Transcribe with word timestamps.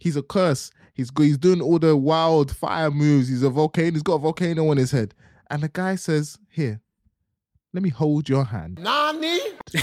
he's 0.00 0.16
a 0.16 0.22
curse. 0.22 0.72
He's 0.94 1.12
he's 1.16 1.38
doing 1.38 1.62
all 1.62 1.78
the 1.78 1.96
wild 1.96 2.50
fire 2.54 2.90
moves. 2.90 3.28
He's 3.28 3.44
a 3.44 3.50
volcano. 3.50 3.92
He's 3.92 4.02
got 4.02 4.14
a 4.14 4.18
volcano 4.18 4.68
on 4.68 4.76
his 4.76 4.90
head. 4.90 5.14
And 5.48 5.62
the 5.62 5.68
guy 5.68 5.94
says, 5.94 6.36
"Here, 6.48 6.80
let 7.72 7.84
me 7.84 7.90
hold 7.90 8.28
your 8.28 8.44
hand," 8.44 8.80
Nani? 8.80 9.38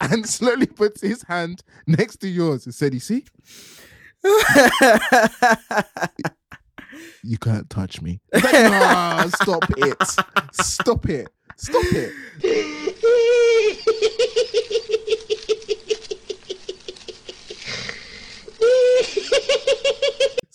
and 0.00 0.28
slowly 0.28 0.66
puts 0.66 1.00
his 1.00 1.22
hand 1.22 1.62
next 1.86 2.16
to 2.18 2.28
yours 2.28 2.66
and 2.66 2.74
said, 2.74 2.92
"You 2.94 3.00
see, 3.00 3.24
you 7.22 7.38
can't 7.38 7.70
touch 7.70 8.02
me." 8.02 8.20
Like, 8.32 8.52
"Nah, 8.52 9.28
stop 9.28 9.64
it! 9.76 10.02
Stop 10.52 11.08
it! 11.08 11.28
Stop 11.56 11.84
it!" 11.92 12.12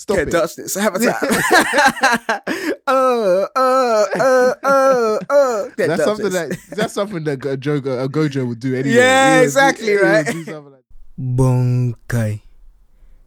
Stop 0.10 0.18
Get 0.18 0.28
it. 0.28 0.32
Dutch 0.32 0.56
this. 0.56 0.74
Have 0.74 0.96
a 0.96 1.00
time. 1.00 1.14
uh, 2.88 3.46
uh, 3.56 4.06
uh, 4.16 4.54
uh, 4.64 5.20
uh. 5.30 5.70
That's 5.78 6.04
something 6.04 6.30
this. 6.30 6.34
that 6.34 6.76
that's 6.76 6.94
something 6.94 7.24
that 7.26 7.46
a 7.46 7.58
joke 7.58 7.86
a 7.86 8.10
Gojo 8.10 8.48
would 8.48 8.60
do 8.60 8.74
anyway. 8.76 8.96
Yeah, 8.96 9.38
he 9.38 9.44
exactly 9.44 9.94
would, 9.94 10.02
right. 10.02 10.26
Like 10.26 10.84
Bankai 11.20 12.42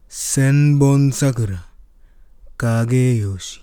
Senbon 0.09 1.13
Sakura 1.13 1.63
Kageyoshi 2.57 3.62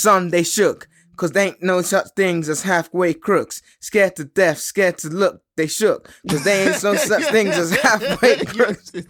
Son, 0.00 0.28
they 0.30 0.42
shook, 0.42 0.88
cause 1.16 1.32
they 1.32 1.48
ain't 1.48 1.62
no 1.62 1.82
such 1.82 2.06
things 2.16 2.48
as 2.48 2.62
halfway 2.62 3.12
crooks. 3.14 3.60
Scared 3.80 4.16
to 4.16 4.24
death, 4.24 4.58
scared 4.58 4.98
to 4.98 5.08
look, 5.08 5.42
they 5.56 5.66
shook, 5.66 6.10
cause 6.28 6.42
they 6.44 6.68
ain't 6.68 6.82
no 6.82 6.94
such 6.94 7.24
things 7.30 7.56
as 7.58 7.70
halfway 7.82 8.36
crooks. 8.44 8.92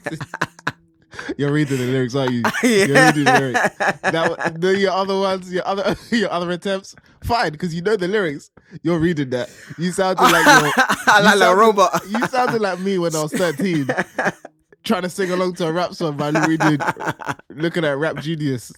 You're 1.36 1.52
reading 1.52 1.78
the 1.78 1.86
lyrics, 1.86 2.14
aren't 2.14 2.32
you? 2.32 2.42
Yeah. 2.62 2.84
You're 2.84 3.06
reading 3.06 3.24
the 3.24 3.38
lyrics. 3.40 3.78
Now, 4.12 4.34
the, 4.50 4.78
your 4.78 4.92
other 4.92 5.18
ones, 5.18 5.52
your 5.52 5.66
other, 5.66 5.96
your 6.12 6.30
other 6.30 6.50
attempts, 6.52 6.94
fine, 7.24 7.50
because 7.50 7.74
you 7.74 7.82
know 7.82 7.96
the 7.96 8.06
lyrics. 8.06 8.50
You're 8.84 9.00
reading 9.00 9.30
that. 9.30 9.50
You 9.76 9.90
sounded 9.90 10.22
like 10.22 10.46
I 10.46 10.58
you 11.18 11.24
like 11.24 11.34
a 11.34 11.38
sounded- 11.38 11.60
robot. 11.60 12.02
You 12.08 12.26
sounded 12.28 12.60
like 12.62 12.78
me 12.78 12.98
when 12.98 13.14
I 13.16 13.22
was 13.22 13.32
13, 13.32 13.88
trying 14.84 15.02
to 15.02 15.08
sing 15.08 15.32
along 15.32 15.54
to 15.54 15.66
a 15.66 15.72
rap 15.72 15.94
song 15.94 16.16
by 16.16 16.30
reading, 16.46 16.78
looking 17.50 17.84
at 17.84 17.98
Rap 17.98 18.16
Genius. 18.22 18.72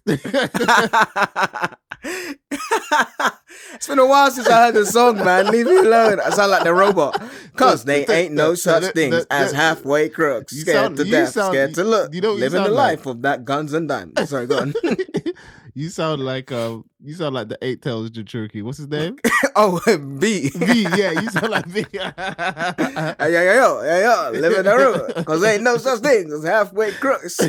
it's 3.74 3.86
been 3.86 3.98
a 3.98 4.06
while 4.06 4.30
since 4.30 4.48
I 4.48 4.66
heard 4.66 4.74
the 4.74 4.84
song, 4.86 5.16
man. 5.16 5.46
Leave 5.50 5.66
me 5.66 5.76
alone. 5.78 6.20
I 6.20 6.30
sound 6.30 6.50
like 6.50 6.64
the 6.64 6.74
robot. 6.74 7.22
Cause 7.56 7.84
they 7.84 8.06
ain't 8.06 8.32
no 8.34 8.54
such 8.54 8.92
things 8.94 9.24
as 9.30 9.52
halfway 9.52 10.08
crooks. 10.08 10.56
Scared 10.56 10.76
sound- 10.76 10.96
to 10.96 11.04
death, 11.04 11.28
sound- 11.30 11.52
scared 11.52 11.74
to 11.74 11.84
look. 11.84 12.14
you 12.14 12.20
know 12.20 12.32
Living 12.32 12.62
the 12.62 12.70
like? 12.70 12.98
life 12.98 13.06
of 13.06 13.22
that 13.22 13.44
guns 13.44 13.72
and 13.72 13.88
diamonds. 13.88 14.30
Sorry, 14.30 14.46
go 14.46 14.58
on. 14.58 14.74
you 15.74 15.88
sound 15.88 16.22
like 16.22 16.52
um, 16.52 16.84
you 17.02 17.14
sound 17.14 17.34
like 17.34 17.48
the 17.48 17.58
Eight 17.62 17.80
Tails 17.80 18.10
Jinchuriki. 18.10 18.62
What's 18.62 18.78
his 18.78 18.88
name? 18.88 19.18
oh, 19.56 19.80
B. 20.18 20.50
V. 20.50 20.82
Yeah, 20.82 21.12
you 21.12 21.30
sound 21.30 21.50
like 21.50 21.66
V. 21.66 21.86
Hey, 21.90 22.02
yo, 23.20 23.26
yo, 23.28 23.52
yo, 23.54 23.82
yo, 23.82 24.00
yo, 24.00 24.30
living 24.38 24.64
the 24.64 24.76
room. 24.76 25.24
Cause 25.24 25.42
ain't 25.44 25.62
no 25.62 25.78
such 25.78 26.00
things 26.00 26.32
as 26.32 26.44
halfway 26.44 26.92
crooks. 26.92 27.38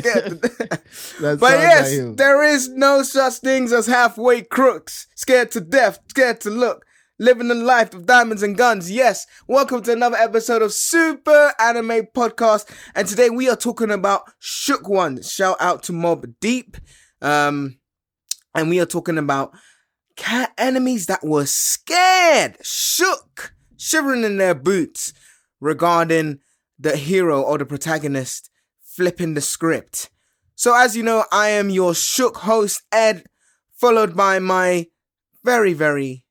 But 1.20 1.40
yes, 1.40 1.98
like 1.98 2.16
there 2.16 2.42
is 2.42 2.68
no 2.70 3.02
such 3.02 3.34
things 3.34 3.72
as 3.72 3.86
halfway 3.86 4.42
crooks. 4.42 5.06
Scared 5.14 5.50
to 5.52 5.60
death, 5.60 5.98
scared 6.08 6.40
to 6.42 6.50
look. 6.50 6.86
Living 7.18 7.46
the 7.46 7.54
life 7.54 7.94
of 7.94 8.06
diamonds 8.06 8.42
and 8.42 8.56
guns. 8.56 8.90
Yes, 8.90 9.26
welcome 9.46 9.82
to 9.82 9.92
another 9.92 10.16
episode 10.16 10.62
of 10.62 10.72
Super 10.72 11.52
Anime 11.60 12.08
Podcast. 12.12 12.68
And 12.96 13.06
today 13.06 13.30
we 13.30 13.48
are 13.48 13.56
talking 13.56 13.92
about 13.92 14.22
Shook 14.40 14.88
One. 14.88 15.22
Shout 15.22 15.56
out 15.60 15.84
to 15.84 15.92
Mobb 15.92 16.34
Deep. 16.40 16.76
Um, 17.22 17.76
and 18.54 18.68
we 18.70 18.80
are 18.80 18.86
talking 18.86 19.18
about 19.18 19.52
cat 20.16 20.52
enemies 20.58 21.06
that 21.06 21.24
were 21.24 21.46
scared, 21.46 22.56
shook, 22.62 23.54
shivering 23.76 24.24
in 24.24 24.36
their 24.36 24.54
boots 24.54 25.12
regarding 25.60 26.38
the 26.78 26.96
hero 26.96 27.40
or 27.42 27.58
the 27.58 27.64
protagonist 27.66 28.50
flipping 28.82 29.34
the 29.34 29.40
script. 29.40 30.10
So, 30.54 30.74
as 30.76 30.96
you 30.96 31.02
know, 31.02 31.24
I 31.32 31.48
am 31.50 31.68
your 31.70 31.94
shook 31.94 32.36
host, 32.38 32.82
Ed, 32.92 33.24
followed 33.76 34.14
by 34.16 34.38
my 34.38 34.86
very, 35.42 35.72
very. 35.72 36.24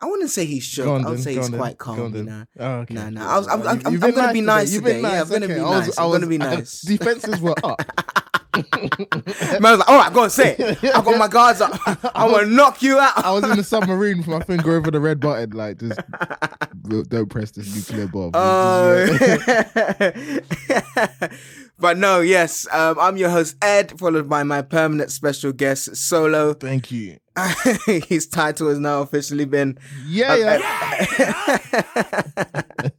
I 0.00 0.06
wouldn't 0.06 0.30
say 0.30 0.44
he's 0.44 0.64
shook. 0.64 0.86
I 1.04 1.08
would 1.08 1.20
say 1.20 1.34
he's 1.34 1.48
then, 1.50 1.58
quite 1.58 1.78
calm, 1.78 2.14
you 2.14 2.22
know. 2.24 2.44
Oh, 2.58 2.72
okay. 2.80 2.94
No, 2.94 3.08
no, 3.10 3.26
I 3.26 3.38
was- 3.38 3.48
I'm- 3.48 3.66
I'm- 3.66 3.82
I'm 3.86 3.98
been 3.98 4.14
gonna 4.14 4.32
be 4.32 4.40
nice 4.42 4.72
today. 4.72 5.00
Yeah. 5.00 5.22
I'm 5.22 5.28
gonna 5.28 5.48
be. 5.48 5.54
I 5.54 5.62
was- 5.62 5.86
nice. 5.88 5.98
I 5.98 6.02
I'm 6.04 6.10
was- 6.10 6.18
gonna 6.18 6.28
be 6.30 6.38
nice. 6.38 6.80
Defenses 6.82 7.40
were 7.40 7.54
up. 7.64 7.80
Man, 8.54 9.64
I 9.64 9.70
was 9.70 9.78
like, 9.80 9.88
all 9.88 9.98
right, 9.98 10.12
go 10.12 10.22
on, 10.22 10.30
say 10.30 10.54
it. 10.56 10.84
I 10.84 11.02
got 11.02 11.18
my 11.18 11.28
guards 11.28 11.60
up. 11.60 11.72
I'm 12.14 12.30
gonna 12.30 12.46
knock 12.46 12.82
you 12.82 12.98
out. 12.98 13.24
I 13.24 13.32
was 13.32 13.44
in 13.44 13.56
the 13.56 13.64
submarine 13.64 14.18
with 14.18 14.28
my 14.28 14.40
finger 14.40 14.76
over 14.76 14.90
the 14.90 15.00
red 15.00 15.20
button, 15.20 15.50
like 15.50 15.78
just 15.78 16.00
don't 17.08 17.28
press 17.28 17.50
this 17.50 17.74
nuclear 17.74 18.06
bomb. 18.06 18.30
Oh. 18.34 19.06
but 21.78 21.98
no, 21.98 22.20
yes, 22.20 22.66
um, 22.72 22.98
I'm 23.00 23.16
your 23.16 23.30
host 23.30 23.56
Ed, 23.62 23.98
followed 23.98 24.28
by 24.28 24.42
my 24.42 24.62
permanent 24.62 25.10
special 25.10 25.52
guest 25.52 25.96
Solo. 25.96 26.54
Thank 26.54 26.90
you. 26.90 27.18
His 27.86 28.28
title 28.28 28.68
has 28.68 28.78
now 28.78 29.02
officially 29.02 29.44
been. 29.44 29.78
Yeah, 30.06 30.34
yeah. 30.36 32.88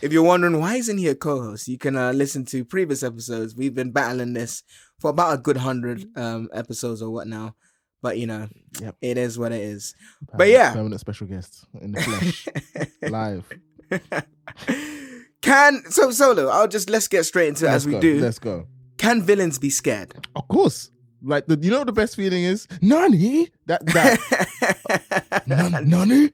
If 0.00 0.12
you're 0.12 0.22
wondering 0.22 0.60
why 0.60 0.76
isn't 0.76 0.98
he 0.98 1.08
a 1.08 1.14
co-host, 1.16 1.66
you 1.66 1.76
can 1.76 1.96
uh, 1.96 2.12
listen 2.12 2.44
to 2.46 2.64
previous 2.64 3.02
episodes. 3.02 3.56
We've 3.56 3.74
been 3.74 3.90
battling 3.90 4.32
this 4.32 4.62
for 5.00 5.10
about 5.10 5.34
a 5.34 5.38
good 5.42 5.56
hundred 5.56 6.06
um, 6.16 6.48
episodes 6.52 7.02
or 7.02 7.10
what 7.10 7.26
now, 7.26 7.56
but 8.00 8.16
you 8.16 8.28
know, 8.28 8.46
Yep. 8.80 8.94
it 9.02 9.18
is 9.18 9.40
what 9.40 9.50
it 9.50 9.60
is. 9.60 9.96
But 10.36 10.48
yeah. 10.48 10.72
permanent 10.72 11.00
special 11.00 11.26
guest 11.26 11.64
in 11.80 11.92
the 11.92 12.00
flesh, 12.00 12.48
live. 13.10 13.44
Can 15.42 15.82
so 15.90 16.10
solo? 16.10 16.48
I'll 16.48 16.68
just 16.68 16.90
let's 16.90 17.08
get 17.08 17.24
straight 17.24 17.48
into 17.48 17.64
it 17.66 17.68
Let's 17.68 17.84
as 17.84 17.86
we 17.86 17.92
go. 17.92 18.00
do. 18.00 18.20
Let's 18.20 18.38
go. 18.38 18.66
Can 18.98 19.22
villains 19.22 19.58
be 19.58 19.70
scared? 19.70 20.26
Of 20.34 20.48
course. 20.48 20.90
Like 21.22 21.46
the, 21.46 21.58
you 21.60 21.70
know 21.70 21.78
what 21.78 21.86
the 21.86 21.92
best 21.92 22.16
feeling 22.16 22.44
is? 22.44 22.66
Nani? 22.80 23.48
That 23.66 23.84
that 23.86 25.42
Nan- 25.46 25.88
Nani? 25.88 26.30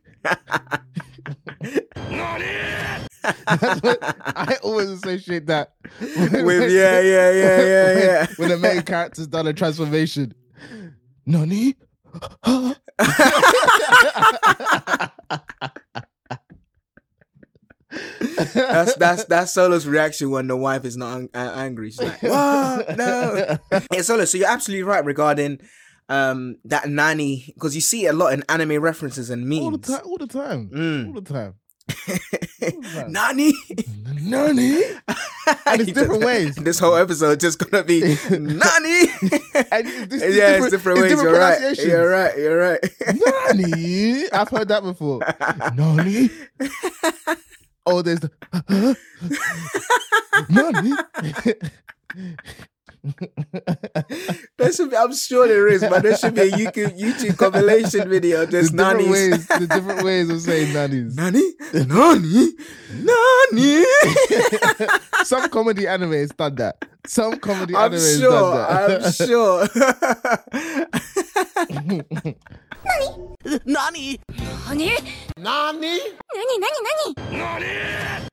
That's 3.23 3.81
what, 3.83 3.99
I 4.03 4.57
always 4.63 4.91
associate 4.91 5.47
that 5.47 5.73
With 6.01 6.71
yeah, 6.71 7.01
yeah, 7.01 7.31
yeah, 7.31 7.63
yeah, 7.63 7.99
yeah. 8.05 8.27
when 8.37 8.51
the 8.51 8.59
main 8.59 8.83
character's 8.83 9.27
done 9.27 9.47
a 9.47 9.53
transformation. 9.55 10.35
Nani? 11.25 11.75
That's 18.55 18.95
that's 18.97 19.25
that's 19.25 19.53
Solo's 19.53 19.87
reaction 19.87 20.31
when 20.31 20.47
the 20.47 20.57
wife 20.57 20.85
is 20.85 20.97
not 20.97 21.17
ang- 21.19 21.29
a- 21.35 21.39
angry. 21.57 21.91
She's 21.91 22.01
like, 22.03 22.23
"What? 22.23 22.97
No." 22.97 23.59
Hey, 23.91 24.03
Solo. 24.03 24.25
So 24.25 24.39
you're 24.39 24.49
absolutely 24.49 24.85
right 24.85 25.05
regarding 25.05 25.61
um 26.09 26.57
that 26.65 26.89
nanny 26.89 27.45
because 27.55 27.75
you 27.75 27.81
see 27.81 28.07
it 28.07 28.11
a 28.11 28.13
lot 28.13 28.33
in 28.35 28.43
anime 28.49 28.81
references 28.83 29.31
and 29.31 29.47
memes. 29.49 29.63
all 29.63 29.71
the 29.71 29.79
time, 29.79 30.01
all 30.05 30.19
the 30.19 30.27
time, 30.27 30.71
Mm. 30.75 31.07
all 31.09 31.21
the 31.21 31.23
time. 31.23 31.55
Nani? 33.09 33.53
Nani? 34.23 34.83
And 35.67 35.81
it's 35.83 35.93
different 35.99 36.25
ways. 36.25 36.55
This 36.57 36.79
whole 36.79 36.97
episode 36.97 37.41
just 37.41 37.59
gonna 37.59 37.85
be 37.85 38.01
Nani. 38.31 39.01
And 39.71 39.87
it's- 39.87 40.35
yeah, 40.35 40.57
it's 40.57 40.71
different 40.71 41.01
ways. 41.01 41.13
it's 41.13 41.23
you're 41.23 41.39
right. 41.39 41.77
You're 41.79 42.09
right. 42.09 42.39
You're 42.39 42.59
right. 42.59 42.81
Nani? 43.57 44.31
I've 44.33 44.49
heard 44.49 44.69
that 44.69 44.83
before. 44.83 45.21
Nani? 45.75 46.31
Oh, 47.87 48.03
there's 48.03 48.21
the 48.21 48.31
Nani? 50.51 50.93
There 54.57 54.73
should 54.73 54.91
be, 54.91 54.97
I'm 54.97 55.15
sure 55.15 55.47
there 55.47 55.69
is, 55.69 55.83
but 55.83 56.03
there 56.03 56.17
should 56.17 56.35
be 56.35 56.41
a 56.43 56.51
YouTube, 56.51 56.99
YouTube 56.99 57.37
compilation 57.37 58.09
video. 58.09 58.47
There's 58.47 58.71
different 58.71 59.01
nannies. 59.01 59.11
ways, 59.11 59.47
the 59.47 59.67
different 59.67 60.03
ways 60.05 60.31
of 60.31 60.41
saying 60.41 60.73
nannies. 60.73 61.15
Nani? 61.15 61.43
Nani? 61.75 62.53
Nani? 62.95 63.85
Some 65.25 65.51
comedy 65.51 65.87
anime 65.87 66.13
has 66.13 66.31
done 66.31 66.55
that. 66.55 66.83
Some 67.07 67.37
comedy 67.41 67.75
I'm 67.77 67.93
anime 67.93 68.01
has 68.01 68.19
sure. 68.19 68.31
done 68.31 68.67
I'm 68.71 69.03
that. 69.03 69.15
sure. 72.33 72.55
Nani? 72.85 73.29
Nani? 73.65 74.19
Nani? 74.69 74.97
Nani? 75.39 75.99
Nani? 76.35 76.59
Nani? 76.61 77.15
Nani? 77.33 78.25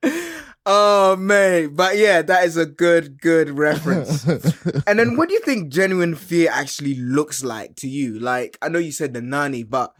Oh 0.65 1.15
man, 1.15 1.73
but 1.73 1.97
yeah, 1.97 2.21
that 2.21 2.43
is 2.43 2.55
a 2.55 2.67
good, 2.67 3.19
good 3.19 3.49
reference. 3.49 4.27
and 4.87 4.99
then, 4.99 5.17
what 5.17 5.29
do 5.29 5.33
you 5.33 5.41
think 5.41 5.73
genuine 5.73 6.13
fear 6.13 6.49
actually 6.51 6.95
looks 6.95 7.43
like 7.43 7.75
to 7.77 7.87
you? 7.87 8.19
Like, 8.19 8.57
I 8.61 8.69
know 8.69 8.77
you 8.77 8.91
said 8.91 9.13
the 9.13 9.21
nani, 9.21 9.63
but 9.63 9.93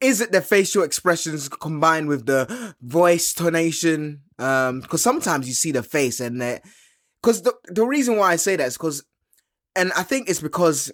is 0.00 0.22
it 0.22 0.32
the 0.32 0.40
facial 0.40 0.84
expressions 0.84 1.48
combined 1.50 2.08
with 2.08 2.24
the 2.24 2.74
voice 2.80 3.34
tonation? 3.34 4.20
Um, 4.38 4.80
because 4.80 5.02
sometimes 5.02 5.48
you 5.48 5.54
see 5.54 5.72
the 5.72 5.82
face 5.82 6.20
and 6.20 6.40
that. 6.40 6.62
Because 7.22 7.42
the 7.42 7.54
the 7.66 7.84
reason 7.84 8.16
why 8.16 8.32
I 8.32 8.36
say 8.36 8.56
that 8.56 8.68
is 8.68 8.78
because, 8.78 9.04
and 9.74 9.92
I 9.92 10.02
think 10.02 10.30
it's 10.30 10.40
because, 10.40 10.92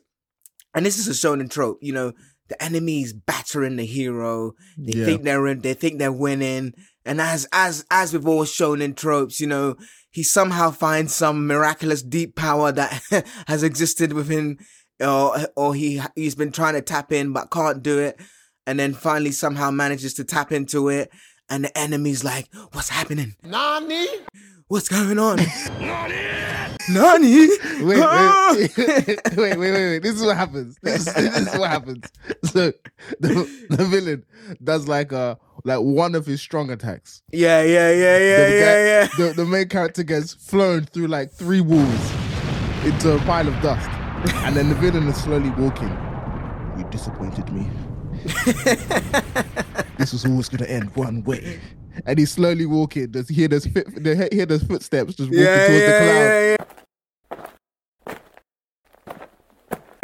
and 0.74 0.84
this 0.84 0.98
is 0.98 1.06
a 1.06 1.12
shonen 1.12 1.48
trope, 1.50 1.78
you 1.80 1.92
know, 1.92 2.12
the 2.52 2.62
enemy's 2.62 3.14
battering 3.14 3.76
the 3.76 3.86
hero. 3.86 4.52
They 4.76 4.98
Yeah. 4.98 5.04
think 5.06 5.22
they're 5.22 5.46
in, 5.46 5.60
they 5.60 5.72
think 5.72 5.98
they're 5.98 6.12
winning, 6.12 6.74
and 7.06 7.18
as 7.18 7.46
as 7.50 7.84
as 7.90 8.12
with 8.12 8.26
all 8.26 8.44
shonen 8.44 8.94
tropes, 8.94 9.40
you 9.40 9.46
know, 9.46 9.76
he 10.10 10.22
somehow 10.22 10.70
finds 10.70 11.14
some 11.14 11.46
miraculous 11.46 12.02
deep 12.02 12.36
power 12.36 12.70
that 12.72 12.90
has 13.46 13.62
existed 13.62 14.12
within, 14.12 14.58
or 15.00 15.48
or 15.56 15.74
he 15.74 16.02
he's 16.14 16.34
been 16.34 16.52
trying 16.52 16.74
to 16.74 16.82
tap 16.82 17.10
in 17.10 17.32
but 17.32 17.50
can't 17.50 17.82
do 17.82 17.98
it, 17.98 18.20
and 18.66 18.78
then 18.78 18.92
finally 18.92 19.32
somehow 19.32 19.70
manages 19.70 20.12
to 20.14 20.24
tap 20.24 20.52
into 20.52 20.90
it, 20.90 21.10
and 21.48 21.64
the 21.64 21.72
enemy's 21.78 22.22
like, 22.22 22.48
"What's 22.72 22.90
happening? 22.90 23.34
何 23.42 23.88
What's 24.68 24.88
going 24.90 25.18
on?" 25.18 25.36
Nani? 25.80 26.58
Wait, 26.88 28.00
Ah! 28.02 28.54
wait, 28.56 28.76
wait, 28.76 29.16
wait, 29.36 29.56
wait, 29.58 29.72
wait. 29.72 29.98
This 30.02 30.14
is 30.16 30.22
what 30.24 30.36
happens. 30.36 30.76
This 30.82 31.06
is, 31.06 31.14
this 31.14 31.36
is 31.52 31.58
what 31.58 31.70
happens. 31.70 32.04
So 32.44 32.72
the, 33.20 33.66
the 33.70 33.84
villain 33.84 34.24
does 34.62 34.88
like 34.88 35.12
a 35.12 35.38
like 35.64 35.78
one 35.80 36.14
of 36.14 36.26
his 36.26 36.40
strong 36.40 36.70
attacks. 36.70 37.22
yeah, 37.32 37.62
yeah, 37.62 37.90
yeah, 37.92 38.18
yeah, 38.18 38.18
the, 38.18 38.52
yeah, 38.52 38.60
guy- 38.60 38.84
yeah. 38.84 39.08
The, 39.28 39.32
the 39.34 39.44
main 39.44 39.68
character 39.68 40.02
gets 40.02 40.34
flown 40.34 40.84
through 40.86 41.06
like 41.06 41.30
three 41.30 41.60
walls 41.60 42.12
into 42.84 43.14
a 43.14 43.18
pile 43.20 43.46
of 43.46 43.54
dust, 43.62 43.88
and 44.44 44.56
then 44.56 44.68
the 44.68 44.74
villain 44.74 45.06
is 45.06 45.16
slowly 45.22 45.50
walking. 45.50 45.88
You 46.78 46.84
disappointed 46.90 47.52
me. 47.52 47.70
this 49.98 50.12
was 50.12 50.24
always 50.24 50.48
gonna 50.48 50.66
end 50.68 50.94
one 50.96 51.22
way. 51.24 51.60
And 52.06 52.18
he's 52.18 52.30
slowly 52.30 52.64
walking. 52.66 53.10
Does 53.10 53.28
hear 53.28 53.48
those 53.48 53.66
fit, 53.66 54.02
the, 54.02 54.28
hear 54.32 54.46
those 54.46 54.62
footsteps 54.62 55.14
just 55.14 55.28
walking 55.30 55.44
yeah, 55.44 55.66
towards 55.66 55.82
yeah, 55.82 55.86
the 55.86 55.98
cloud. 55.98 56.12
yeah, 56.12 56.50
yeah. 56.50 56.56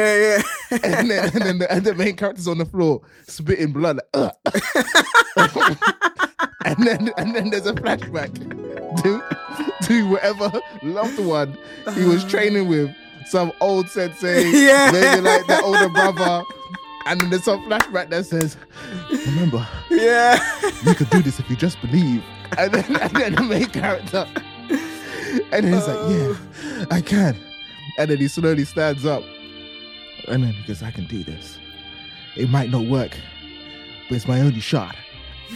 Yeah, 0.01 0.41
and 0.83 1.09
then, 1.11 1.29
and 1.33 1.41
then 1.41 1.57
the, 1.59 1.69
and 1.71 1.83
the 1.83 1.93
main 1.93 2.15
character's 2.15 2.47
on 2.47 2.57
the 2.57 2.65
floor 2.65 3.01
spitting 3.27 3.73
blood. 3.73 3.99
Like, 4.13 4.31
and 6.65 6.87
then 6.87 7.11
and 7.17 7.35
then 7.35 7.49
there's 7.49 7.65
a 7.67 7.73
flashback 7.73 8.33
to 9.03 9.21
to 9.85 10.09
whatever 10.09 10.51
loved 10.83 11.19
one 11.19 11.57
he 11.95 12.05
was 12.05 12.23
training 12.23 12.69
with, 12.69 12.95
some 13.25 13.51
old 13.59 13.89
sensei, 13.89 14.49
Yeah. 14.51 14.89
maybe 14.93 15.19
like 15.21 15.45
their 15.47 15.61
older 15.63 15.89
brother. 15.89 16.43
And 17.05 17.21
then 17.21 17.29
there's 17.29 17.43
some 17.45 17.63
flashback 17.65 18.09
that 18.09 18.25
says, 18.25 18.57
"Remember, 19.27 19.65
Yeah. 19.89 20.39
you 20.83 20.93
could 20.95 21.09
do 21.09 21.21
this 21.21 21.39
if 21.39 21.49
you 21.49 21.55
just 21.55 21.79
believe." 21.81 22.23
And 22.57 22.71
then, 22.73 22.95
and 22.97 23.11
then 23.15 23.35
the 23.35 23.43
main 23.43 23.65
character, 23.67 24.27
and 25.51 25.65
then 25.65 25.73
he's 25.73 25.87
like, 25.87 26.09
"Yeah, 26.09 26.35
oh. 26.35 26.85
I 26.91 27.01
can." 27.01 27.35
And 27.97 28.09
then 28.11 28.17
he 28.17 28.27
slowly 28.27 28.65
stands 28.65 29.05
up, 29.05 29.23
and 30.27 30.43
then 30.43 30.53
he 30.53 30.63
goes, 30.67 30.83
"I 30.83 30.91
can 30.91 31.05
do 31.05 31.23
this. 31.23 31.57
It 32.35 32.49
might 32.49 32.69
not 32.69 32.85
work, 32.85 33.11
but 34.07 34.15
it's 34.15 34.27
my 34.27 34.41
only 34.41 34.59
shot." 34.59 34.95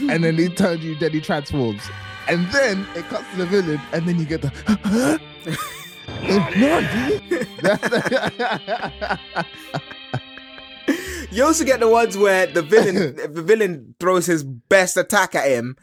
and 0.09 0.23
then 0.23 0.35
he 0.37 0.49
turns 0.49 0.83
you, 0.83 0.95
then 0.95 1.11
he 1.11 1.21
transforms, 1.21 1.83
and 2.27 2.47
then 2.51 2.87
it 2.95 3.05
cuts 3.09 3.29
to 3.31 3.37
the 3.37 3.45
villain, 3.45 3.79
and 3.91 4.07
then 4.07 4.17
you 4.17 4.25
get 4.25 4.41
the. 4.41 5.19
no, 6.23 6.81
You 11.31 11.45
also 11.45 11.63
get 11.65 11.79
the 11.79 11.87
ones 11.87 12.15
where 12.15 12.45
the 12.45 12.61
villain, 12.61 13.15
the 13.33 13.41
villain 13.41 13.95
throws 13.99 14.27
his 14.27 14.43
best 14.43 14.97
attack 14.97 15.33
at 15.33 15.47
him, 15.47 15.75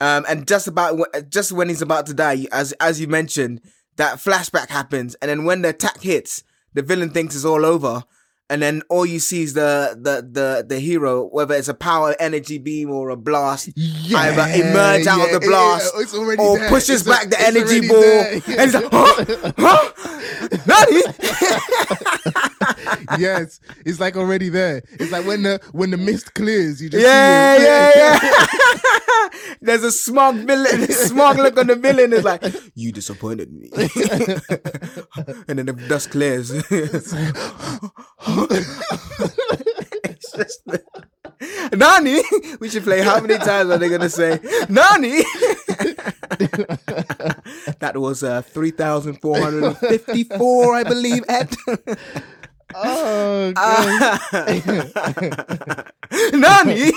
um, 0.00 0.24
and 0.26 0.46
just 0.48 0.66
about 0.68 0.98
just 1.28 1.52
when 1.52 1.68
he's 1.68 1.82
about 1.82 2.06
to 2.06 2.14
die, 2.14 2.46
as 2.50 2.72
as 2.80 2.98
you 2.98 3.06
mentioned, 3.06 3.60
that 3.96 4.16
flashback 4.18 4.68
happens, 4.70 5.14
and 5.16 5.28
then 5.30 5.44
when 5.44 5.60
the 5.62 5.68
attack 5.70 6.00
hits, 6.00 6.42
the 6.72 6.80
villain 6.82 7.10
thinks 7.10 7.34
it's 7.34 7.44
all 7.44 7.66
over, 7.66 8.04
and 8.48 8.62
then 8.62 8.80
all 8.88 9.04
you 9.04 9.18
see 9.18 9.42
is 9.42 9.52
the 9.52 9.98
the 10.00 10.26
the 10.30 10.64
the 10.66 10.80
hero, 10.80 11.24
whether 11.26 11.54
it's 11.54 11.68
a 11.68 11.74
power 11.74 12.14
energy 12.18 12.56
beam 12.56 12.90
or 12.90 13.10
a 13.10 13.16
blast, 13.16 13.68
either 13.76 14.46
emerge 14.62 15.06
out 15.06 15.26
of 15.26 15.40
the 15.42 15.46
blast 15.46 15.92
already 16.14 16.40
or 16.42 16.58
there. 16.58 16.68
pushes 16.70 17.00
It's 17.02 17.06
a- 17.06 17.10
back 17.10 17.28
the 17.28 17.38
energy 17.40 17.86
ball, 17.86 18.02
and 18.02 18.42
he's 18.42 18.72
like, 18.74 18.88
huh, 18.90 19.24
huh? 19.58 19.92
yes, 23.18 23.60
it's 23.84 24.00
like 24.00 24.16
already 24.16 24.48
there. 24.48 24.82
It's 24.92 25.12
like 25.12 25.26
when 25.26 25.42
the 25.42 25.60
when 25.72 25.90
the 25.90 25.96
mist 25.96 26.34
clears, 26.34 26.80
you 26.82 26.88
just 26.90 27.04
Yeah, 27.04 27.58
yeah, 27.58 27.92
yeah. 27.96 29.28
There's 29.60 29.82
a 29.82 29.92
smug 29.92 30.36
villain, 30.36 30.86
smug 30.90 31.38
look 31.38 31.58
on 31.58 31.66
the 31.68 31.76
villain. 31.76 32.12
Is 32.12 32.24
like, 32.24 32.44
you 32.74 32.92
disappointed 32.92 33.52
me. 33.52 33.70
and 35.48 35.58
then 35.58 35.66
the 35.66 35.72
dust 35.88 36.10
clears. 36.10 36.50
it's 40.04 40.32
just 40.32 40.62
Nani. 41.72 42.22
We 42.60 42.68
should 42.68 42.84
play. 42.84 43.02
How 43.02 43.20
many 43.20 43.38
times 43.38 43.70
are 43.70 43.78
they 43.78 43.88
gonna 43.88 44.08
say 44.08 44.40
Nani? 44.68 45.22
that 47.78 47.92
was 47.94 48.22
uh, 48.22 48.42
three 48.42 48.70
thousand 48.70 49.20
four 49.20 49.38
hundred 49.38 49.64
and 49.64 49.76
fifty-four, 49.76 50.74
I 50.74 50.84
believe. 50.84 51.24
Ed. 51.28 51.54
Oh, 52.84 53.52
Uh. 53.56 54.18
Nani? 56.32 56.92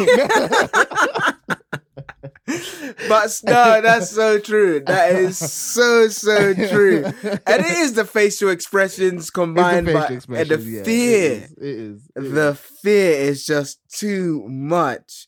but 3.07 3.41
no, 3.45 3.81
that's 3.81 4.09
so 4.09 4.39
true. 4.39 4.81
That 4.85 5.15
is 5.15 5.37
so 5.37 6.07
so 6.07 6.53
true, 6.53 7.05
and 7.05 7.65
it 7.65 7.77
is 7.79 7.93
the 7.93 8.05
facial 8.05 8.49
expressions 8.49 9.29
combined 9.29 9.87
facial 9.87 10.19
by 10.27 10.39
and 10.39 10.49
the 10.49 10.59
yeah, 10.59 10.83
fear. 10.83 11.31
It 11.31 11.41
is. 11.41 11.51
It 11.51 11.63
is. 11.63 12.09
It 12.15 12.33
The 12.33 12.49
is. 12.51 12.59
fear 12.81 13.11
is 13.19 13.45
just 13.45 13.79
too 13.91 14.43
much. 14.47 15.27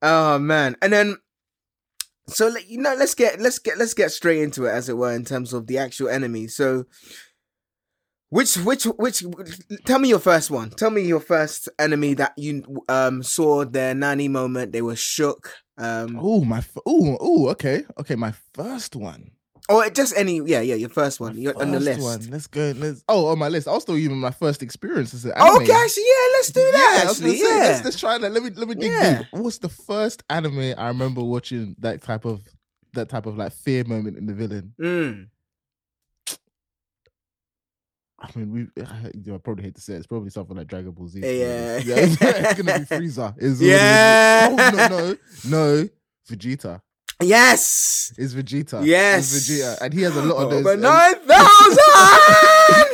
Oh 0.00 0.38
man, 0.38 0.76
and 0.82 0.92
then 0.92 1.16
so 2.28 2.48
you 2.66 2.78
know, 2.78 2.94
let's 2.98 3.14
get 3.14 3.40
let's 3.40 3.58
get 3.58 3.78
let's 3.78 3.94
get 3.94 4.10
straight 4.10 4.42
into 4.42 4.64
it, 4.66 4.70
as 4.70 4.88
it 4.88 4.96
were, 4.96 5.12
in 5.12 5.24
terms 5.24 5.52
of 5.52 5.66
the 5.66 5.78
actual 5.78 6.08
enemy. 6.08 6.46
So. 6.48 6.84
Which, 8.32 8.56
which, 8.56 8.84
which? 8.84 9.22
Tell 9.84 9.98
me 9.98 10.08
your 10.08 10.18
first 10.18 10.50
one. 10.50 10.70
Tell 10.70 10.88
me 10.90 11.02
your 11.02 11.20
first 11.20 11.68
enemy 11.78 12.14
that 12.14 12.32
you 12.38 12.64
um 12.88 13.22
saw 13.22 13.64
their 13.66 13.94
nanny 13.94 14.26
moment. 14.28 14.72
They 14.72 14.80
were 14.80 14.96
shook. 14.96 15.52
Um, 15.76 16.18
Oh 16.18 16.42
my! 16.42 16.58
f- 16.58 16.78
Oh, 16.86 17.18
oh. 17.20 17.48
Okay, 17.50 17.84
okay. 18.00 18.14
My 18.16 18.32
first 18.54 18.96
one. 18.96 19.32
or 19.68 19.88
just 19.90 20.16
any. 20.16 20.40
Yeah, 20.46 20.62
yeah. 20.62 20.76
Your 20.76 20.88
first 20.88 21.20
one. 21.20 21.36
You're 21.36 21.60
on 21.60 21.72
the 21.72 21.80
list. 21.80 22.00
One. 22.00 22.26
Let's 22.30 22.46
go. 22.46 22.72
Let's. 22.74 23.04
Oh, 23.06 23.26
on 23.26 23.38
my 23.38 23.48
list. 23.50 23.68
I'll 23.68 23.80
still 23.80 23.98
even 23.98 24.16
my 24.16 24.30
first 24.30 24.62
experience 24.62 25.12
as 25.12 25.26
an 25.26 25.32
Oh, 25.36 25.56
anime. 25.56 25.62
okay, 25.64 25.72
actually, 25.84 26.04
yeah. 26.04 26.28
Let's 26.36 26.50
do 26.52 26.60
that. 26.72 27.00
I 27.04 27.08
was 27.08 27.20
gonna 27.20 27.32
say, 27.34 27.38
yeah. 27.38 27.54
Let's, 27.68 27.84
let's 27.84 28.00
try 28.00 28.16
that. 28.16 28.32
Let 28.32 28.42
me 28.42 28.50
let 28.56 28.66
me 28.66 28.74
dig 28.76 28.92
Yeah. 28.92 29.18
deep. 29.18 29.26
What's 29.32 29.58
the 29.58 29.68
first 29.68 30.22
anime 30.30 30.72
I 30.78 30.88
remember 30.88 31.22
watching 31.22 31.76
that 31.80 32.00
type 32.02 32.24
of 32.24 32.40
that 32.94 33.10
type 33.10 33.26
of 33.26 33.36
like 33.36 33.52
fear 33.52 33.84
moment 33.84 34.16
in 34.16 34.24
the 34.24 34.32
villain? 34.34 34.72
Mm. 34.80 35.28
I 38.22 38.38
mean, 38.38 38.52
we. 38.52 38.82
I, 38.82 39.34
I 39.34 39.38
probably 39.38 39.64
hate 39.64 39.74
to 39.74 39.80
say 39.80 39.94
it, 39.94 39.98
it's 39.98 40.06
probably 40.06 40.30
something 40.30 40.56
like 40.56 40.68
Dragon 40.68 40.92
Ball 40.92 41.08
Z. 41.08 41.20
be 41.20 41.26
Yeah. 41.26 41.80
it's 41.84 42.16
gonna 42.62 42.78
be 42.78 42.84
Frieza. 42.84 43.34
It's 43.38 43.60
Yeah. 43.60 44.48
Oh 44.50 44.56
no 44.56 44.88
no 44.88 45.16
no 45.44 45.88
Vegeta. 46.30 46.80
Yes. 47.20 48.12
It's 48.16 48.32
Vegeta. 48.34 48.84
Yes. 48.86 49.34
It's 49.34 49.48
Vegeta, 49.50 49.80
and 49.80 49.92
he 49.92 50.02
has 50.02 50.16
a 50.16 50.22
lot 50.22 50.36
of 50.36 50.46
oh, 50.46 50.50
those. 50.50 50.60
Over 50.60 50.72
and- 50.72 50.86
um, 50.86 50.92
nine 50.92 51.14
thousand. 51.26 51.78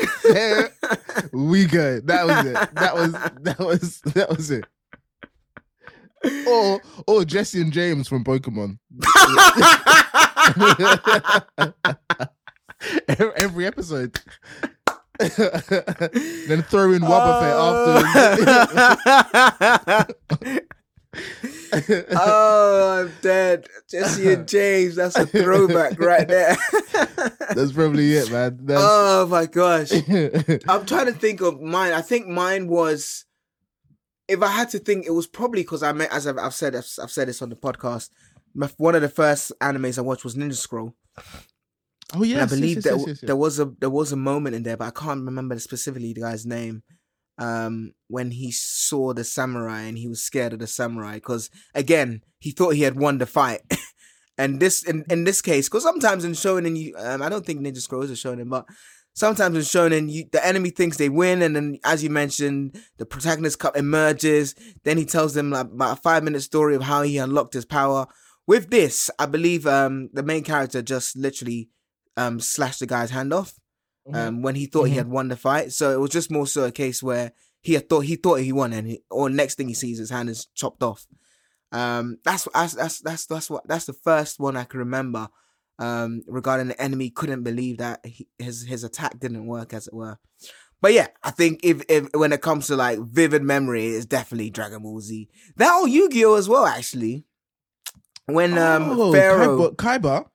Yeah. 0.28 0.68
we 1.32 1.64
go. 1.64 2.00
That 2.00 2.26
was 2.26 2.44
it. 2.44 2.74
That 2.74 2.94
was 2.94 3.12
that 3.12 3.58
was 3.58 4.00
that 4.00 4.28
was 4.28 4.50
it. 4.50 4.64
Or 6.46 6.82
or 7.06 7.24
Jessie 7.24 7.62
and 7.62 7.72
James 7.72 8.08
from 8.08 8.24
Pokemon. 8.24 8.78
every 13.36 13.66
episode. 13.66 14.20
Then 15.18 16.62
throw 16.62 16.92
in 16.92 17.02
Wobbuffet 17.02 17.52
after. 20.06 20.64
oh, 22.12 23.00
I'm 23.00 23.12
dead. 23.20 23.66
Jessie 23.90 24.32
and 24.32 24.46
James, 24.46 24.96
that's 24.96 25.16
a 25.16 25.26
throwback 25.26 25.98
right 25.98 26.26
there. 26.28 26.56
That's 27.54 27.72
probably 27.72 28.12
it, 28.14 28.30
man. 28.30 28.58
That's... 28.62 28.82
oh 28.84 29.26
my 29.26 29.46
gosh. 29.46 29.90
I'm 30.68 30.84
trying 30.84 31.06
to 31.06 31.12
think 31.12 31.40
of 31.40 31.60
mine. 31.60 31.92
I 31.92 32.02
think 32.02 32.26
mine 32.28 32.68
was 32.68 33.24
if 34.28 34.42
I 34.42 34.48
had 34.48 34.68
to 34.70 34.78
think, 34.78 35.06
it 35.06 35.12
was 35.12 35.26
probably 35.26 35.62
because 35.62 35.82
I 35.82 35.92
met, 35.92 36.12
as 36.12 36.26
I've, 36.26 36.36
I've 36.38 36.54
said, 36.54 36.76
I've, 36.76 36.86
I've, 37.02 37.10
said 37.10 37.28
this 37.28 37.40
on 37.40 37.48
the 37.48 37.56
podcast. 37.56 38.10
My, 38.54 38.68
one 38.76 38.94
of 38.94 39.00
the 39.00 39.08
first 39.08 39.52
animes 39.60 39.98
I 39.98 40.02
watched 40.02 40.24
was 40.24 40.36
Ninja 40.36 40.54
Scroll. 40.54 40.94
Oh 42.14 42.22
yeah, 42.22 42.42
I 42.42 42.46
believe 42.46 42.76
yes, 42.76 42.86
yes, 42.86 43.04
yes, 43.06 43.20
there 43.20 43.36
was 43.36 43.60
a 43.60 43.66
there 43.80 43.90
was 43.90 44.12
a 44.12 44.16
moment 44.16 44.56
in 44.56 44.62
there, 44.62 44.76
but 44.76 44.86
I 44.86 44.90
can't 44.90 45.24
remember 45.24 45.58
specifically 45.58 46.12
the 46.12 46.22
guy's 46.22 46.46
name. 46.46 46.82
Um, 47.40 47.92
when 48.08 48.32
he 48.32 48.50
saw 48.50 49.12
the 49.12 49.22
samurai 49.22 49.82
and 49.82 49.96
he 49.96 50.08
was 50.08 50.20
scared 50.20 50.52
of 50.54 50.58
the 50.58 50.66
samurai 50.66 51.14
because 51.14 51.50
again 51.72 52.22
he 52.40 52.50
thought 52.50 52.74
he 52.74 52.82
had 52.82 52.98
won 52.98 53.18
the 53.18 53.26
fight. 53.26 53.60
and 54.38 54.58
this 54.58 54.82
in, 54.84 55.04
in 55.10 55.24
this 55.24 55.42
case, 55.42 55.68
because 55.68 55.82
sometimes 55.82 56.24
in 56.24 56.32
shonen, 56.32 56.76
you 56.76 56.94
um, 56.96 57.22
I 57.22 57.28
don't 57.28 57.44
think 57.44 57.60
Ninja 57.60 57.78
Scrolls 57.78 58.10
are 58.10 58.14
shonen, 58.14 58.48
but 58.48 58.64
sometimes 59.14 59.56
in 59.56 59.62
shonen, 59.62 60.10
you, 60.10 60.24
the 60.32 60.44
enemy 60.44 60.70
thinks 60.70 60.96
they 60.96 61.08
win, 61.08 61.42
and 61.42 61.54
then 61.54 61.78
as 61.84 62.02
you 62.02 62.10
mentioned, 62.10 62.80
the 62.96 63.04
protagonist 63.04 63.58
cup 63.58 63.76
emerges. 63.76 64.54
Then 64.84 64.96
he 64.96 65.04
tells 65.04 65.34
them 65.34 65.50
like, 65.50 65.66
about 65.66 65.98
a 65.98 66.00
five 66.00 66.24
minute 66.24 66.42
story 66.42 66.74
of 66.74 66.82
how 66.82 67.02
he 67.02 67.18
unlocked 67.18 67.54
his 67.54 67.66
power. 67.66 68.06
With 68.46 68.70
this, 68.70 69.10
I 69.18 69.26
believe 69.26 69.66
um, 69.66 70.08
the 70.12 70.22
main 70.22 70.42
character 70.42 70.80
just 70.80 71.16
literally 71.16 71.68
um, 72.18 72.40
slashed 72.40 72.80
the 72.80 72.86
guy's 72.86 73.10
hand 73.10 73.32
off 73.32 73.54
mm-hmm. 74.06 74.16
um, 74.16 74.42
when 74.42 74.54
he 74.54 74.66
thought 74.66 74.84
mm-hmm. 74.84 74.92
he 74.92 74.96
had 74.98 75.08
won 75.08 75.28
the 75.28 75.36
fight. 75.36 75.72
So 75.72 75.92
it 75.92 76.00
was 76.00 76.10
just 76.10 76.30
more 76.30 76.46
so 76.46 76.64
a 76.64 76.72
case 76.72 77.02
where 77.02 77.32
he 77.60 77.74
had 77.74 77.88
thought 77.88 78.00
he 78.00 78.16
thought 78.16 78.40
he 78.40 78.52
won, 78.52 78.72
and 78.72 78.86
he, 78.86 79.02
or 79.10 79.30
next 79.30 79.54
thing 79.54 79.68
he 79.68 79.74
sees, 79.74 79.98
his 79.98 80.10
hand 80.10 80.28
is 80.28 80.46
chopped 80.54 80.82
off. 80.82 81.06
Um, 81.70 82.18
that's 82.24 82.48
that's 82.52 82.74
that's 82.74 83.00
that's 83.00 83.26
that's 83.26 83.50
what 83.50 83.66
that's 83.66 83.86
the 83.86 83.92
first 83.92 84.40
one 84.40 84.56
I 84.56 84.64
can 84.64 84.80
remember 84.80 85.28
um, 85.78 86.22
regarding 86.26 86.68
the 86.68 86.80
enemy 86.80 87.10
couldn't 87.10 87.42
believe 87.42 87.78
that 87.78 88.04
he, 88.04 88.26
his 88.38 88.64
his 88.64 88.84
attack 88.84 89.18
didn't 89.18 89.46
work 89.46 89.72
as 89.72 89.86
it 89.86 89.94
were. 89.94 90.18
But 90.80 90.92
yeah, 90.92 91.08
I 91.24 91.30
think 91.30 91.60
if, 91.64 91.82
if 91.88 92.08
when 92.14 92.32
it 92.32 92.40
comes 92.40 92.68
to 92.68 92.76
like 92.76 93.00
vivid 93.00 93.42
memory, 93.42 93.88
it's 93.88 94.06
definitely 94.06 94.50
Dragon 94.50 94.82
Ball 94.82 95.00
Z. 95.00 95.28
That 95.56 95.74
or 95.74 95.88
Yu 95.88 96.08
Gi 96.08 96.24
Oh 96.24 96.34
as 96.34 96.48
well, 96.48 96.66
actually. 96.66 97.24
When 98.26 98.56
um 98.58 98.90
oh, 98.90 99.12
Pharaoh 99.12 99.70
Kaiba, 99.72 99.76
Kaiba 99.76 100.26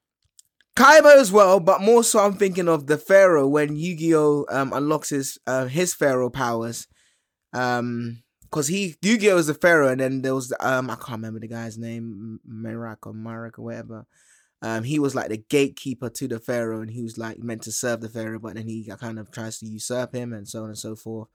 as 0.79 1.31
well, 1.31 1.59
but 1.59 1.81
more 1.81 2.03
so 2.03 2.19
I'm 2.19 2.33
thinking 2.33 2.67
of 2.67 2.87
the 2.87 2.97
Pharaoh 2.97 3.47
when 3.47 3.75
Yu 3.75 3.95
Gi 3.95 4.15
Oh 4.15 4.45
um 4.49 4.73
unlocks 4.73 5.09
his 5.09 5.37
uh, 5.47 5.65
his 5.65 5.93
Pharaoh 5.93 6.29
powers. 6.29 6.87
Um, 7.53 8.23
because 8.41 8.67
he 8.67 8.95
Yu 9.01 9.17
Gi 9.17 9.31
Oh 9.31 9.37
is 9.37 9.47
the 9.47 9.53
Pharaoh, 9.53 9.89
and 9.89 9.99
then 10.01 10.21
there 10.21 10.35
was 10.35 10.53
um 10.59 10.89
I 10.89 10.95
can't 10.95 11.11
remember 11.11 11.39
the 11.39 11.47
guy's 11.47 11.77
name, 11.77 12.39
Merak 12.47 13.05
or 13.05 13.13
Marak 13.13 13.57
or 13.57 13.65
whatever. 13.65 14.05
Um, 14.61 14.83
he 14.83 14.97
was 14.97 15.13
like 15.13 15.27
the 15.27 15.43
gatekeeper 15.49 16.09
to 16.09 16.27
the 16.27 16.39
pharaoh, 16.39 16.79
and 16.79 16.89
he 16.89 17.03
was 17.03 17.17
like 17.17 17.37
meant 17.37 17.63
to 17.63 17.71
serve 17.71 17.99
the 17.99 18.07
pharaoh, 18.07 18.39
but 18.39 18.55
then 18.55 18.65
he 18.65 18.89
kind 18.97 19.19
of 19.19 19.29
tries 19.29 19.59
to 19.59 19.65
usurp 19.65 20.15
him, 20.15 20.31
and 20.31 20.47
so 20.47 20.63
on 20.63 20.69
and 20.69 20.77
so 20.77 20.95
forth. 20.95 21.27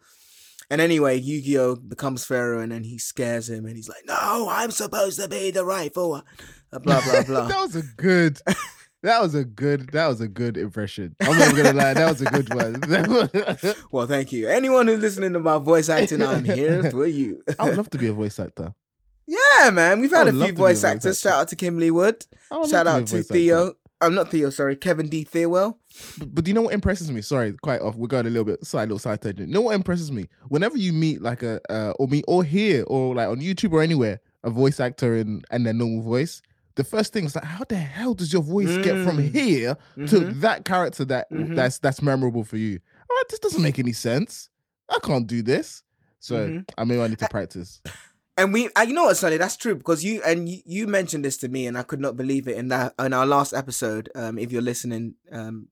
And 0.70 0.80
anyway, 0.80 1.18
Yu-Gi-Oh 1.18 1.76
becomes 1.76 2.24
pharaoh, 2.24 2.60
and 2.60 2.72
then 2.72 2.84
he 2.84 2.98
scares 2.98 3.50
him, 3.50 3.66
and 3.66 3.76
he's 3.76 3.88
like, 3.88 4.06
"No, 4.06 4.48
I'm 4.50 4.70
supposed 4.70 5.20
to 5.20 5.28
be 5.28 5.50
the 5.50 5.62
rightful." 5.62 6.22
Blah 6.70 6.80
blah 6.80 7.22
blah. 7.26 7.48
that 7.48 7.60
was 7.60 7.76
a 7.76 7.82
good. 7.82 8.40
That 9.02 9.22
was 9.22 9.34
a 9.34 9.44
good. 9.44 9.90
That 9.92 10.08
was 10.08 10.20
a 10.20 10.28
good 10.28 10.56
impression. 10.56 11.14
I'm 11.20 11.38
not 11.38 11.54
gonna 11.54 11.72
lie. 11.72 11.94
That 11.94 12.08
was 12.10 12.20
a 12.20 12.24
good 12.24 12.52
one. 12.52 13.74
well, 13.92 14.06
thank 14.06 14.32
you. 14.32 14.48
Anyone 14.48 14.88
who's 14.88 15.00
listening 15.00 15.32
to 15.34 15.38
my 15.38 15.58
voice 15.58 15.88
acting, 15.88 16.22
I'm 16.22 16.44
here 16.44 16.90
for 16.90 17.06
you. 17.06 17.42
I 17.58 17.66
would 17.66 17.76
love 17.76 17.90
to 17.90 17.98
be 17.98 18.08
a 18.08 18.12
voice 18.12 18.38
actor. 18.40 18.74
Yeah, 19.26 19.70
man. 19.70 20.00
We've 20.00 20.10
had 20.10 20.28
a 20.28 20.32
few 20.32 20.52
voice 20.52 20.82
actors. 20.82 21.20
Shout 21.20 21.40
out 21.40 21.48
to 21.48 21.56
Kimberly 21.56 21.90
Wood. 21.90 22.24
Shout 22.68 22.86
out 22.86 23.06
to 23.08 23.22
Theo. 23.22 23.74
I'm 24.00 24.14
not 24.14 24.30
Theo, 24.30 24.50
sorry, 24.50 24.76
Kevin 24.76 25.08
D. 25.08 25.24
Thelwell. 25.24 25.76
But, 26.18 26.34
but 26.34 26.44
do 26.44 26.50
you 26.50 26.54
know 26.54 26.62
what 26.62 26.74
impresses 26.74 27.10
me? 27.10 27.20
Sorry, 27.20 27.52
quite 27.62 27.80
off. 27.80 27.96
We're 27.96 28.06
going 28.06 28.26
a 28.26 28.30
little 28.30 28.44
bit 28.44 28.64
side, 28.64 28.82
little 28.88 29.00
side 29.00 29.20
tangent. 29.20 29.48
You 29.48 29.54
know 29.54 29.60
what 29.62 29.74
impresses 29.74 30.12
me? 30.12 30.28
Whenever 30.48 30.76
you 30.76 30.92
meet 30.92 31.20
like 31.20 31.42
a 31.42 31.60
uh, 31.68 31.94
or 31.98 32.06
meet 32.06 32.24
or 32.28 32.44
hear 32.44 32.84
or 32.86 33.14
like 33.14 33.28
on 33.28 33.40
YouTube 33.40 33.72
or 33.72 33.82
anywhere 33.82 34.20
a 34.44 34.50
voice 34.50 34.78
actor 34.78 35.16
in 35.16 35.42
and 35.50 35.66
their 35.66 35.72
normal 35.72 36.02
voice, 36.02 36.42
the 36.78 36.84
first 36.84 37.12
thing 37.12 37.24
is 37.24 37.34
like, 37.34 37.44
how 37.44 37.64
the 37.64 37.76
hell 37.76 38.14
does 38.14 38.32
your 38.32 38.42
voice 38.42 38.68
mm. 38.68 38.84
get 38.84 39.04
from 39.04 39.18
mm. 39.18 39.32
here 39.32 39.76
mm-hmm. 39.96 40.06
to 40.06 40.20
that 40.40 40.64
character 40.64 41.04
that 41.06 41.30
mm-hmm. 41.30 41.54
that's 41.56 41.78
that's 41.80 42.00
memorable 42.00 42.44
for 42.44 42.56
you? 42.56 42.78
Oh, 43.10 43.24
this 43.28 43.40
doesn't 43.40 43.62
make 43.62 43.80
any 43.80 43.92
sense. 43.92 44.48
I 44.88 44.98
can't 45.02 45.26
do 45.26 45.42
this. 45.42 45.82
So 46.20 46.36
mm-hmm. 46.36 46.60
I 46.78 46.84
mean, 46.84 47.00
I 47.00 47.08
need 47.08 47.18
to 47.18 47.28
practice. 47.28 47.82
And 48.38 48.52
we, 48.52 48.68
uh, 48.76 48.82
you 48.82 48.94
know 48.94 49.02
what, 49.02 49.16
Sonny, 49.16 49.36
that's 49.36 49.56
true 49.56 49.74
because 49.74 50.04
you 50.04 50.22
and 50.24 50.48
you, 50.48 50.60
you, 50.64 50.86
mentioned 50.86 51.24
this 51.24 51.38
to 51.38 51.48
me, 51.48 51.66
and 51.66 51.76
I 51.76 51.82
could 51.82 51.98
not 51.98 52.16
believe 52.16 52.46
it 52.46 52.56
in 52.56 52.68
that 52.68 52.94
in 52.96 53.12
our 53.12 53.26
last 53.26 53.52
episode. 53.52 54.10
Um, 54.14 54.38
if 54.38 54.52
you're 54.52 54.62
listening, 54.62 55.16
um, 55.32 55.66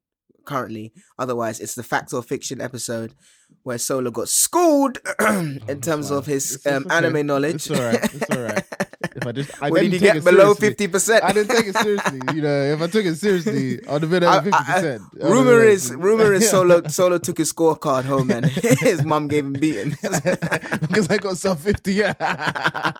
currently, 0.44 0.92
otherwise, 1.16 1.60
it's 1.60 1.76
the 1.76 1.84
fact 1.84 2.12
or 2.12 2.25
fiction 2.25 2.60
episode 2.60 3.14
where 3.62 3.78
Solo 3.78 4.10
got 4.10 4.28
schooled 4.28 4.98
in 5.20 5.60
oh, 5.68 5.75
terms 5.75 6.10
of 6.10 6.26
his 6.26 6.60
um, 6.66 6.86
okay. 6.86 6.96
anime 6.96 7.26
knowledge. 7.26 7.54
It's 7.54 7.70
alright. 7.70 8.14
It's 8.14 8.30
alright. 8.30 8.64
If 8.80 8.86
I 9.26 9.33
just, 9.33 9.62
I 9.62 9.71
what 9.71 9.83
did 9.83 9.92
he 9.92 9.99
get 9.99 10.25
below 10.25 10.54
fifty 10.54 10.88
percent? 10.88 11.25
I 11.25 11.33
didn't 11.33 11.54
take 11.54 11.66
it 11.66 11.76
seriously. 11.76 12.21
You 12.35 12.42
know, 12.42 12.62
if 12.75 12.83
I 12.83 12.87
took 12.87 13.04
it 13.04 13.16
seriously, 13.16 13.87
I'd 13.87 14.02
have 14.02 14.11
been 14.11 14.23
at 14.23 14.45
fifty 14.45 14.64
percent. 14.64 15.02
Rumor 15.14 15.62
is, 15.62 15.95
rumor 15.95 16.33
is, 16.33 16.49
Solo 16.50 16.83
Solo 16.88 17.18
took 17.18 17.38
his 17.38 17.52
scorecard 17.52 18.04
home 18.04 18.30
and 18.30 18.47
his 18.80 19.04
mom 19.04 19.28
gave 19.28 19.45
him 19.45 19.52
beating 19.54 19.90
because 20.00 21.11
I 21.11 21.18
got 21.18 21.37
sub 21.37 21.59
fifty. 21.59 21.95
Yeah, 21.95 22.92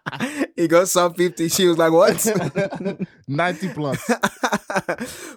he 0.57 0.69
got 0.69 0.89
sub 0.89 1.17
fifty. 1.17 1.49
She 1.49 1.67
was 1.67 1.79
like, 1.79 1.93
"What?" 1.93 2.27
Ninety 3.29 3.69
plus. 3.69 4.11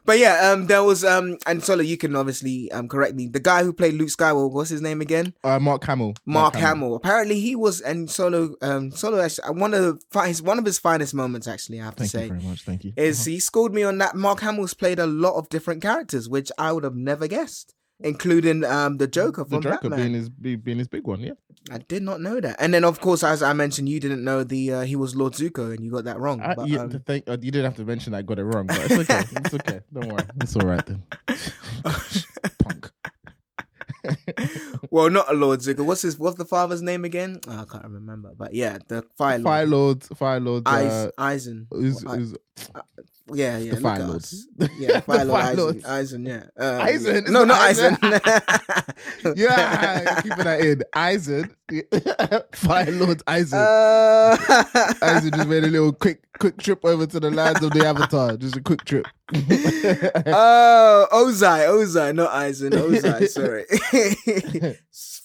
but 0.05 0.19
yeah, 0.19 0.51
um, 0.51 0.67
there 0.67 0.83
was 0.83 1.03
um, 1.03 1.37
and 1.45 1.63
Solo, 1.63 1.81
you 1.81 1.97
can 1.97 2.15
obviously 2.15 2.71
um 2.71 2.87
correct 2.87 3.15
me. 3.15 3.27
The 3.27 3.39
guy 3.39 3.63
who 3.63 3.73
played 3.73 3.95
Luke 3.95 4.09
Skywalker, 4.09 4.51
what's 4.51 4.69
his 4.69 4.81
name 4.81 5.01
again? 5.01 5.33
Uh, 5.43 5.59
Mark 5.59 5.83
Hamill. 5.85 6.13
Mark, 6.25 6.53
Mark 6.53 6.55
Hamill. 6.55 6.69
Hamill. 6.69 6.95
Apparently, 6.95 7.39
he 7.39 7.55
was 7.55 7.81
and 7.81 8.09
Solo. 8.09 8.55
Um, 8.61 8.91
Solo 8.91 9.19
actually 9.19 9.49
one 9.59 9.73
of 9.73 9.81
the 9.81 10.21
his 10.25 10.41
one 10.41 10.59
of 10.59 10.65
his 10.65 10.78
finest 10.79 11.13
moments. 11.13 11.47
Actually, 11.47 11.81
I 11.81 11.85
have 11.85 11.95
Thank 11.95 12.11
to 12.11 12.17
say, 12.17 12.27
very 12.27 12.41
much. 12.41 12.63
Thank 12.63 12.83
you. 12.83 12.93
Is 12.95 13.21
uh-huh. 13.21 13.31
he 13.31 13.39
schooled 13.39 13.73
me 13.73 13.83
on 13.83 13.97
that? 13.99 14.15
Mark 14.15 14.41
Hamill's 14.41 14.73
played 14.73 14.99
a 14.99 15.07
lot 15.07 15.35
of 15.35 15.49
different 15.49 15.81
characters, 15.81 16.29
which 16.29 16.51
I 16.57 16.71
would 16.71 16.83
have 16.83 16.95
never 16.95 17.27
guessed, 17.27 17.75
including 17.99 18.63
um 18.63 18.97
the 18.97 19.07
Joker 19.07 19.45
from 19.45 19.61
the 19.61 19.69
Joker 19.69 19.89
Batman. 19.89 19.99
being 19.99 20.13
his 20.13 20.29
being 20.29 20.77
his 20.77 20.87
big 20.87 21.05
one. 21.05 21.19
Yeah, 21.21 21.33
I 21.71 21.79
did 21.79 22.03
not 22.03 22.21
know 22.21 22.39
that. 22.39 22.55
And 22.59 22.73
then, 22.73 22.83
of 22.83 22.99
course, 22.99 23.23
as 23.23 23.43
I 23.43 23.53
mentioned, 23.53 23.89
you 23.89 23.99
didn't 23.99 24.23
know 24.23 24.43
the 24.43 24.73
uh, 24.73 24.81
he 24.81 24.95
was 24.95 25.15
Lord 25.15 25.33
Zuko, 25.33 25.73
and 25.73 25.83
you 25.83 25.91
got 25.91 26.05
that 26.05 26.19
wrong. 26.19 26.41
I, 26.41 26.55
but, 26.55 26.67
you, 26.67 26.79
um... 26.79 26.89
think, 26.89 27.27
uh, 27.27 27.37
you 27.41 27.51
didn't 27.51 27.65
have 27.65 27.75
to 27.75 27.85
mention 27.85 28.13
I 28.13 28.21
got 28.21 28.39
it 28.39 28.45
wrong, 28.45 28.67
but 28.67 28.79
it's 28.79 29.09
okay. 29.09 29.23
it's 29.31 29.53
okay. 29.53 29.79
Don't 29.93 30.07
worry. 30.07 30.23
It's 30.41 30.55
all 30.55 30.67
right 30.67 30.85
then. 30.85 31.03
Well, 34.91 35.09
not 35.09 35.31
a 35.31 35.33
Lord 35.33 35.59
Zuko. 35.59 35.85
What's 35.85 36.01
his? 36.01 36.17
What's 36.17 36.37
the 36.37 36.45
father's 36.45 36.81
name 36.81 37.05
again? 37.05 37.39
Oh, 37.47 37.61
I 37.61 37.65
can't 37.71 37.85
remember. 37.85 38.31
But 38.35 38.53
yeah, 38.53 38.79
the 38.87 39.03
Fire 39.17 39.37
Lord. 39.37 39.43
Fire 39.43 39.65
Lord. 39.67 40.03
Fire 40.03 40.39
Lord. 40.39 40.63
Uh, 40.65 41.11
Eisen. 41.17 41.67
Who's, 41.69 42.03
uh, 42.03 42.81
yeah, 43.33 43.57
yeah. 43.57 43.73
The 43.75 43.81
Fire 43.81 44.05
Lord. 44.05 44.25
Yeah, 44.77 44.99
Fire 45.01 45.25
Lord. 45.25 45.83
Eisen. 45.85 45.85
Eisen. 45.85 46.25
Yeah. 46.25 46.43
Uh, 46.59 46.79
Eisen. 46.81 47.31
No, 47.31 47.43
not 47.45 47.59
Eisen. 47.61 47.97
yeah, 49.35 50.21
keeping 50.21 50.43
that 50.43 50.59
in. 50.61 50.83
Eisen. 50.93 51.55
Fire 52.53 52.91
Lord 52.91 53.21
Eisen. 53.27 53.59
Uh... 53.59 54.37
Eisen 55.01 55.31
just 55.31 55.47
made 55.47 55.63
a 55.63 55.67
little 55.67 55.93
quick, 55.93 56.23
quick 56.39 56.57
trip 56.57 56.83
over 56.83 57.05
to 57.05 57.19
the 57.19 57.31
lands 57.31 57.63
of 57.63 57.71
the 57.71 57.85
Avatar. 57.85 58.37
Just 58.37 58.55
a 58.55 58.61
quick 58.61 58.83
trip. 58.85 59.05
oh, 59.33 61.07
Ozai, 61.11 61.67
Ozai, 61.67 62.15
not 62.15 62.31
Eisen. 62.31 62.71
Ozai. 62.71 63.27
Sorry. 63.27 63.65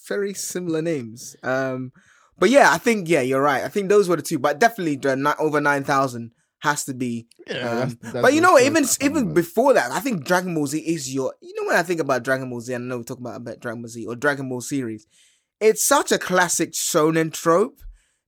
Very 0.08 0.34
similar 0.34 0.82
names. 0.82 1.36
Um, 1.42 1.92
but 2.38 2.50
yeah, 2.50 2.72
I 2.72 2.78
think 2.78 3.08
yeah, 3.08 3.20
you're 3.20 3.40
right. 3.40 3.64
I 3.64 3.68
think 3.68 3.88
those 3.88 4.08
were 4.08 4.16
the 4.16 4.22
two, 4.22 4.38
but 4.38 4.58
definitely 4.58 4.96
the 4.96 5.36
over 5.38 5.60
nine 5.60 5.84
thousand 5.84 6.32
has 6.64 6.84
to 6.86 6.94
be. 6.94 7.28
Yeah, 7.46 7.68
um, 7.68 7.78
that's, 7.78 7.94
that's 7.94 8.22
but 8.22 8.32
you 8.32 8.40
know, 8.40 8.58
even 8.58 8.84
even 9.00 9.34
before 9.34 9.74
that, 9.74 9.92
I 9.92 10.00
think 10.00 10.24
Dragon 10.24 10.54
Ball 10.54 10.66
Z 10.66 10.80
is 10.80 11.14
your. 11.14 11.34
You 11.40 11.54
know, 11.54 11.68
when 11.68 11.76
I 11.76 11.82
think 11.82 12.00
about 12.00 12.24
Dragon 12.24 12.50
Ball 12.50 12.60
Z, 12.60 12.74
I 12.74 12.78
know 12.78 12.98
we 12.98 13.04
talk 13.04 13.18
about, 13.20 13.36
about 13.36 13.60
Dragon 13.60 13.82
Ball 13.82 13.88
Z 13.88 14.06
or 14.06 14.16
Dragon 14.16 14.48
Ball 14.48 14.60
series. 14.60 15.06
It's 15.60 15.84
such 15.84 16.10
a 16.10 16.18
classic 16.18 16.72
shonen 16.72 17.32
trope 17.32 17.80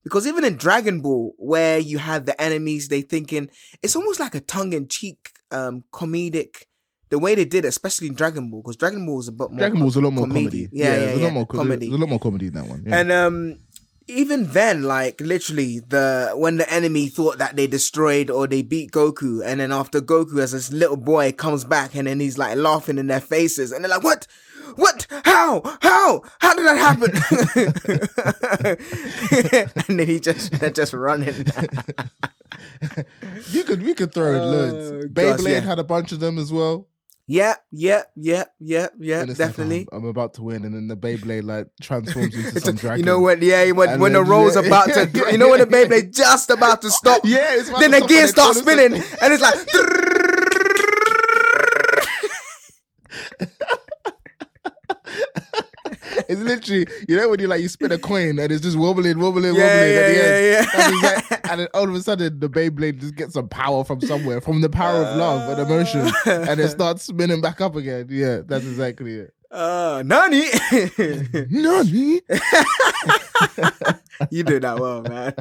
because 0.04 0.26
even 0.26 0.44
in 0.44 0.56
Dragon 0.56 1.00
Ball, 1.00 1.32
where 1.38 1.78
you 1.78 1.98
have 1.98 2.26
the 2.26 2.40
enemies, 2.40 2.88
they 2.88 3.02
thinking 3.02 3.50
it's 3.82 3.96
almost 3.96 4.20
like 4.20 4.34
a 4.34 4.40
tongue 4.40 4.72
in 4.72 4.86
cheek, 4.86 5.30
um, 5.50 5.84
comedic. 5.92 6.64
The 7.08 7.20
way 7.20 7.36
they 7.36 7.44
did, 7.44 7.64
it, 7.64 7.68
especially 7.68 8.08
in 8.08 8.14
Dragon 8.14 8.50
Ball, 8.50 8.62
because 8.62 8.76
Dragon 8.76 9.06
Ball 9.06 9.16
was 9.16 9.28
a 9.28 9.32
bit 9.32 9.48
more. 9.50 9.58
Dragon 9.58 9.78
Ball 9.78 9.86
was 9.86 9.96
a 9.96 10.00
lot 10.00 10.12
more 10.12 10.26
comedy. 10.26 10.44
comedy. 10.44 10.68
Yeah, 10.72 10.86
yeah, 10.86 10.96
yeah, 10.96 11.14
yeah. 11.14 11.22
A 11.22 11.24
lot 11.24 11.32
more 11.32 11.46
comedy. 11.46 11.86
There's 11.86 11.98
a 11.98 12.04
lot 12.04 12.08
more 12.08 12.18
comedy 12.18 12.46
in 12.48 12.54
that 12.54 12.66
one. 12.66 12.82
Yeah. 12.84 12.98
And 12.98 13.12
um, 13.12 13.58
even 14.08 14.46
then, 14.48 14.82
like 14.84 15.20
literally, 15.20 15.80
the 15.80 16.32
when 16.34 16.56
the 16.58 16.72
enemy 16.72 17.08
thought 17.08 17.38
that 17.38 17.56
they 17.56 17.66
destroyed 17.66 18.30
or 18.30 18.46
they 18.46 18.62
beat 18.62 18.92
Goku, 18.92 19.42
and 19.44 19.60
then 19.60 19.72
after 19.72 20.00
Goku 20.00 20.38
as 20.40 20.52
this 20.52 20.72
little 20.72 20.96
boy 20.96 21.32
comes 21.32 21.64
back, 21.64 21.94
and 21.94 22.06
then 22.06 22.20
he's 22.20 22.38
like 22.38 22.56
laughing 22.56 22.98
in 22.98 23.06
their 23.08 23.20
faces, 23.20 23.72
and 23.72 23.84
they're 23.84 23.90
like, 23.90 24.04
"What? 24.04 24.26
What? 24.76 25.06
How? 25.24 25.62
How? 25.80 26.22
How 26.40 26.54
did 26.54 26.66
that 26.66 26.78
happen?" 26.78 27.12
and 29.88 29.98
then 29.98 30.06
he 30.06 30.20
just 30.20 30.52
they're 30.60 30.70
just 30.70 30.92
running. 30.92 31.46
You 33.50 33.64
could 33.64 33.82
we 33.82 33.92
could 33.94 34.12
throw 34.14 34.34
in 34.34 34.40
Oh, 34.40 34.46
loads. 34.46 35.06
gosh, 35.12 35.40
Beyblade 35.40 35.50
yeah. 35.52 35.60
had 35.60 35.78
a 35.78 35.84
bunch 35.84 36.12
of 36.12 36.20
them 36.20 36.38
as 36.38 36.52
well. 36.52 36.86
Yeah, 37.28 37.54
yeah, 37.72 38.02
yeah, 38.14 38.44
yeah, 38.60 38.86
yeah, 38.98 39.20
And 39.22 39.30
it's 39.30 39.40
like, 39.40 39.48
definitely. 39.50 39.88
oh, 39.90 39.96
I'm 39.96 40.04
about 40.06 40.34
to 40.34 40.42
win, 40.42 40.64
and 40.64 40.74
then 40.74 40.86
the 40.86 40.96
Beyblade 40.96 41.42
like 41.44 41.66
transforms 41.80 42.34
into 42.36 42.60
some 42.60 42.76
dragon. 42.76 43.00
you 43.00 43.04
know 43.04 43.20
when, 43.20 43.42
yeah, 43.42 43.68
when, 43.72 43.88
And 43.90 44.00
when 44.00 44.12
the 44.12 44.22
roll's 44.22 44.54
yeah, 44.54 44.62
about 44.62 44.86
to, 44.94 45.10
yeah, 45.14 45.30
you 45.30 45.38
know 45.38 45.48
when 45.50 45.58
the 45.58 45.68
yeah. 45.78 45.84
Beyblade 45.86 46.14
just 46.14 46.50
about 46.50 46.82
to 46.82 46.90
stop, 46.90 47.22
Yeah, 47.24 47.54
it's 47.54 47.68
then 47.80 47.90
the 47.90 48.00
gear 48.06 48.28
starts 48.28 48.60
then 48.62 48.78
spinning, 48.78 49.02
and 49.20 49.32
it's 49.32 49.42
like, 49.42 49.58
It's 56.30 56.40
literally, 56.40 56.86
you 57.08 57.16
know, 57.16 57.28
when 57.28 57.38
you 57.40 57.46
like 57.46 57.60
you 57.62 57.68
spin 57.68 57.92
a 57.92 57.98
coin 57.98 58.38
and 58.38 58.50
it's 58.52 58.62
just 58.62 58.76
wobbling, 58.76 59.18
wobbling, 59.18 59.54
Yeah, 59.54 59.62
wobbling 59.62 59.92
yeah, 59.92 60.00
at 60.00 60.08
the 60.08 60.16
yeah, 60.16 60.24
end. 60.24 60.36
yeah. 61.02 61.18
Exact- 61.18 61.48
and 61.50 61.60
then 61.60 61.68
all 61.74 61.88
of 61.88 61.94
a 61.94 62.02
sudden, 62.02 62.40
the 62.40 62.48
Beyblade 62.50 62.98
just 63.00 63.14
gets 63.14 63.34
some 63.34 63.48
power 63.48 63.84
from 63.84 64.00
somewhere, 64.00 64.40
from 64.40 64.60
the 64.60 64.68
power 64.68 65.02
of 65.04 65.16
love 65.16 65.48
and 65.58 65.68
emotion, 65.70 66.10
and 66.26 66.60
it 66.60 66.68
starts 66.70 67.04
spinning 67.04 67.40
back 67.40 67.60
up 67.60 67.76
again. 67.76 68.06
Yeah, 68.10 68.40
that's 68.44 68.64
exactly 68.64 69.14
it. 69.14 69.32
uh, 69.52 70.02
Nani, 70.04 70.42
Nani? 71.50 72.20
you 74.30 74.42
do 74.42 74.58
that 74.60 74.78
well, 74.80 75.02
man. 75.02 75.34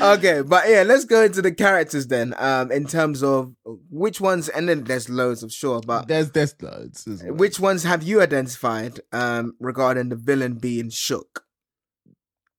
Okay, 0.00 0.42
but 0.42 0.68
yeah, 0.68 0.82
let's 0.82 1.04
go 1.04 1.22
into 1.22 1.42
the 1.42 1.52
characters 1.52 2.06
then. 2.06 2.34
Um, 2.38 2.70
in 2.72 2.86
terms 2.86 3.22
of 3.22 3.54
which 3.90 4.20
ones, 4.20 4.48
and 4.48 4.68
then 4.68 4.84
there's 4.84 5.08
loads 5.08 5.42
of 5.42 5.52
sure, 5.52 5.80
but 5.80 6.08
There's 6.08 6.30
there's 6.30 6.54
loads. 6.62 7.06
well. 7.06 7.34
which 7.34 7.60
ones 7.60 7.82
have 7.84 8.02
you 8.02 8.20
identified 8.22 9.00
um 9.12 9.54
regarding 9.60 10.08
the 10.08 10.16
villain 10.16 10.54
being 10.54 10.90
shook? 10.90 11.44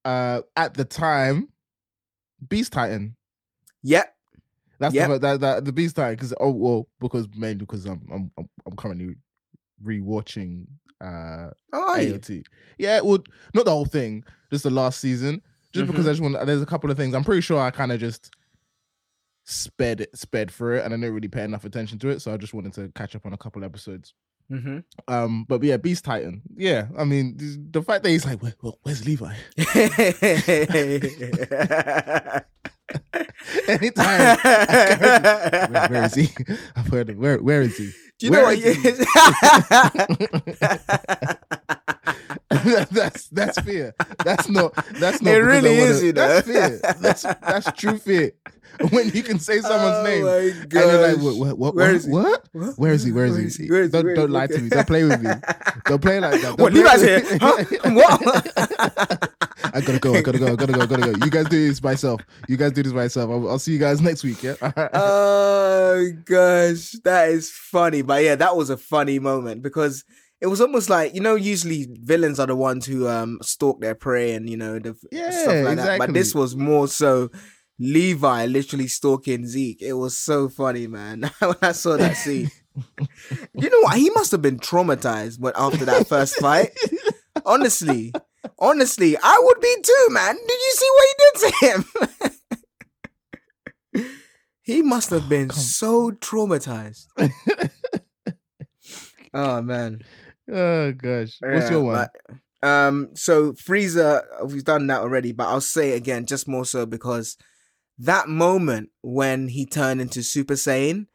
uh 0.04 0.42
at 0.56 0.74
the 0.74 0.84
time, 0.84 1.48
Beast 2.46 2.72
Titan. 2.72 3.16
Yep. 3.82 4.14
That's 4.78 4.94
Yep. 4.94 5.08
the 5.08 5.18
that, 5.18 5.40
that 5.40 5.64
the 5.64 5.72
Beast 5.72 5.96
Titan 5.96 6.16
because 6.16 6.34
oh 6.40 6.50
well 6.50 6.88
because 7.00 7.26
mainly 7.34 7.56
because 7.64 7.86
I'm 7.86 8.02
I'm 8.12 8.30
I'm, 8.38 8.48
I'm 8.66 8.76
currently 8.76 9.14
rewatching 9.82 10.66
uh 11.00 11.50
Oh? 11.72 11.94
AOT. 11.98 12.44
Yeah, 12.78 13.00
well, 13.00 13.18
not 13.54 13.64
the 13.64 13.70
whole 13.70 13.84
thing, 13.86 14.24
just 14.50 14.64
the 14.64 14.70
last 14.70 15.00
season. 15.00 15.42
Just 15.74 15.86
because 15.88 16.06
Mhm. 16.06 16.08
I 16.08 16.12
just 16.12 16.22
want, 16.22 16.46
there's 16.46 16.62
a 16.62 16.66
couple 16.66 16.90
of 16.90 16.96
things. 16.96 17.14
I'm 17.14 17.24
pretty 17.24 17.42
sure 17.42 17.60
I 17.60 17.70
kind 17.70 17.92
of 17.92 18.00
just 18.00 18.30
sped 19.44 20.00
it, 20.00 20.16
sped 20.16 20.50
through 20.50 20.78
it, 20.78 20.84
and 20.84 20.94
I 20.94 20.96
didn't 20.96 21.14
really 21.14 21.28
pay 21.28 21.44
enough 21.44 21.64
attention 21.64 21.98
to 21.98 22.08
it. 22.08 22.22
So 22.22 22.32
I 22.32 22.36
just 22.38 22.54
wanted 22.54 22.72
to 22.74 22.88
catch 22.94 23.14
up 23.16 23.26
on 23.26 23.32
a 23.32 23.36
couple 23.36 23.64
episodes. 23.64 24.14
Mm-hmm. 24.52 24.78
Um, 25.08 25.44
but 25.48 25.62
yeah, 25.62 25.78
Beast 25.78 26.04
Titan. 26.04 26.42
Yeah, 26.56 26.88
I 26.98 27.04
mean, 27.04 27.36
the 27.70 27.82
fact 27.82 28.04
that 28.04 28.10
he's 28.10 28.26
like, 28.26 28.42
Where, 28.42 28.54
where- 28.60 28.74
where's 28.82 29.04
Levi? 29.06 29.34
Anytime, 33.68 34.36
where, 34.42 35.86
where 35.88 36.04
is 36.04 36.14
he? 36.14 36.28
I've 36.76 36.86
heard 36.88 37.08
him. 37.10 37.18
Where, 37.18 37.38
where 37.38 37.62
is 37.62 37.76
he? 37.76 37.90
Do 38.18 38.26
you 38.26 38.32
know 38.32 38.44
Where 38.44 38.56
what? 38.56 38.64
that's 42.90 43.28
that's 43.28 43.60
fear. 43.60 43.94
That's 44.24 44.48
not. 44.48 44.74
That's 44.94 45.20
not. 45.20 45.34
It 45.34 45.38
really 45.38 45.78
wanna- 45.78 45.90
is, 45.90 46.02
you 46.02 46.12
know. 46.12 46.28
That's 46.28 46.46
fear. 46.46 46.80
That's 47.00 47.22
that's 47.22 47.72
true 47.72 47.98
fear. 47.98 48.32
When 48.90 49.08
you 49.10 49.22
can 49.22 49.38
say 49.38 49.60
someone's 49.60 49.96
oh 49.98 50.02
name 50.02 50.26
and 50.26 50.72
you're 50.72 51.14
like, 51.14 51.16
what? 51.18 51.36
What? 51.36 51.58
What? 51.58 51.74
Where 51.76 51.86
what, 51.86 51.94
is 51.94 52.04
he? 52.06 52.10
what? 52.10 52.48
What? 52.52 52.76
Where 52.76 52.92
is 52.92 53.04
he? 53.04 53.12
Where 53.12 53.26
is 53.26 53.56
he? 53.56 53.70
Where 53.70 53.82
is 53.82 53.86
he? 53.86 53.92
Don't 53.92 54.04
Where 54.04 54.14
don't 54.16 54.30
lie 54.30 54.48
to 54.48 54.58
me. 54.58 54.68
Don't 54.68 54.86
play 54.86 55.04
with 55.04 55.22
me. 55.22 55.30
Don't 55.84 56.02
play 56.02 56.18
like 56.18 56.40
that. 56.42 56.58
What? 56.58 56.72
Don't 56.72 56.82
Levi's 56.82 57.02
here? 57.02 57.22
Huh? 57.40 57.64
What? 57.94 59.30
I 59.74 59.80
gotta 59.80 59.98
go. 60.00 60.14
I 60.14 60.22
gotta 60.22 60.38
go. 60.38 60.46
I 60.46 60.56
gotta 60.56 60.72
go. 60.72 60.80
I 60.80 60.86
gotta 60.86 61.12
go. 61.12 61.24
You 61.24 61.30
guys 61.30 61.48
do 61.48 61.68
this 61.68 61.78
by 61.78 61.92
yourself. 61.92 62.20
You 62.48 62.56
guys 62.56 62.72
do 62.72 62.82
this 62.82 62.92
by 62.92 63.04
yourself. 63.04 63.30
I'll, 63.30 63.50
I'll 63.50 63.58
see 63.60 63.72
you 63.72 63.78
guys 63.78 64.00
next 64.00 64.24
week. 64.24 64.42
Yeah. 64.42 64.54
oh 64.92 66.10
gosh, 66.24 66.92
that 67.04 67.28
is 67.28 67.50
funny. 67.50 68.02
But 68.02 68.24
yeah, 68.24 68.34
that 68.34 68.56
was 68.56 68.70
a 68.70 68.76
funny 68.76 69.20
moment 69.20 69.62
because 69.62 70.04
it 70.44 70.48
was 70.48 70.60
almost 70.60 70.90
like 70.90 71.14
you 71.14 71.22
know, 71.22 71.36
usually 71.36 71.86
villains 71.90 72.38
are 72.38 72.46
the 72.46 72.54
ones 72.54 72.84
who 72.84 73.08
um 73.08 73.38
stalk 73.42 73.80
their 73.80 73.94
prey 73.94 74.34
and 74.34 74.46
you 74.48 74.58
know 74.58 74.78
the 74.78 74.94
Yeah, 75.10 75.30
stuff 75.30 75.64
like 75.64 75.76
that. 75.78 75.98
But 75.98 76.12
this 76.12 76.34
was 76.34 76.54
more 76.54 76.86
so 76.86 77.30
Levi 77.78 78.44
literally 78.46 78.88
stalking 78.88 79.46
Zeke. 79.46 79.80
It 79.80 79.94
was 79.94 80.14
so 80.16 80.50
funny, 80.50 80.86
man. 80.86 81.30
when 81.38 81.56
I 81.62 81.72
saw 81.72 81.96
that 81.96 82.18
scene, 82.18 82.50
you 83.54 83.70
know 83.70 83.80
what? 83.80 83.96
He 83.96 84.10
must 84.10 84.32
have 84.32 84.42
been 84.42 84.58
traumatized 84.58 85.40
when 85.40 85.54
after 85.56 85.86
that 85.86 86.06
first 86.06 86.36
fight. 86.36 86.72
Honestly, 87.46 88.12
honestly, 88.58 89.16
I 89.22 89.40
would 89.42 89.60
be 89.60 89.76
too, 89.82 90.06
man. 90.10 90.34
Did 90.36 90.60
you 90.66 90.72
see 90.72 90.88
what 90.94 91.08
he 91.08 91.14
did 91.24 91.34
to 91.40 91.52
him? 91.66 91.84
he 94.62 94.82
must 94.82 95.10
have 95.10 95.28
been 95.28 95.48
Come- 95.48 95.58
so 95.58 96.10
traumatized. 96.12 97.06
oh 99.34 99.62
man. 99.62 100.02
Oh 100.50 100.92
gosh. 100.92 101.36
What's 101.40 101.66
Yeah, 101.66 101.70
your 101.70 101.84
one? 101.84 102.08
but, 102.60 102.68
um, 102.68 103.10
so 103.14 103.52
Frieza, 103.52 104.22
we've 104.50 104.64
done 104.64 104.86
that 104.86 105.00
already, 105.00 105.32
but 105.32 105.48
I'll 105.48 105.60
say 105.60 105.92
it 105.92 105.96
again, 105.96 106.26
just 106.26 106.48
more 106.48 106.64
so 106.64 106.86
because 106.86 107.36
that 107.98 108.28
moment 108.28 108.90
when 109.02 109.48
he 109.48 109.66
turned 109.66 110.00
into 110.00 110.22
Super 110.22 110.54
Saiyan, 110.54 111.06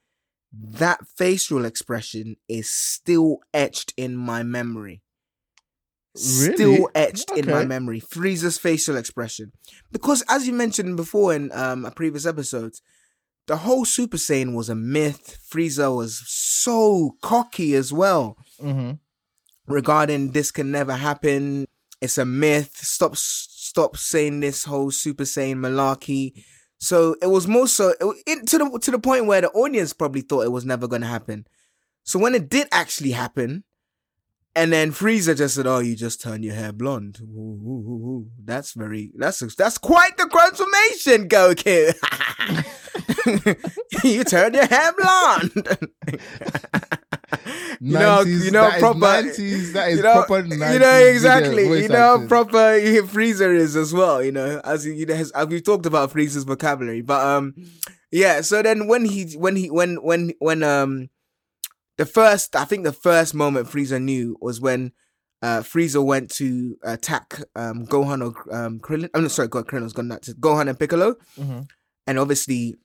that 0.53 0.99
facial 1.17 1.65
expression 1.65 2.35
is 2.47 2.69
still 2.69 3.39
etched 3.53 3.93
in 3.97 4.15
my 4.15 4.43
memory. 4.43 5.01
Really? 6.15 6.55
Still 6.55 6.89
etched 6.95 7.31
in 7.31 7.45
my 7.47 7.65
memory. 7.65 8.01
Frieza's 8.01 8.57
facial 8.57 8.97
expression. 8.97 9.51
Because 9.91 10.23
as 10.27 10.47
you 10.47 10.53
mentioned 10.53 10.97
before 10.97 11.33
in 11.33 11.51
um 11.53 11.85
a 11.85 11.91
previous 11.91 12.25
episodes, 12.25 12.81
the 13.47 13.57
whole 13.57 13.85
Super 13.85 14.17
Saiyan 14.17 14.55
was 14.55 14.69
a 14.69 14.75
myth. 14.75 15.39
Frieza 15.51 15.95
was 15.95 16.21
so 16.27 17.15
cocky 17.21 17.75
as 17.75 17.93
well 17.93 18.37
mm-hmm. 18.61 18.93
Regarding 19.69 20.31
this 20.31 20.51
can 20.51 20.71
never 20.71 20.93
happen. 20.93 21.65
It's 22.01 22.17
a 22.17 22.25
myth. 22.25 22.77
Stop, 22.77 23.15
stop 23.15 23.97
saying 23.97 24.39
this 24.39 24.65
whole 24.65 24.91
Super 24.91 25.23
Saiyan 25.23 25.57
malarkey. 25.57 26.43
So 26.79 27.15
it 27.21 27.27
was 27.27 27.47
more 27.47 27.67
so 27.67 27.93
it, 27.99 28.15
it, 28.25 28.47
to 28.47 28.57
the 28.57 28.79
to 28.79 28.91
the 28.91 28.99
point 28.99 29.25
where 29.25 29.41
the 29.41 29.49
audience 29.51 29.91
probably 29.91 30.21
thought 30.21 30.45
it 30.45 30.51
was 30.51 30.65
never 30.65 30.87
going 30.87 31.01
to 31.01 31.07
happen. 31.07 31.45
So 32.03 32.17
when 32.17 32.33
it 32.33 32.49
did 32.49 32.67
actually 32.71 33.11
happen, 33.11 33.65
and 34.55 34.73
then 34.73 34.91
Frieza 34.91 35.37
just 35.37 35.55
said, 35.55 35.67
"Oh, 35.67 35.79
you 35.79 35.95
just 35.95 36.21
turn 36.21 36.41
your 36.41 36.55
hair 36.55 36.71
blonde." 36.71 37.19
Ooh, 37.21 37.25
ooh, 37.27 37.89
ooh. 37.89 38.27
That's 38.43 38.73
very 38.73 39.11
that's 39.15 39.39
that's 39.55 39.77
quite 39.77 40.15
the 40.17 40.27
transformation, 40.27 41.27
Goku. 41.27 42.65
you 44.03 44.23
turned 44.23 44.55
your 44.55 44.65
hair 44.65 44.91
blonde. 44.97 45.51
you 47.79 47.93
know, 47.93 48.21
you 48.21 48.51
know, 48.51 48.69
proper. 48.79 48.99
90s, 48.99 49.73
that 49.73 49.89
is 49.89 49.97
you 49.97 50.03
know, 50.03 50.23
proper 50.23 50.45
you 50.45 50.79
know 50.79 50.97
exactly. 50.97 51.81
You 51.81 51.89
know 51.89 52.19
how 52.19 52.27
proper 52.27 52.79
Frieza 53.07 53.53
is 53.55 53.75
as 53.75 53.93
well. 53.93 54.23
You 54.23 54.31
know, 54.31 54.61
as 54.63 54.85
you 54.85 55.05
know, 55.05 55.13
as 55.13 55.31
we've 55.47 55.63
talked 55.63 55.85
about 55.85 56.11
Frieza's 56.11 56.43
vocabulary, 56.43 57.01
but 57.01 57.25
um, 57.25 57.53
yeah. 58.11 58.41
So 58.41 58.61
then 58.61 58.87
when 58.87 59.05
he, 59.05 59.35
when 59.37 59.55
he, 59.55 59.69
when 59.69 59.95
when 60.03 60.33
when 60.39 60.63
um, 60.63 61.09
the 61.97 62.05
first, 62.05 62.55
I 62.55 62.65
think 62.65 62.83
the 62.83 62.93
first 62.93 63.33
moment 63.33 63.67
Frieza 63.67 64.01
knew 64.01 64.37
was 64.41 64.61
when 64.61 64.91
uh 65.41 65.61
Frieza 65.61 66.03
went 66.03 66.29
to 66.31 66.77
attack 66.83 67.41
um 67.55 67.85
Gohan 67.85 68.21
or 68.21 68.55
um 68.55 68.79
Krillin. 68.79 69.09
I'm 69.13 69.15
oh, 69.15 69.21
no, 69.21 69.27
sorry, 69.27 69.47
God, 69.47 69.67
Krillin's 69.67 69.93
gone 69.93 70.09
to 70.09 70.33
Gohan 70.33 70.69
and 70.69 70.79
Piccolo, 70.79 71.15
Mhm. 71.37 71.67
and 72.07 72.19
obviously 72.19 72.75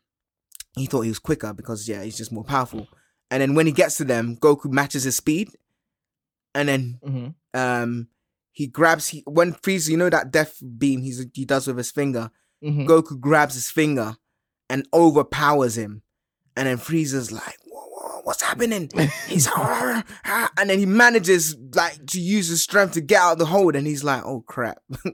he 0.77 0.87
thought 0.87 1.03
he 1.03 1.09
was 1.11 1.19
quicker 1.19 1.53
because 1.53 1.89
yeah, 1.89 2.03
he's 2.03 2.17
just 2.17 2.33
more 2.33 2.45
powerful. 2.45 2.89
And 3.31 3.41
then 3.41 3.55
when 3.55 3.67
he 3.67 3.73
gets 3.73 3.97
to 3.99 4.05
them, 4.05 4.37
Goku 4.37 4.67
matches 4.71 5.05
his 5.05 5.17
speed, 5.17 5.51
and 6.55 6.69
then 6.69 6.99
Mhm. 7.05 7.35
um 7.55 8.09
he 8.53 8.67
grabs 8.69 9.09
he 9.09 9.23
when 9.27 9.53
Frieza, 9.55 9.89
you 9.89 9.97
know 9.97 10.11
that 10.11 10.31
death 10.31 10.63
beam 10.79 11.03
he's 11.03 11.25
he 11.33 11.45
does 11.45 11.67
with 11.67 11.77
his 11.77 11.91
finger. 11.91 12.31
Mhm. 12.63 12.87
Goku 12.87 13.19
grabs 13.19 13.55
his 13.55 13.71
finger 13.71 14.17
and 14.71 14.87
overpowers 14.93 15.77
him, 15.77 16.03
and 16.57 16.67
then 16.69 16.79
Frieza's 16.79 17.31
like, 17.33 17.59
"What's 18.25 18.43
happening?" 18.43 18.91
He's 19.29 19.49
and 20.25 20.71
then 20.71 20.79
he 20.79 20.87
manages 20.87 21.57
like 21.75 22.07
to 22.07 22.21
use 22.21 22.49
his 22.49 22.63
strength 22.63 22.95
to 22.95 23.01
get 23.01 23.21
out 23.21 23.33
of 23.35 23.39
the 23.39 23.47
hold, 23.47 23.77
and 23.77 23.87
he's 23.87 24.05
like, 24.05 24.25
"Oh 24.25 24.43
crap, 24.47 24.79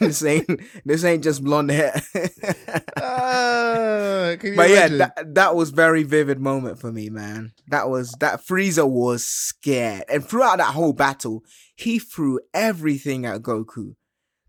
this 0.00 0.24
ain't 0.24 0.60
this 0.84 1.04
ain't 1.04 1.24
just 1.24 1.42
blonde 1.42 1.70
hair." 1.70 2.00
Ah, 3.00 4.30
you 4.42 4.56
but 4.56 4.68
yeah, 4.68 4.88
that 4.88 5.34
that 5.34 5.54
was 5.54 5.70
very 5.70 6.02
vivid 6.02 6.38
moment 6.38 6.78
for 6.78 6.92
me, 6.92 7.08
man. 7.08 7.52
That 7.68 7.88
was 7.88 8.14
that 8.20 8.44
Frieza 8.44 8.88
was 8.88 9.24
scared, 9.24 10.04
and 10.08 10.24
throughout 10.24 10.58
that 10.58 10.74
whole 10.74 10.92
battle, 10.92 11.44
he 11.76 11.98
threw 11.98 12.40
everything 12.52 13.24
at 13.24 13.42
Goku. 13.42 13.94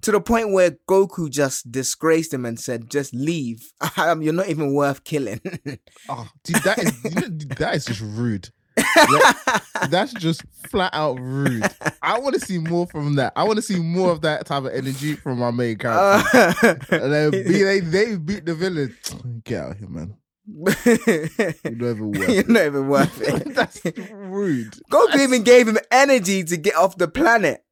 To 0.01 0.11
the 0.11 0.21
point 0.21 0.51
where 0.51 0.71
Goku 0.87 1.29
just 1.29 1.71
disgraced 1.71 2.33
him 2.33 2.45
and 2.45 2.59
said, 2.59 2.89
"Just 2.89 3.13
leave. 3.13 3.71
Um, 3.97 4.21
you're 4.21 4.33
not 4.33 4.49
even 4.49 4.73
worth 4.73 5.03
killing." 5.03 5.41
Oh, 6.09 6.27
dude, 6.43 6.63
that 6.63 6.79
is 6.79 7.01
that 7.57 7.75
is 7.75 7.85
just 7.85 8.01
rude. 8.01 8.49
That- 8.75 9.61
that's 9.89 10.13
just 10.13 10.43
flat 10.69 10.93
out 10.93 11.19
rude. 11.19 11.63
I 12.01 12.19
want 12.19 12.35
to 12.35 12.39
see 12.41 12.57
more 12.59 12.85
from 12.87 13.15
that. 13.15 13.33
I 13.35 13.43
want 13.43 13.57
to 13.57 13.61
see 13.61 13.79
more 13.79 14.11
of 14.11 14.21
that 14.21 14.45
type 14.45 14.63
of 14.65 14.73
energy 14.73 15.15
from 15.15 15.41
our 15.41 15.51
main 15.51 15.77
character. 15.77 16.77
and 16.91 17.13
then 17.13 17.31
be, 17.31 17.41
they 17.63 17.79
they 17.79 18.15
beat 18.17 18.45
the 18.45 18.55
villain. 18.55 18.95
Get 19.43 19.61
out 19.63 19.71
of 19.71 19.79
here, 19.79 19.89
man. 19.89 20.15
You're 20.51 21.75
not 21.75 21.89
even 21.91 22.11
worth 22.11 22.29
you're 22.29 22.39
it. 22.39 22.49
not 22.49 22.65
even 22.65 22.87
worth 22.87 23.21
it. 23.21 23.55
That's 23.55 23.81
rude. 24.11 24.73
Goku 24.91 25.17
even 25.19 25.43
gave 25.43 25.67
him 25.67 25.77
energy 25.91 26.43
to 26.43 26.57
get 26.57 26.75
off 26.75 26.97
the 26.97 27.07
planet. 27.07 27.63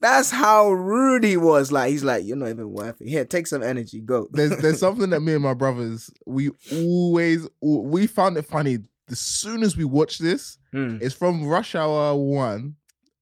That's 0.00 0.30
how 0.30 0.70
rude 0.70 1.24
he 1.24 1.36
was. 1.36 1.72
Like 1.72 1.90
he's 1.90 2.04
like, 2.04 2.24
you're 2.24 2.36
not 2.36 2.50
even 2.50 2.70
worth 2.70 3.00
it. 3.00 3.08
Here, 3.08 3.24
take 3.24 3.46
some 3.46 3.62
energy. 3.62 4.00
Go. 4.00 4.28
There's 4.32 4.56
there's 4.58 4.78
something 4.80 5.10
that 5.10 5.20
me 5.20 5.34
and 5.34 5.42
my 5.42 5.54
brothers 5.54 6.10
we 6.26 6.50
always 6.72 7.48
we 7.60 8.06
found 8.06 8.36
it 8.36 8.42
funny. 8.46 8.78
As 9.10 9.18
soon 9.18 9.62
as 9.62 9.76
we 9.76 9.84
watch 9.84 10.18
this, 10.18 10.58
Mm. 10.74 11.00
it's 11.00 11.14
from 11.14 11.46
Rush 11.46 11.74
Hour 11.74 12.14
One, 12.14 12.76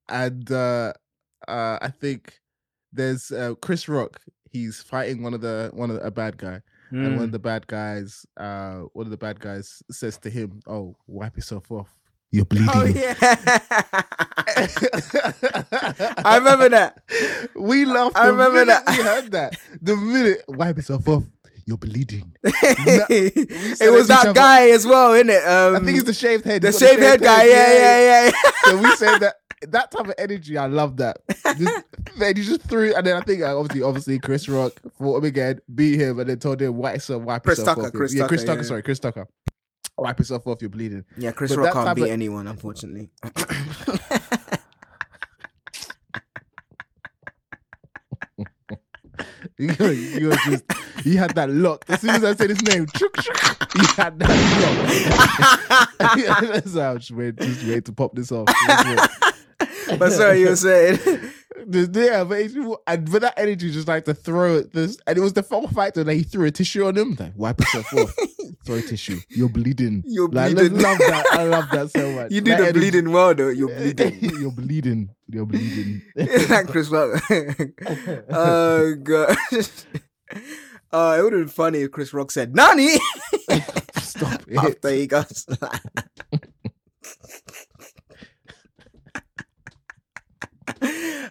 and 0.08 0.50
uh 0.50 0.92
uh 1.46 1.78
I 1.80 1.88
think 2.00 2.40
there's 2.92 3.30
uh, 3.30 3.54
Chris 3.62 3.88
Rock. 3.88 4.20
He's 4.50 4.82
fighting 4.82 5.22
one 5.22 5.32
of 5.34 5.40
the 5.42 5.70
one 5.72 5.90
of 5.90 5.96
the, 5.96 6.02
a 6.02 6.10
bad 6.10 6.38
guy, 6.38 6.60
and 6.90 7.14
one 7.14 7.22
of 7.24 7.28
Mm. 7.28 7.32
the 7.32 7.38
bad 7.38 7.66
guys, 7.68 8.26
uh, 8.36 8.80
one 8.94 9.06
of 9.06 9.10
the 9.10 9.16
bad 9.16 9.38
guys 9.38 9.82
says 9.90 10.18
to 10.18 10.30
him, 10.30 10.60
"Oh, 10.66 10.96
wipe 11.06 11.36
yourself 11.36 11.70
off. 11.70 11.94
You're 12.30 12.44
bleeding." 12.44 12.68
Oh 12.72 12.84
yeah. 12.84 13.14
I 16.24 16.36
remember 16.38 16.68
that. 16.70 17.02
We 17.54 17.84
laughed. 17.84 18.16
I 18.16 18.28
remember 18.28 18.64
that. 18.66 18.84
We 18.88 18.96
heard 19.02 19.32
that. 19.32 19.58
The 19.80 19.96
minute 19.96 20.42
wipe 20.48 20.76
yourself 20.76 21.08
off. 21.08 21.24
You're 21.66 21.78
bleeding. 21.78 22.32
it 22.44 23.80
it 23.80 23.90
was 23.92 24.06
that 24.06 24.34
guy 24.36 24.70
as 24.70 24.86
well, 24.86 25.14
isn't 25.14 25.30
it? 25.30 25.44
Um, 25.46 25.74
I 25.74 25.80
think 25.80 25.98
it's 25.98 26.06
the 26.06 26.14
shaved 26.14 26.44
head. 26.44 26.62
the 26.62 26.68
He's 26.68 26.78
shaved 26.78 27.02
head 27.02 27.20
guy. 27.20 27.44
Yeah, 27.44 27.72
yeah, 27.72 28.24
yeah. 28.26 28.30
So 28.64 28.78
we 28.78 28.94
said 28.94 29.18
that 29.18 29.34
that 29.68 29.90
type 29.90 30.06
of 30.06 30.14
energy. 30.18 30.56
I 30.56 30.66
love 30.66 30.96
that. 30.98 31.18
Just, 31.58 31.84
then 32.18 32.36
you 32.36 32.44
just 32.44 32.62
threw, 32.62 32.94
and 32.94 33.06
then 33.06 33.16
I 33.16 33.20
think 33.20 33.42
uh, 33.42 33.58
obviously, 33.58 33.82
obviously, 33.82 34.18
Chris 34.18 34.48
Rock 34.48 34.72
fought 34.98 35.18
him 35.18 35.24
again, 35.24 35.60
beat 35.74 36.00
him, 36.00 36.20
and 36.20 36.28
then 36.28 36.38
told 36.38 36.60
him 36.62 36.76
wipe 36.76 36.94
yourself, 36.94 37.22
wipe 37.22 37.42
Chris 37.42 37.62
Tucker. 37.62 37.90
Chris 37.90 38.14
yeah, 38.14 38.26
Chris 38.28 38.42
Tucker, 38.42 38.52
Tucker. 38.52 38.62
yeah. 38.62 38.68
Sorry, 38.68 38.82
Chris 38.82 38.98
Tucker. 38.98 39.28
Wipe 39.98 40.18
yourself 40.18 40.46
off. 40.46 40.60
You're 40.60 40.68
bleeding. 40.70 41.04
Yeah, 41.16 41.32
Chris 41.32 41.54
But 41.54 41.62
Rock 41.62 41.72
can't 41.72 41.96
beat 41.96 42.02
of- 42.04 42.10
anyone, 42.10 42.46
unfortunately. 42.46 43.10
You, 49.58 49.68
just, 50.44 50.64
you 51.04 51.16
had 51.18 51.34
that 51.34 51.48
lock. 51.48 51.84
As 51.88 52.02
soon 52.02 52.10
as 52.10 52.24
I 52.24 52.34
said 52.34 52.50
his 52.50 52.62
name, 52.62 52.86
you 53.00 53.86
had 53.96 54.18
that 54.18 54.28
lock. 55.98 56.48
That's 56.52 56.74
how 56.74 56.92
I 56.92 56.96
just 56.96 57.10
wait, 57.12 57.36
just 57.36 57.66
wait 57.66 57.84
to 57.86 57.92
pop 57.92 58.14
this 58.14 58.30
off. 58.32 58.46
But 59.98 60.10
sorry, 60.12 60.40
you 60.40 60.48
were 60.50 60.56
saying. 60.56 60.98
Yeah, 61.68 62.24
but 62.24 62.38
it's, 62.40 62.54
and 62.86 63.10
but 63.10 63.22
that 63.22 63.34
energy 63.38 63.70
just 63.70 63.88
like 63.88 64.04
to 64.06 64.14
throw 64.14 64.56
it. 64.58 64.72
This 64.72 64.98
and 65.06 65.16
it 65.16 65.20
was 65.20 65.32
the 65.32 65.42
fun 65.42 65.66
factor 65.68 66.04
that 66.04 66.12
he 66.14 66.22
threw 66.22 66.46
a 66.46 66.50
tissue 66.50 66.86
on 66.86 66.96
him. 66.96 67.16
Like 67.18 67.32
wipe 67.36 67.58
yourself 67.60 67.92
off, 67.94 68.14
throw 68.66 68.76
a 68.76 68.82
tissue. 68.82 69.18
You're 69.28 69.48
bleeding. 69.48 70.02
You're 70.06 70.28
like, 70.28 70.54
bleeding. 70.54 70.78
love 70.78 70.98
that. 70.98 71.26
I 71.32 71.44
love 71.44 71.68
that 71.72 71.90
so 71.90 72.10
much. 72.12 72.30
You 72.32 72.40
do 72.40 72.50
That 72.52 72.56
the 72.58 72.62
energy- 72.68 72.78
bleeding 72.80 73.10
well, 73.12 73.34
though. 73.34 73.48
You're 73.48 73.68
bleeding. 73.76 74.18
You're 74.40 74.52
bleeding. 74.52 75.10
You're 75.28 75.46
bleeding. 75.46 76.02
like 76.16 76.68
Chris 76.68 76.88
Rock. 76.88 77.22
oh 78.30 78.94
god. 79.02 79.36
Uh, 80.92 81.16
it 81.18 81.22
would 81.22 81.32
have 81.32 81.42
been 81.42 81.48
funny 81.48 81.80
if 81.80 81.90
Chris 81.90 82.12
Rock 82.14 82.30
said 82.30 82.54
"Nani" 82.54 82.94
Stop 84.00 84.42
it. 84.48 84.56
after 84.56 84.90
he 84.90 85.06
got 85.06 85.28
slapped. 85.34 86.22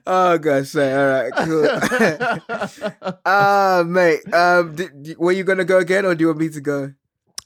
Oh 0.07 0.37
gosh, 0.37 0.67
say 0.69 0.93
all 0.93 1.07
right, 1.07 1.31
cool. 1.45 3.11
Ah, 3.25 3.83
mate. 3.85 4.21
Um, 4.33 4.75
did- 4.75 5.17
were 5.17 5.31
you 5.31 5.43
gonna 5.43 5.65
go 5.65 5.79
again, 5.79 6.05
or 6.05 6.13
do 6.15 6.21
you 6.23 6.27
want 6.27 6.39
me 6.39 6.49
to 6.49 6.61
go? 6.61 6.93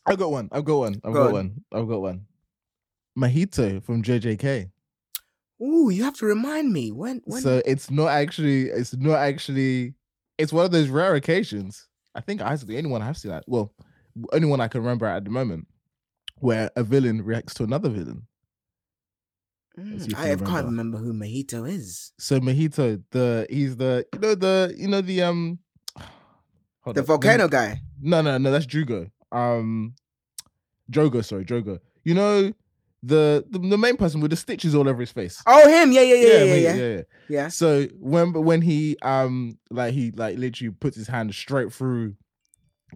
I've 0.06 0.18
got 0.18 0.32
one. 0.32 0.50
I've 0.52 0.66
got 0.66 0.78
one. 0.78 0.96
I've 1.04 1.14
Go 1.14 1.24
got 1.24 1.28
on. 1.28 1.34
one. 1.34 1.64
I've 1.72 1.88
got 1.88 2.02
one. 2.02 2.26
Mahito 3.18 3.84
from 3.84 4.02
JJK. 4.04 4.72
Ooh, 5.62 5.90
you 5.90 6.04
have 6.04 6.16
to 6.18 6.26
remind 6.26 6.72
me 6.72 6.92
when. 6.92 7.22
when 7.26 7.42
So 7.42 7.62
it's 7.66 7.92
not 7.92 8.08
actually. 8.08 8.70
It's 8.70 8.96
not 8.96 9.20
actually. 9.20 9.94
It's 10.38 10.54
one 10.54 10.66
of 10.66 10.72
those 10.72 10.88
rare 10.90 11.16
occasions. 11.16 11.88
I 12.16 12.22
think 12.22 12.42
I 12.42 12.56
the 12.56 12.78
only 12.78 12.90
one 12.90 13.02
I've 13.02 13.18
seen 13.18 13.32
that. 13.32 13.44
Well, 13.48 13.74
only 14.34 14.48
one 14.48 14.62
I 14.62 14.68
can 14.68 14.82
remember 14.82 15.06
at 15.06 15.24
the 15.26 15.30
moment, 15.30 15.68
where 16.38 16.72
a 16.76 16.84
villain 16.84 17.22
reacts 17.24 17.54
to 17.56 17.64
another 17.64 17.90
villain. 17.90 18.24
Mm, 19.80 20.02
see 20.02 20.12
if 20.12 20.18
I 20.18 20.28
can't 20.28 20.40
remember. 20.40 20.66
remember 20.66 20.98
who 21.00 21.14
Mahito 21.14 21.70
is. 21.70 22.12
So 22.20 22.40
Mahito, 22.40 23.02
the 23.12 23.48
he's 23.50 23.78
the 23.78 24.06
you 24.14 24.20
know 24.20 24.36
the 24.36 24.74
you 24.78 24.88
know 24.88 25.02
the 25.02 25.22
um 25.24 25.60
The 26.86 27.02
up, 27.02 27.06
volcano 27.06 27.48
guy. 27.48 27.82
No, 28.02 28.22
no, 28.22 28.38
no, 28.38 28.52
that's 28.52 28.66
Drugo. 28.66 29.12
Um, 29.32 29.94
Drogo, 30.92 31.24
sorry, 31.24 31.46
Drogo. 31.46 31.80
You 32.04 32.14
know 32.16 32.54
the, 33.04 33.46
the 33.50 33.60
the 33.60 33.78
main 33.78 33.96
person 33.96 34.22
with 34.22 34.32
the 34.32 34.38
stitches 34.38 34.74
all 34.76 34.88
over 34.90 35.00
his 35.00 35.12
face. 35.12 35.42
Oh, 35.46 35.68
him. 35.70 35.92
Yeah, 35.92 36.02
yeah, 36.02 36.16
yeah, 36.16 36.28
yeah, 36.28 36.46
mate, 36.46 36.62
yeah. 36.64 36.76
yeah. 36.76 37.02
yeah. 37.30 37.48
So 37.50 37.86
when 38.00 38.34
when 38.34 38.62
he 38.62 38.98
um 39.02 39.58
like 39.70 39.94
he 39.94 40.12
like 40.12 40.38
literally 40.38 40.72
puts 40.72 40.98
his 40.98 41.08
hand 41.08 41.34
straight 41.34 41.72
through 41.72 42.16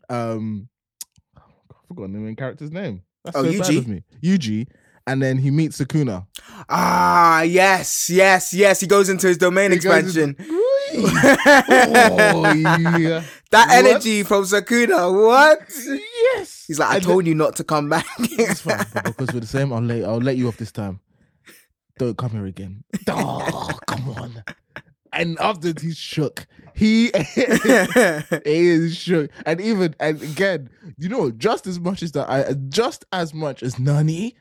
um 0.09 0.69
I 1.37 1.41
forgot 1.87 2.11
the 2.11 2.19
main 2.19 2.35
character's 2.35 2.71
name. 2.71 3.03
That's 3.23 3.37
Oh, 3.37 3.43
so 3.51 3.59
bad 3.59 3.75
of 3.77 3.87
me. 3.87 4.03
Yuji, 4.23 4.67
and 5.07 5.21
then 5.21 5.37
he 5.37 5.51
meets 5.51 5.79
Sukuna. 5.79 6.25
Ah, 6.69 7.41
yes, 7.41 8.09
yes, 8.09 8.53
yes. 8.53 8.79
He 8.79 8.87
goes 8.87 9.09
into 9.09 9.27
his 9.27 9.37
domain 9.37 9.71
He 9.71 9.77
expansion. 9.77 10.35
oh 10.95 12.53
yeah. 12.55 13.23
That 13.51 13.67
What? 13.67 13.85
energy 13.85 14.23
from 14.23 14.43
Sukuna. 14.43 15.11
What? 15.13 15.59
Yes. 16.35 16.65
He's 16.67 16.79
like, 16.79 16.89
I 16.89 16.99
told 16.99 17.25
you 17.27 17.35
not 17.35 17.55
to 17.57 17.63
come 17.63 17.89
back. 17.89 18.05
It's 18.19 18.61
fine, 18.61 18.85
but 18.93 19.03
because 19.05 19.33
we're 19.33 19.39
the 19.41 19.47
same, 19.47 19.71
I'll 19.73 19.81
let 19.81 20.03
I'll 20.03 20.17
let 20.17 20.37
you 20.37 20.47
off 20.47 20.57
this 20.57 20.71
time. 20.71 20.99
Don't 21.99 22.17
come 22.17 22.31
here 22.31 22.45
again. 22.45 22.83
Oh, 23.09 23.69
come 23.87 24.09
on. 24.09 24.43
And 25.11 25.37
after 25.39 25.73
he's 25.79 25.97
shook. 25.97 26.47
He 26.75 27.11
he 27.13 27.43
is 28.45 28.97
shook. 28.97 29.29
And 29.45 29.61
even 29.61 29.95
and 29.99 30.21
again, 30.21 30.69
you 30.97 31.09
know, 31.09 31.29
just 31.31 31.67
as 31.67 31.79
much 31.79 32.01
as 32.01 32.13
that 32.13 32.27
I 32.29 32.53
just 32.69 33.05
as 33.11 33.33
much 33.33 33.61
as 33.61 33.77
Nani, 33.77 34.35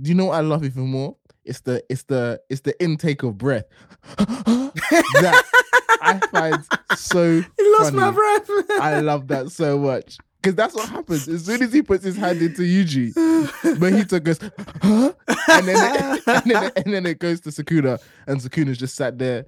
do 0.00 0.10
you 0.10 0.14
know 0.14 0.26
what 0.26 0.36
I 0.38 0.40
love 0.42 0.64
even 0.64 0.86
more? 0.88 1.16
It's 1.48 1.60
the 1.60 1.82
it's 1.88 2.04
the 2.04 2.40
it's 2.50 2.60
the 2.60 2.80
intake 2.82 3.22
of 3.22 3.38
breath. 3.38 3.64
that 4.18 5.44
I 6.02 6.20
find 6.30 6.64
so 6.96 7.40
he 7.58 7.72
lost 7.78 7.94
my 7.94 8.10
breath. 8.10 8.50
I 8.80 9.00
love 9.00 9.28
that 9.28 9.50
so 9.50 9.78
much. 9.78 10.18
Because 10.40 10.54
that's 10.54 10.74
what 10.74 10.88
happens. 10.88 11.26
As 11.26 11.46
soon 11.46 11.62
as 11.62 11.72
he 11.72 11.82
puts 11.82 12.04
his 12.04 12.16
hand 12.16 12.40
into 12.40 12.62
Yuji, 12.62 13.12
Mahito 13.76 14.22
goes, 14.22 14.38
huh? 14.82 15.12
And 15.48 15.66
then, 15.66 16.20
and, 16.26 16.42
then, 16.44 16.72
and 16.76 16.94
then 16.94 17.06
it 17.06 17.18
goes 17.18 17.40
to 17.40 17.48
Sukuna, 17.48 18.00
and 18.28 18.40
Sukuna's 18.40 18.78
just 18.78 18.94
sat 18.94 19.18
there 19.18 19.46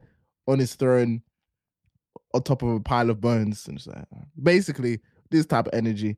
on 0.49 0.59
his 0.59 0.75
throne 0.75 1.23
on 2.35 2.43
top 2.43 2.63
of 2.63 2.71
a 2.71 2.81
pile 2.81 3.09
of 3.09 3.21
bones. 3.21 3.69
And 3.69 3.79
just 3.79 3.89
like, 3.89 4.05
basically, 4.43 4.99
this 5.31 5.47
type 5.47 5.69
of 5.69 5.75
energy. 5.75 6.17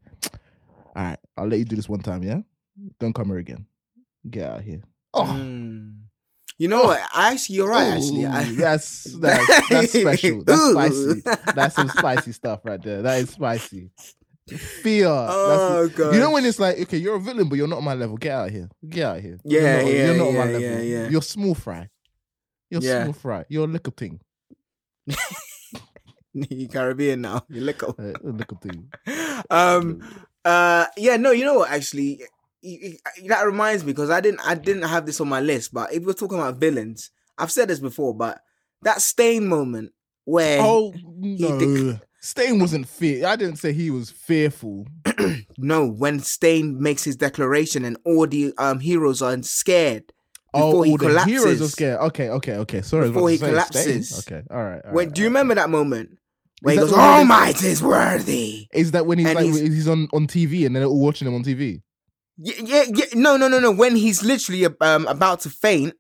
All 0.97 1.05
right, 1.05 1.19
I'll 1.37 1.47
let 1.47 1.59
you 1.59 1.67
do 1.67 1.77
this 1.77 1.89
one 1.89 2.01
time, 2.01 2.23
yeah? 2.23 2.41
Don't 2.99 3.15
come 3.15 3.27
here 3.27 3.39
again. 3.39 3.67
Get 4.31 4.51
out 4.51 4.59
of 4.61 4.65
here. 4.65 4.83
Oh, 5.15 5.25
Mm. 5.25 5.99
You 6.59 6.69
know 6.69 6.85
what? 6.85 7.01
I 7.13 7.33
actually, 7.33 7.57
you're 7.57 7.69
right. 7.69 7.89
Actually, 7.95 8.27
I, 8.27 8.45
that's, 8.53 9.05
that's, 9.19 9.69
that's 9.69 9.93
special. 9.93 10.45
That's 10.45 10.61
Ooh. 10.63 10.73
spicy. 10.73 11.23
That's 11.57 11.75
some 11.75 11.89
spicy 11.89 12.33
stuff 12.33 12.61
right 12.65 12.81
there. 12.81 13.03
That 13.03 13.19
is 13.21 13.31
spicy. 13.31 13.91
Fear. 14.49 15.09
Oh 15.09 15.89
god. 15.89 16.15
you 16.15 16.21
know 16.21 16.31
when 16.31 16.45
it's 16.45 16.61
like, 16.61 16.79
okay, 16.83 16.99
you're 16.99 17.17
a 17.17 17.21
villain, 17.21 17.49
but 17.49 17.57
you're 17.57 17.67
not 17.67 17.79
on 17.79 17.85
my 17.85 17.95
level. 17.95 18.17
Get 18.17 18.33
out 18.33 18.49
of 18.49 18.53
here. 18.55 18.69
Get 18.89 19.05
out 19.05 19.17
of 19.19 19.23
here. 19.25 19.39
Yeah, 19.45 19.61
you're 19.61 19.83
not, 19.83 19.87
yeah, 19.93 20.05
you're 20.07 20.17
not 20.17 20.29
on 20.29 20.35
my 20.35 20.45
yeah, 20.45 20.53
level. 20.53 20.61
yeah, 20.61 20.79
yeah. 20.81 21.09
You're 21.09 21.23
small 21.23 21.55
fry. 21.55 21.89
You're 22.71 22.83
Yeah. 22.83 23.03
small 23.05 23.13
fry. 23.15 23.45
You're 23.49 23.65
a 23.65 23.69
little 23.73 23.93
thing. 23.97 24.21
you 26.35 26.69
Caribbean 26.69 27.23
now. 27.23 27.45
You 27.49 27.61
look 27.63 27.83
up. 27.83 27.99
Uh, 27.99 28.13
a 28.13 28.31
little 28.31 28.59
thing. 28.59 28.91
um 29.51 30.01
uh 30.45 30.87
yeah 30.97 31.17
no 31.17 31.31
you 31.31 31.45
know 31.45 31.55
what 31.59 31.71
actually 31.71 32.23
y- 32.63 32.79
y- 33.21 33.29
that 33.29 33.45
reminds 33.47 33.85
me 33.85 33.93
because 33.93 34.11
i 34.11 34.21
didn't 34.21 34.41
i 34.47 34.55
didn't 34.55 34.83
have 34.85 35.07
this 35.07 35.21
on 35.21 35.29
my 35.29 35.41
list 35.41 35.73
but 35.75 35.93
if 35.93 36.03
we're 36.05 36.13
talking 36.13 36.39
about 36.39 36.57
villains 36.57 37.11
i've 37.39 37.51
said 37.53 37.69
this 37.69 37.81
before 37.81 38.15
but 38.15 38.41
that 38.83 39.01
stain 39.03 39.47
moment 39.49 39.93
where 40.25 40.61
Oh 40.63 40.93
he 40.93 41.37
no. 41.39 41.49
dec- 41.59 42.01
Stain 42.25 42.61
wasn't 42.61 42.87
fear. 42.87 43.27
I 43.27 43.35
didn't 43.35 43.57
say 43.57 43.73
he 43.73 43.91
was 43.91 44.09
fearful. 44.09 44.87
no 45.59 45.87
when 45.89 46.21
stain 46.21 46.81
makes 46.81 47.03
his 47.03 47.17
declaration 47.17 47.85
and 47.85 47.97
all 48.05 48.29
the 48.29 48.53
um 48.59 48.79
heroes 48.79 49.21
are 49.23 49.41
scared 49.43 50.05
Oh, 50.55 50.71
Before 50.71 50.85
he 50.85 50.91
all 50.93 50.99
the 50.99 51.25
heroes 51.25 51.61
are 51.63 51.67
scared. 51.69 51.99
Okay, 52.01 52.29
okay, 52.29 52.53
okay. 52.59 52.83
Sorry. 52.83 53.09
Before 53.11 53.29
he 53.31 53.39
say 53.39 53.47
Stain. 53.47 53.51
collapses. 53.55 54.19
Okay, 54.29 54.43
all 54.51 54.63
right. 54.63 54.83
all 54.85 54.93
when 54.93 55.07
right, 55.07 55.15
do 55.15 55.23
you 55.23 55.29
right. 55.29 55.31
remember 55.31 55.55
that 55.57 55.71
moment 55.71 56.11
Where 56.61 56.75
he 56.75 56.79
that 56.79 56.83
goes, 56.85 56.91
the 56.93 56.97
one 56.99 57.09
"All 57.09 57.19
that- 57.21 57.27
might 57.27 57.63
is 57.65 57.83
worthy." 57.83 58.69
Is 58.73 58.91
that 58.93 59.07
when 59.07 59.19
he's 59.19 59.27
And 59.29 59.37
like 59.37 59.47
he's- 59.47 59.59
he's, 59.61 59.89
on 59.89 60.09
on 60.13 60.27
TV 60.27 60.65
and 60.67 60.77
they're 60.77 60.85
all 60.85 61.01
watching 61.01 61.27
him 61.27 61.35
on 61.35 61.43
TV? 61.43 61.81
Yeah, 62.43 62.55
yeah, 62.65 62.85
yeah. 62.95 63.05
No, 63.15 63.37
no, 63.37 63.49
no, 63.49 63.61
no. 63.61 63.71
When 63.71 63.95
he's 63.97 64.23
literally 64.25 64.67
um 64.81 65.07
about 65.07 65.41
to 65.41 65.51
faint, 65.51 65.95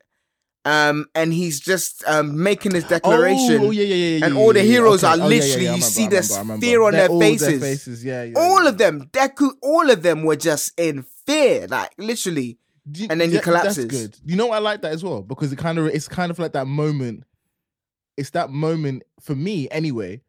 um, 0.65 1.07
and 1.15 1.33
he's 1.33 1.61
just 1.61 2.03
um 2.07 2.43
making 2.43 2.75
his 2.75 2.85
declaration. 2.85 3.61
Oh, 3.63 3.71
yeah, 3.71 3.83
yeah, 3.85 3.95
yeah, 3.95 4.17
yeah. 4.19 4.27
and 4.27 4.37
all 4.37 4.53
the 4.53 4.63
heroes 4.63 5.05
Okay. 5.05 5.13
are 5.13 5.15
Oh, 5.25 5.29
yeah, 5.29 5.37
literally- 5.39 5.75
you 5.77 5.81
see 5.83 6.07
the 6.09 6.17
remember, 6.17 6.35
I 6.35 6.39
remember. 6.39 6.67
fear 6.67 6.83
on 6.83 6.93
They're 6.93 7.09
their 7.09 7.19
faces. 7.21 7.61
faces. 7.61 8.05
Yeah, 8.05 8.25
yeah. 8.25 8.33
all 8.39 8.67
of 8.67 8.79
them, 8.79 9.09
Deku, 9.13 9.51
all 9.63 9.91
of 9.91 10.03
them 10.03 10.23
were 10.25 10.37
just 10.37 10.73
in 10.79 11.05
fear, 11.27 11.67
like 11.69 11.91
literally. 11.99 12.59
You- 12.95 13.07
and 13.11 13.21
then 13.21 13.31
he 13.31 13.39
collapses. 13.39 13.87
That's 13.87 14.01
good. 14.01 14.19
You 14.25 14.35
know 14.37 14.51
I 14.51 14.59
like 14.59 14.83
that 14.83 14.93
as 14.93 15.05
well 15.05 15.23
because 15.23 15.53
it 15.53 15.57
kind 15.59 15.79
of 15.79 15.87
it's 15.87 16.09
kind 16.09 16.31
of 16.33 16.39
like 16.41 16.53
that 16.55 16.67
moment. 16.67 17.23
It's 18.17 18.31
that 18.31 18.51
moment 18.51 19.05
for 19.21 19.35
me 19.37 19.69
anyway, 19.71 20.21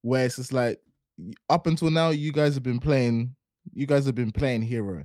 where 0.00 0.24
it's 0.24 0.36
just 0.36 0.52
like 0.54 0.80
up 1.50 1.66
until 1.66 1.90
now 1.90 2.08
you 2.10 2.32
guys 2.32 2.54
have 2.54 2.62
been 2.62 2.78
playing. 2.80 3.34
You 3.74 3.86
guys 3.86 4.06
have 4.06 4.14
been 4.14 4.32
playing 4.32 4.62
hero, 4.62 5.04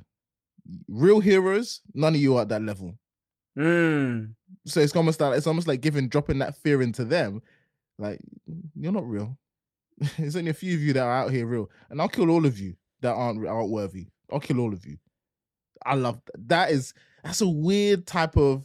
real 0.88 1.20
heroes. 1.20 1.82
None 1.94 2.16
of 2.16 2.22
you 2.22 2.38
are 2.38 2.42
at 2.42 2.50
that 2.50 2.62
level. 2.62 2.98
Mm. 3.58 4.34
So 4.66 4.80
it's 4.82 4.96
almost 4.96 5.20
like 5.20 5.38
it's 5.38 5.48
almost 5.48 5.68
like 5.68 5.82
giving 5.82 6.10
dropping 6.10 6.40
that 6.40 6.56
fear 6.58 6.82
into 6.82 7.06
them. 7.06 7.42
Like 7.98 8.20
you're 8.76 8.92
not 8.92 9.08
real. 9.08 9.38
There's 10.18 10.36
only 10.36 10.52
a 10.52 10.54
few 10.54 10.76
of 10.76 10.82
you 10.82 10.94
that 10.94 11.04
are 11.04 11.12
out 11.12 11.32
here 11.32 11.46
real, 11.48 11.70
and 11.90 12.00
I'll 12.00 12.08
kill 12.10 12.30
all 12.30 12.46
of 12.46 12.60
you 12.60 12.76
that 13.02 13.14
aren't 13.14 13.46
aren't 13.48 13.72
worthy. 13.72 14.08
I'll 14.32 14.40
kill 14.40 14.60
all 14.60 14.74
of 14.74 14.86
you. 14.86 14.98
I 15.86 15.96
love 15.96 16.22
that. 16.26 16.48
that. 16.50 16.72
Is 16.72 16.94
that's 17.24 17.42
a 17.42 17.48
weird 17.48 18.06
type 18.06 18.38
of 18.38 18.64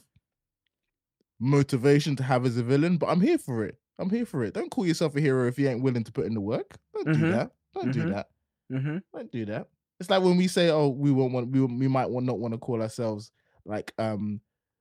motivation 1.41 2.17
to 2.17 2.23
have 2.23 2.45
as 2.47 2.57
a 2.57 2.63
villain, 2.63 2.97
but 2.99 3.07
I'm 3.07 3.21
here 3.21 3.39
for 3.39 3.65
it. 3.65 3.77
I'm 3.99 4.11
here 4.11 4.27
for 4.27 4.45
it. 4.45 4.55
Don't 4.55 4.71
call 4.71 4.87
yourself 4.87 5.17
a 5.17 5.21
hero 5.21 5.47
if 5.49 5.59
you 5.59 5.69
ain't 5.69 5.83
willing 5.83 6.05
to 6.05 6.13
put 6.13 6.27
in 6.27 6.35
the 6.35 6.41
work. 6.41 6.77
Don't 6.95 7.13
do 7.13 7.19
Mhm. 7.19 7.31
that. 7.33 7.53
Don't 7.75 7.93
do 7.93 8.03
Mhm. 8.05 8.11
that. 8.11 8.29
hmm 8.71 8.99
Don't 9.15 9.33
do 9.33 9.45
that. 9.47 9.69
It's 10.03 10.11
like 10.11 10.21
when 10.21 10.37
we 10.37 10.49
say, 10.49 10.69
"Oh, 10.69 10.89
we 10.89 11.13
won't 11.13 11.33
want, 11.33 11.53
we 11.53 11.61
we 11.61 11.87
might 11.87 12.11
want 12.11 12.27
not 12.27 12.41
want 12.41 12.55
to 12.55 12.59
call 12.59 12.83
ourselves 12.83 13.31
like 13.65 13.93
um 13.99 14.41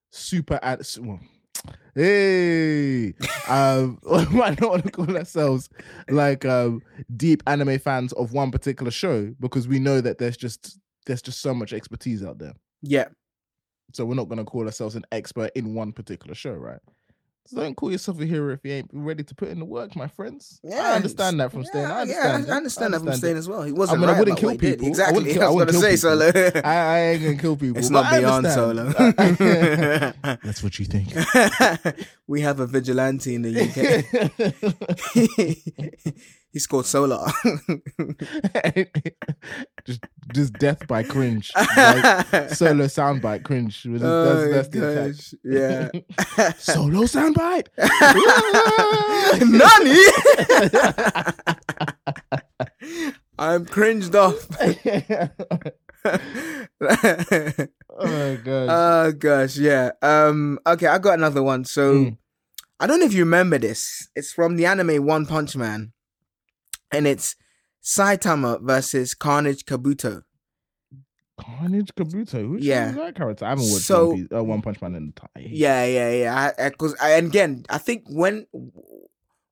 super 0.10 0.60
ad." 0.64 0.82
Well, 1.00 1.20
hey, 1.94 3.14
um, 3.48 4.00
we 4.12 4.26
might 4.30 4.60
not 4.60 4.72
want 4.72 4.84
to 4.84 4.90
call 4.90 5.16
ourselves 5.16 5.70
like 6.10 6.44
um 6.44 6.82
deep 7.18 7.44
anime 7.46 7.78
fans 7.78 8.14
of 8.14 8.34
one 8.34 8.50
particular 8.50 8.90
show 8.90 9.32
because 9.40 9.68
we 9.68 9.78
know 9.78 10.02
that 10.02 10.18
there's 10.18 10.38
just 10.38 10.80
there's 11.06 11.22
just 11.22 11.40
so 11.40 11.54
much 11.54 11.72
expertise 11.72 12.24
out 12.24 12.40
there. 12.40 12.54
Yeah. 12.82 13.10
So 13.94 14.04
we're 14.06 14.16
not 14.16 14.28
gonna 14.28 14.44
call 14.44 14.66
ourselves 14.66 14.96
an 14.96 15.06
expert 15.12 15.52
in 15.54 15.76
one 15.76 15.92
particular 15.92 16.34
show, 16.34 16.54
right? 16.54 16.80
So 17.48 17.58
don't 17.60 17.76
call 17.76 17.92
yourself 17.92 18.20
a 18.22 18.26
hero 18.26 18.54
if 18.54 18.60
you 18.64 18.72
ain't 18.72 18.90
ready 18.94 19.24
to 19.24 19.36
put 19.36 19.50
in 19.50 19.60
the 19.60 19.66
work, 19.66 19.96
my 19.96 20.08
friends. 20.08 20.60
Yeah, 20.64 20.82
I 20.92 20.96
understand 20.96 21.40
that 21.42 21.52
from 21.52 21.66
Stain. 21.66 21.84
I 21.86 22.02
understand. 22.02 22.46
Yeah, 22.48 22.54
I 22.54 22.58
understand 22.58 22.94
that 22.94 23.00
from 23.00 23.10
it. 23.10 23.18
Stain 23.18 23.36
as 23.36 23.50
well. 23.50 23.64
He 23.64 23.72
wasn't 23.74 24.00
mean, 24.02 24.10
I 24.10 24.18
wouldn't 24.20 24.38
kill 24.38 24.50
what 24.52 24.62
he 24.62 24.68
did. 24.70 24.74
people. 24.80 24.86
I 24.86 24.90
Exactly. 24.90 25.18
wouldn't 25.18 25.34
kill- 25.34 25.42
I 25.44 25.46
I 25.46 25.50
was 25.50 25.56
wouldn't 25.56 25.82
gonna 25.82 25.98
say 25.98 26.02
kill 26.02 26.20
Solo. 26.32 26.62
I, 26.64 26.76
I 26.76 27.00
ain't 27.00 27.24
gonna 27.24 27.38
kill 27.38 27.56
people. 27.58 27.78
it's 27.80 27.90
not 27.90 28.12
beyond. 28.12 28.48
Solo. 28.48 28.84
That's 30.44 30.64
what 30.64 30.80
you 30.80 30.86
think. 30.86 31.10
we 32.28 32.42
have 32.42 32.60
a 32.62 32.68
vigilante 32.68 33.36
in 33.36 33.42
the 33.42 33.52
UK. 33.60 33.82
He's 36.54 36.64
scored 36.64 36.86
Solar. 36.86 37.26
just, 39.86 40.02
just 40.34 40.54
death 40.54 40.86
by 40.88 41.04
cringe. 41.04 41.52
Like, 41.78 42.50
solo 42.50 42.86
soundbite 42.86 43.44
cringe. 43.44 43.86
Oh, 43.88 44.52
that's, 44.52 44.68
that's 44.68 45.34
gosh. 45.34 45.34
Yeah. 45.44 45.90
solo 46.58 47.04
soundbite. 47.04 47.68
Nani? 49.48 49.98
I'm 53.40 53.66
cringed 53.66 54.16
off. 54.16 54.48
oh 56.82 57.80
my 58.02 58.36
god. 58.44 58.68
oh 58.70 59.12
gosh, 59.14 59.58
yeah. 59.58 59.92
Um, 60.02 60.60
okay, 60.68 60.88
I 60.88 60.98
got 61.00 61.18
another 61.18 61.44
one. 61.44 61.66
So 61.66 61.94
Mm. 61.94 62.18
I 62.80 62.88
don't 62.88 63.00
know 63.00 63.06
if 63.06 63.14
you 63.14 63.24
remember 63.24 63.58
this. 63.60 64.10
It's 64.16 64.34
from 64.34 64.56
the 64.56 64.66
anime 64.66 65.06
One 65.06 65.26
Punch 65.28 65.56
Man, 65.56 65.94
and 66.92 67.08
it's 67.08 67.36
Saitama 67.84 68.62
versus 68.62 69.14
Carnage 69.14 69.66
Kabuto. 69.66 70.24
Carnage 71.40 71.92
Kabuto. 71.96 72.52
Which 72.52 72.64
Yeah. 72.64 72.92
that 72.92 73.16
character? 73.16 73.46
I 73.46 73.50
haven't 73.50 73.72
watched 73.72 73.86
So- 73.86 74.10
One, 74.10 74.18
Piece, 74.18 74.28
uh, 74.36 74.44
One 74.44 74.62
Punch 74.62 74.82
Man 74.82 74.96
in 74.96 75.08
the 75.08 75.14
time. 75.14 75.30
Yeah, 75.36 75.86
yeah, 75.86 76.12
yeah. 76.12 76.54
I, 76.58 76.66
I, 76.66 76.70
Cause 76.72 76.96
I, 77.02 77.12
and 77.14 77.28
again, 77.28 77.66
I 77.70 77.78
think 77.78 78.04
when 78.08 78.46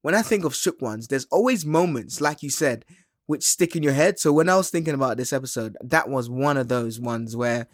when 0.01 0.15
I 0.15 0.21
think 0.21 0.45
of 0.45 0.55
shook 0.55 0.81
ones, 0.81 1.07
there's 1.07 1.25
always 1.31 1.65
moments, 1.65 2.21
like 2.21 2.41
you 2.43 2.49
said, 2.49 2.85
which 3.25 3.43
stick 3.43 3.75
in 3.75 3.83
your 3.83 3.91
head. 3.93 4.17
So 4.19 4.31
when 4.31 4.47
I 4.47 4.55
was 4.55 4.69
thinking 4.69 4.93
about 4.93 5.17
this 5.17 5.33
episode, 5.33 5.75
that 5.83 6.07
was 6.09 6.29
one 6.29 6.55
of 6.57 6.67
those 6.69 6.99
ones 6.99 7.35
where 7.35 7.67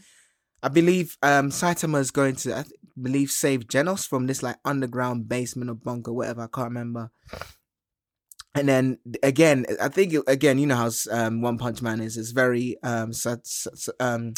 I 0.63 0.69
believe 0.69 1.17
um 1.21 1.49
Saitama 1.49 1.99
is 1.99 2.11
going 2.11 2.35
to, 2.37 2.57
I 2.59 2.63
believe, 2.99 3.29
save 3.31 3.67
Genos 3.67 4.07
from 4.07 4.27
this 4.27 4.41
like 4.41 4.55
underground 4.63 5.27
basement 5.27 5.69
or 5.69 5.75
bunker, 5.75 6.13
whatever. 6.13 6.43
I 6.43 6.47
can't 6.47 6.69
remember. 6.69 7.11
And 8.55 8.69
then 8.69 8.97
again, 9.21 9.65
I 9.81 9.89
think 9.89 10.13
again, 10.27 10.57
you 10.57 10.65
know 10.65 10.75
how 10.77 10.89
um, 11.11 11.41
One 11.41 11.57
Punch 11.57 11.81
Man 11.81 11.99
is. 11.99 12.17
It's 12.17 12.31
very 12.31 12.77
um, 12.83 13.11
sat, 13.11 13.45
sat, 13.45 13.93
um, 13.99 14.33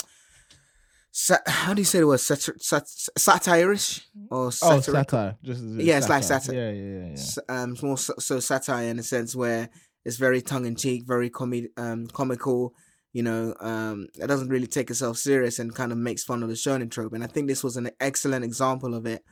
sat, 1.12 1.47
how 1.47 1.73
do 1.75 1.82
you 1.82 1.86
say 1.86 1.99
the 1.99 2.08
word 2.08 2.19
sat, 2.19 2.41
sat, 2.41 2.88
satirish 3.17 4.08
or 4.32 4.47
Oh, 4.47 4.80
satire. 4.80 5.38
Just 5.43 5.63
Yeah, 5.63 5.97
it's 5.99 6.10
like 6.10 6.23
satire. 6.23 6.56
Yeah, 6.56 6.71
yeah, 6.71 7.08
yeah. 7.10 7.15
yeah. 7.15 7.62
um 7.63 7.73
it's 7.73 7.84
more 7.84 7.97
so, 7.97 8.13
so 8.17 8.39
satire 8.39 8.88
in 8.89 8.99
a 8.99 9.03
sense 9.03 9.36
where 9.36 9.69
it's 10.03 10.17
very 10.17 10.41
tongue 10.41 10.65
in 10.65 10.75
cheek, 10.75 11.03
very 11.06 11.30
comi- 11.30 11.69
um 11.77 12.08
comical. 12.08 12.73
You 13.13 13.23
know, 13.23 13.56
um, 13.62 14.08
it 14.19 14.27
doesn't 14.27 14.49
really 14.49 14.67
take 14.67 14.91
itself 14.91 15.17
serious 15.17 15.58
and 15.58 15.73
kind 15.73 15.91
of 15.91 15.97
makes 15.97 16.23
fun 16.23 16.43
of 16.43 16.49
the 16.49 16.56
shonen 16.56 16.91
trope. 16.91 17.13
And 17.13 17.23
I 17.23 17.27
think 17.27 17.47
this 17.47 17.63
was 17.63 17.75
an 17.75 17.89
excellent 17.99 18.45
example 18.45 18.93
of 18.93 19.08
it, 19.08 19.23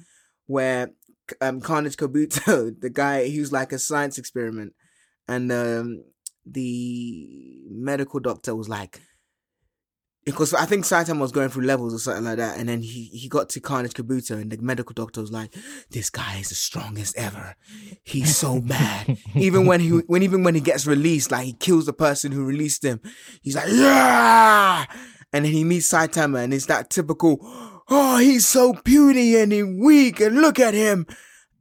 where 0.48 0.90
um 1.42 1.62
Carnage 1.62 1.98
Kabuto, 1.98 2.74
the 2.82 2.90
guy, 2.90 3.30
who's 3.30 3.52
like 3.52 3.72
a 3.72 3.80
science 3.80 4.18
experiment, 4.18 4.74
and 5.28 5.52
um 5.52 6.04
the 6.46 7.60
medical 7.70 8.20
doctor 8.20 8.56
was 8.56 8.70
like. 8.70 9.02
Because 10.26 10.56
I 10.56 10.66
think 10.66 10.86
Saitama 10.86 11.20
was 11.20 11.32
going 11.32 11.50
through 11.50 11.66
levels 11.66 11.94
or 11.94 12.00
something 12.00 12.24
like 12.24 12.38
that, 12.38 12.58
and 12.58 12.68
then 12.68 12.82
he, 12.82 13.12
he 13.14 13.30
got 13.30 13.48
to 13.50 13.60
Carnage 13.60 13.94
Kabuto, 13.94 14.42
and 14.42 14.50
the 14.50 14.58
medical 14.58 14.96
doctor 14.96 15.22
was 15.22 15.32
like, 15.32 15.54
"This 15.92 16.10
guy 16.10 16.38
is 16.38 16.50
the 16.50 16.56
strongest 16.56 17.16
ever. 17.16 17.56
He's 18.02 18.36
so 18.36 18.60
bad. 18.60 19.20
even 19.36 19.68
when 19.68 19.82
he 19.82 19.90
when 19.90 20.24
even 20.24 20.44
when 20.44 20.56
he 20.56 20.62
gets 20.62 20.88
released, 20.88 21.30
like 21.32 21.46
he 21.46 21.54
kills 21.54 21.86
the 21.86 21.94
person 21.94 22.32
who 22.32 22.44
released 22.44 22.84
him. 22.84 23.02
He's 23.44 23.56
like, 23.56 23.68
yeah. 23.70 24.86
And 25.32 25.46
then 25.46 25.52
he 25.52 25.64
meets 25.64 25.92
Saitama, 25.92 26.44
and 26.44 26.54
it's 26.54 26.68
that 26.68 26.90
typical, 26.90 27.38
oh, 27.90 28.18
he's 28.18 28.48
so 28.48 28.74
puny 28.74 29.36
and 29.36 29.52
he's 29.52 29.66
weak, 29.66 30.20
and 30.20 30.42
look 30.42 30.60
at 30.60 30.74
him. 30.74 31.06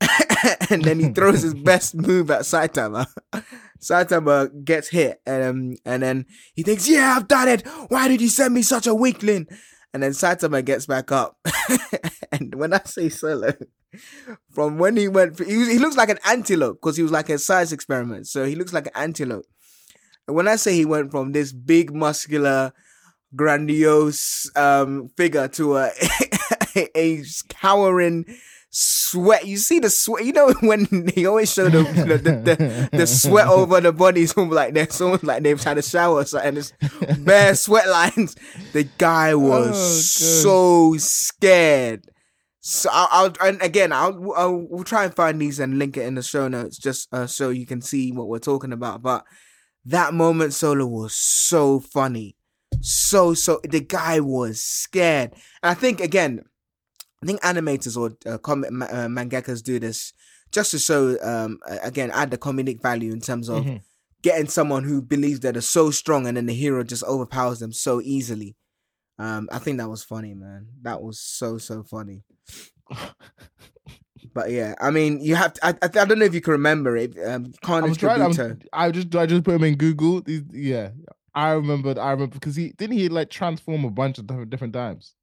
and 0.71 0.85
then 0.85 1.01
he 1.01 1.09
throws 1.11 1.43
his 1.43 1.55
best 1.71 1.95
move 1.95 2.31
at 2.31 2.43
Saitama. 2.43 3.07
Saitama 3.81 4.65
gets 4.65 4.89
hit, 4.89 5.21
and 5.27 5.43
um, 5.45 5.77
and 5.85 6.03
then 6.03 6.27
he 6.55 6.63
thinks, 6.63 6.89
"Yeah, 6.89 7.15
I've 7.17 7.29
done 7.29 7.49
it. 7.49 7.67
Why 7.89 8.09
did 8.09 8.21
you 8.21 8.29
send 8.29 8.55
me 8.55 8.63
such 8.63 8.87
a 8.87 8.95
weakling?" 8.95 9.47
And 9.93 10.03
then 10.03 10.13
Saitama 10.13 10.65
gets 10.65 10.87
back 10.87 11.13
up, 11.13 11.39
and 12.33 12.55
when 12.57 12.73
I 12.73 12.81
say 12.85 13.09
solo, 13.09 13.53
from 14.53 14.79
when 14.79 14.97
he 14.97 15.07
went, 15.09 15.39
he, 15.39 15.57
was- 15.57 15.69
he 15.69 15.79
looks 15.79 15.97
like 15.97 16.09
an 16.09 16.19
antelope 16.27 16.81
because 16.81 16.97
he 16.97 17.03
was 17.03 17.13
like 17.13 17.29
a 17.29 17.39
size 17.39 17.73
experiment. 17.73 18.27
So 18.27 18.45
he 18.45 18.55
looks 18.57 18.73
like 18.73 18.87
an 18.87 18.93
antelope. 18.97 19.47
And 20.27 20.35
when 20.37 20.49
I 20.49 20.57
say 20.57 20.75
he 20.75 20.85
went 20.85 21.11
from 21.11 21.33
this 21.33 21.53
big, 21.53 21.95
muscular, 21.95 22.73
grandiose 23.35 24.51
um, 24.57 25.09
figure 25.17 25.49
to 25.49 25.77
a 25.77 25.91
a 26.95 27.23
cowering 27.49 28.25
sweat. 28.71 29.47
You 29.47 29.57
see 29.57 29.79
the 29.79 29.91
sweat. 29.91 30.25
You 30.25 30.33
know 30.33 30.53
when 30.61 31.09
he 31.15 31.27
always 31.27 31.53
show 31.53 31.69
the 31.69 31.83
the, 31.83 32.19
the, 32.19 32.33
the, 32.33 32.89
the 32.93 33.07
sweat 33.07 33.47
over 33.49 33.81
the 33.81 33.93
body. 33.93 34.23
It's 34.23 34.37
like 34.37 34.75
they're 34.75 34.89
almost 35.01 35.25
like 35.25 35.43
they've 35.43 35.63
had 35.63 35.79
a 35.79 35.83
shower 35.83 36.17
or 36.17 36.25
something. 36.25 36.57
It's 36.57 36.73
bare 37.19 37.55
sweat 37.55 37.89
lines. 37.89 38.37
The 38.73 38.85
guy 38.99 39.35
was 39.35 39.71
Oh, 39.75 40.01
so 40.93 40.99
scared. 40.99 42.05
So 42.67 42.89
I'll, 42.91 43.09
I'll 43.41 43.49
and 43.49 43.61
again 43.61 43.93
I'll, 43.93 44.33
I'll 44.35 44.67
we'll 44.71 44.85
try 44.85 45.05
and 45.05 45.15
find 45.15 45.39
these 45.41 45.61
and 45.61 45.79
link 45.79 45.99
it 45.99 46.07
in 46.07 46.15
the 46.15 46.23
show 46.23 46.49
notes 46.49 46.79
just 46.79 47.13
uh, 47.13 47.27
so 47.27 47.51
you 47.51 47.67
can 47.67 47.83
see 47.83 48.11
what 48.11 48.27
we're 48.29 48.39
talking 48.39 48.73
about. 48.73 49.03
But 49.03 49.25
that 49.85 50.15
moment 50.15 50.55
solo 50.55 50.87
was 50.87 51.15
so 51.15 51.79
funny, 51.79 52.37
so 52.87 53.33
so 53.35 53.61
the 53.69 53.81
guy 53.81 54.21
was 54.21 54.61
scared. 54.61 55.33
And 55.63 55.71
I 55.71 55.75
think 55.75 56.01
again, 56.01 56.45
I 57.23 57.27
think 57.27 57.41
animators 57.41 57.97
or 57.97 58.17
uh, 58.31 58.39
comic 58.39 58.71
ma- 58.71 58.85
uh, 58.87 59.07
mangakas 59.09 59.63
do 59.63 59.79
this 59.79 60.13
just 60.53 60.71
to 60.73 60.79
show 60.79 61.17
um 61.23 61.59
again 61.83 62.11
add 62.13 62.31
the 62.31 62.39
comedic 62.39 62.83
value 62.83 63.13
in 63.13 63.21
terms 63.21 63.49
of 63.49 63.65
Mhm. 63.65 63.81
getting 64.23 64.49
someone 64.49 64.85
who 64.85 65.01
believes 65.03 65.41
that 65.41 65.55
they're 65.55 65.63
so 65.63 65.91
strong 65.91 66.27
and 66.27 66.37
then 66.37 66.47
the 66.47 66.55
hero 66.55 66.85
just 66.85 67.03
overpowers 67.05 67.59
them 67.61 67.73
so 67.73 68.01
easily. 68.03 68.55
Um, 69.19 69.49
I 69.53 69.59
think 69.61 69.79
that 69.79 69.89
was 69.89 70.03
funny, 70.05 70.35
man. 70.35 70.67
That 70.83 71.01
was 71.03 71.19
so 71.21 71.57
so 71.59 71.83
funny. 71.85 72.23
But 74.33 74.51
yeah, 74.51 74.75
I 74.81 74.91
mean, 74.91 75.21
you 75.21 75.37
have. 75.37 75.53
To, 75.53 75.67
I, 75.67 75.71
I 75.81 75.85
I 75.85 76.05
don't 76.07 76.19
know 76.19 76.25
if 76.25 76.35
you 76.35 76.41
can 76.41 76.53
remember 76.53 76.97
it. 76.97 77.17
Um, 77.25 77.53
Carnage 77.63 77.99
trying. 77.99 78.21
I'm, 78.21 78.59
I 78.73 78.91
just 78.91 79.15
I 79.15 79.27
just 79.27 79.45
put 79.45 79.55
him 79.55 79.63
in 79.65 79.77
Google. 79.77 80.23
Yeah, 80.27 80.91
I 81.35 81.51
remembered. 81.53 81.99
I 81.99 82.11
remember 82.13 82.35
because 82.35 82.57
he 82.57 82.71
didn't 82.71 82.97
he 82.97 83.09
like 83.09 83.31
transform 83.31 83.85
a 83.85 83.91
bunch 83.91 84.19
of 84.19 84.27
different, 84.27 84.51
different 84.51 84.73
times. 84.75 85.15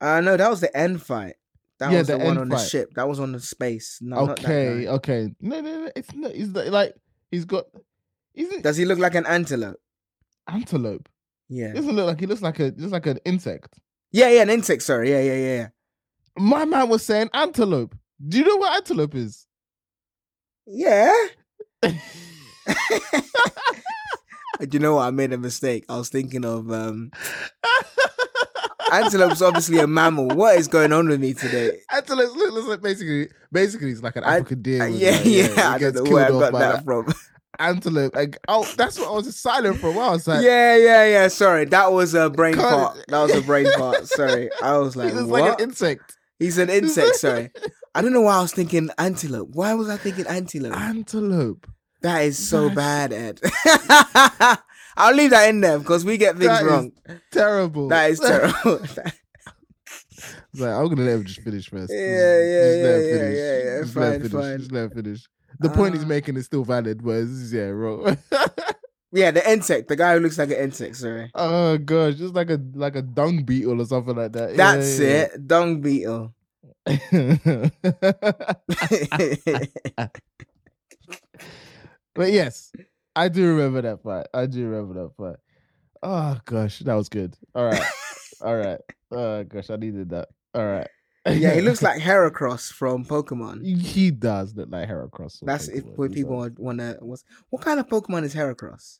Uh 0.00 0.20
no, 0.20 0.36
that 0.36 0.48
was 0.50 0.60
the 0.60 0.74
end 0.76 1.02
fight. 1.02 1.34
That 1.78 1.90
Yeah, 1.90 1.98
was 1.98 2.06
the, 2.06 2.14
the 2.14 2.18
one 2.18 2.28
end 2.28 2.38
on 2.38 2.48
the 2.48 2.58
ship. 2.58 2.92
That 2.94 3.08
was 3.08 3.20
on 3.20 3.32
the 3.32 3.40
space. 3.40 3.98
No, 4.00 4.26
not 4.26 4.36
that 4.36 4.44
okay, 4.44 4.88
okay. 4.88 5.34
No, 5.40 5.60
no, 5.60 5.84
no. 5.84 5.90
It's 5.96 6.14
not. 6.14 6.32
He's 6.32 6.48
like 6.48 6.94
he's 7.30 7.44
got. 7.44 7.64
Isn't 8.34 8.62
Does 8.62 8.76
he 8.76 8.84
look 8.84 8.98
like 8.98 9.14
an 9.14 9.26
antelope? 9.26 9.80
antelope? 10.46 11.08
Yeah. 11.48 11.72
Doesn't 11.72 11.94
look 11.94 12.06
like 12.06 12.20
he 12.20 12.26
looks 12.26 12.42
like 12.42 12.60
a 12.60 12.70
just 12.70 12.92
like 12.92 13.06
an 13.06 13.18
insect. 13.24 13.78
Yeah, 14.12 14.30
yeah, 14.30 14.42
an 14.42 14.50
insect. 14.50 14.82
Sorry. 14.82 15.10
Yeah, 15.10 15.20
yeah, 15.20 15.34
yeah, 15.34 15.56
yeah. 15.56 15.68
My 16.38 16.64
man 16.64 16.88
was 16.88 17.04
saying 17.04 17.30
antelope. 17.34 17.94
Do 18.26 18.38
you 18.38 18.44
know 18.44 18.56
what 18.56 18.76
antelope 18.76 19.14
is? 19.14 19.46
Yeah. 20.66 21.12
Do 24.68 24.68
you 24.72 24.78
know 24.78 24.96
what? 24.96 25.02
I 25.02 25.10
made 25.10 25.32
a 25.32 25.38
mistake. 25.38 25.84
I 25.88 25.96
was 25.96 26.08
thinking 26.08 26.44
of 26.44 26.70
um 26.70 27.10
antelope's 28.92 29.42
obviously 29.42 29.78
a 29.78 29.86
mammal. 29.86 30.28
What 30.28 30.58
is 30.58 30.68
going 30.68 30.92
on 30.92 31.08
with 31.08 31.20
me 31.20 31.34
today? 31.34 31.78
antelope 31.90 32.34
looks, 32.36 32.52
looks 32.52 32.68
like 32.68 32.82
basically 32.82 33.28
basically 33.52 33.90
it's 33.90 34.02
like 34.02 34.16
an 34.16 34.24
African 34.24 34.62
deer. 34.62 34.82
Uh, 34.82 34.86
yeah, 34.86 35.10
like, 35.12 35.24
yeah. 35.24 35.44
it 35.44 35.58
I 35.58 35.78
don't 35.78 35.94
know 36.04 36.10
where 36.10 36.26
I 36.26 36.28
got 36.30 36.52
by 36.52 36.58
that 36.60 36.84
from. 36.84 37.12
Antelope. 37.58 38.14
Like, 38.14 38.38
oh, 38.48 38.70
that's 38.76 38.98
what 38.98 39.08
I 39.08 39.12
was 39.12 39.34
silent 39.34 39.78
for 39.78 39.88
a 39.88 39.92
while. 39.92 40.10
I 40.10 40.12
was 40.12 40.28
like, 40.28 40.44
yeah, 40.44 40.76
yeah, 40.76 41.06
yeah. 41.06 41.28
Sorry, 41.28 41.64
that 41.66 41.90
was 41.90 42.14
a 42.14 42.28
brain 42.28 42.54
Can't- 42.54 43.02
That 43.08 43.22
was 43.22 43.34
a 43.34 43.40
brain 43.40 43.66
part. 43.76 44.06
Sorry, 44.08 44.50
I 44.62 44.76
was 44.78 44.94
like, 44.96 45.14
what? 45.14 45.26
like 45.26 45.58
an 45.58 45.68
insect. 45.68 46.16
He's 46.38 46.58
an 46.58 46.68
insect. 46.68 47.16
Sorry, 47.16 47.50
I 47.94 48.02
don't 48.02 48.12
know 48.12 48.20
why 48.20 48.36
I 48.36 48.42
was 48.42 48.52
thinking 48.52 48.90
antelope. 48.98 49.48
Why 49.52 49.72
was 49.72 49.88
I 49.88 49.96
thinking 49.96 50.26
antelope? 50.26 50.76
Antelope. 50.76 51.66
That 52.02 52.20
is 52.24 52.38
so 52.38 52.68
That's- 52.68 53.10
bad, 53.10 53.12
Ed. 53.12 53.40
I'll 54.98 55.14
leave 55.14 55.30
that 55.30 55.48
in 55.50 55.60
there 55.60 55.78
because 55.78 56.04
we 56.04 56.16
get 56.16 56.36
things 56.36 56.46
That 56.48 56.64
wrong. 56.64 56.92
Terrible. 57.30 57.88
That 57.88 58.10
is 58.10 58.20
terrible. 58.30 58.78
Like, 60.54 60.72
I'm 60.72 60.88
gonna 60.88 61.02
let 61.02 61.14
him 61.16 61.24
just 61.24 61.40
finish 61.42 61.68
first. 61.68 61.92
Yeah, 61.92 61.98
Just- 61.98 62.46
yeah, 62.46 62.62
just 62.62 62.78
yeah, 62.78 62.96
yeah, 62.96 63.18
finish. 63.18 63.36
yeah, 63.36 63.58
yeah. 63.58 63.80
Just 63.82 63.96
let 63.96 64.02
Fine, 64.12 64.20
finish. 64.20 64.32
fine. 64.32 64.58
Just 64.58 64.72
let 64.72 64.84
him 64.84 64.90
finish. 64.90 65.28
The 65.58 65.68
point 65.70 65.94
he's 65.94 66.04
Ah. 66.04 66.08
making 66.08 66.36
is 66.36 66.46
still 66.46 66.64
valid, 66.64 67.02
but 67.04 67.12
this 67.12 67.28
is 67.30 67.52
yeah, 67.52 67.64
wrong. 67.64 68.16
yeah, 69.12 69.30
the 69.30 69.50
insect, 69.50 69.88
the 69.88 69.96
guy 69.96 70.14
who 70.14 70.20
looks 70.20 70.38
like 70.38 70.50
an 70.50 70.56
insect. 70.56 70.96
Sorry, 70.96 71.30
oh 71.34 71.76
gosh, 71.78 72.14
just 72.16 72.34
like 72.34 72.50
a 72.50 72.60
like 72.74 72.94
a 72.96 73.02
dung 73.02 73.42
beetle 73.44 73.80
or 73.80 73.84
something 73.86 74.16
like 74.16 74.32
that. 74.32 74.56
that's 74.56 74.98
Yeah, 74.98 75.06
it. 75.32 75.46
Dung 75.46 75.80
beetle. 75.80 76.32
Yeah. 82.16 82.24
but 82.24 82.32
yes, 82.32 82.72
I 83.14 83.28
do 83.28 83.54
remember 83.54 83.82
that 83.82 84.02
fight. 84.02 84.26
I 84.34 84.46
do 84.46 84.66
remember 84.68 85.02
that 85.04 85.16
fight. 85.16 85.36
Oh 86.02 86.38
gosh, 86.44 86.80
that 86.80 86.94
was 86.94 87.08
good. 87.08 87.36
All 87.54 87.66
right, 87.66 87.82
all 88.40 88.56
right. 88.56 88.80
Oh 89.12 89.44
gosh, 89.44 89.70
I 89.70 89.76
needed 89.76 90.10
that. 90.10 90.28
All 90.52 90.66
right. 90.66 90.88
yeah, 91.26 91.54
he 91.54 91.60
looks 91.60 91.80
like 91.88 92.00
Heracross 92.02 92.72
from 92.72 93.04
Pokemon. 93.04 93.64
he 93.64 94.10
does 94.10 94.54
look 94.56 94.68
like 94.70 94.88
Heracross. 94.88 95.38
from 95.38 95.46
That's 95.46 95.68
if 95.68 95.84
when 95.94 96.10
He 96.10 96.16
people 96.16 96.42
does. 96.42 96.58
want 96.58 96.80
to. 96.80 96.98
What's 97.00 97.22
what 97.50 97.62
kind 97.62 97.78
of 97.78 97.86
Pokemon 97.86 98.24
is 98.24 98.34
Heracross? 98.34 98.98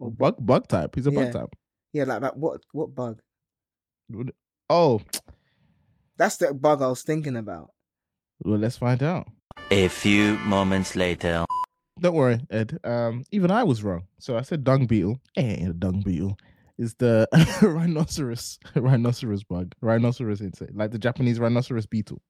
Oh, 0.00 0.10
bug 0.10 0.36
bug 0.40 0.66
type. 0.66 0.96
He's 0.96 1.06
a 1.06 1.12
Yeah. 1.12 1.24
bug 1.24 1.32
type. 1.32 1.56
Yeah, 1.92 2.04
like, 2.04 2.22
like 2.22 2.34
what 2.34 2.60
what 2.72 2.92
bug? 2.94 3.20
Oh, 4.68 5.00
That's 6.16 6.36
the 6.38 6.52
bug 6.52 6.82
I 6.82 6.88
was 6.88 7.02
thinking 7.02 7.36
about. 7.36 7.70
well, 8.44 8.58
let's 8.58 8.78
find 8.78 9.02
out. 9.02 9.28
A 9.70 9.88
few 9.88 10.38
moments 10.38 10.96
later. 10.96 11.44
Don't 12.00 12.14
worry, 12.14 12.40
Ed. 12.50 12.78
Um, 12.84 13.24
even 13.30 13.50
I 13.50 13.62
was 13.62 13.82
wrong. 13.82 14.04
So 14.18 14.36
I 14.36 14.42
said 14.42 14.64
dung 14.64 14.86
beetle. 14.86 15.18
Eh, 15.36 15.42
ain't 15.42 15.70
a 15.70 15.72
dung 15.72 16.02
beetle. 16.02 16.36
Is 16.78 16.94
the 16.94 17.26
rhinoceros 17.62 18.58
rhinoceros 18.74 19.42
bug 19.44 19.74
rhinoceros 19.80 20.42
insect 20.42 20.74
like 20.74 20.90
the 20.90 20.98
Japanese 20.98 21.40
rhinoceros 21.40 21.86
beetle? 21.86 22.20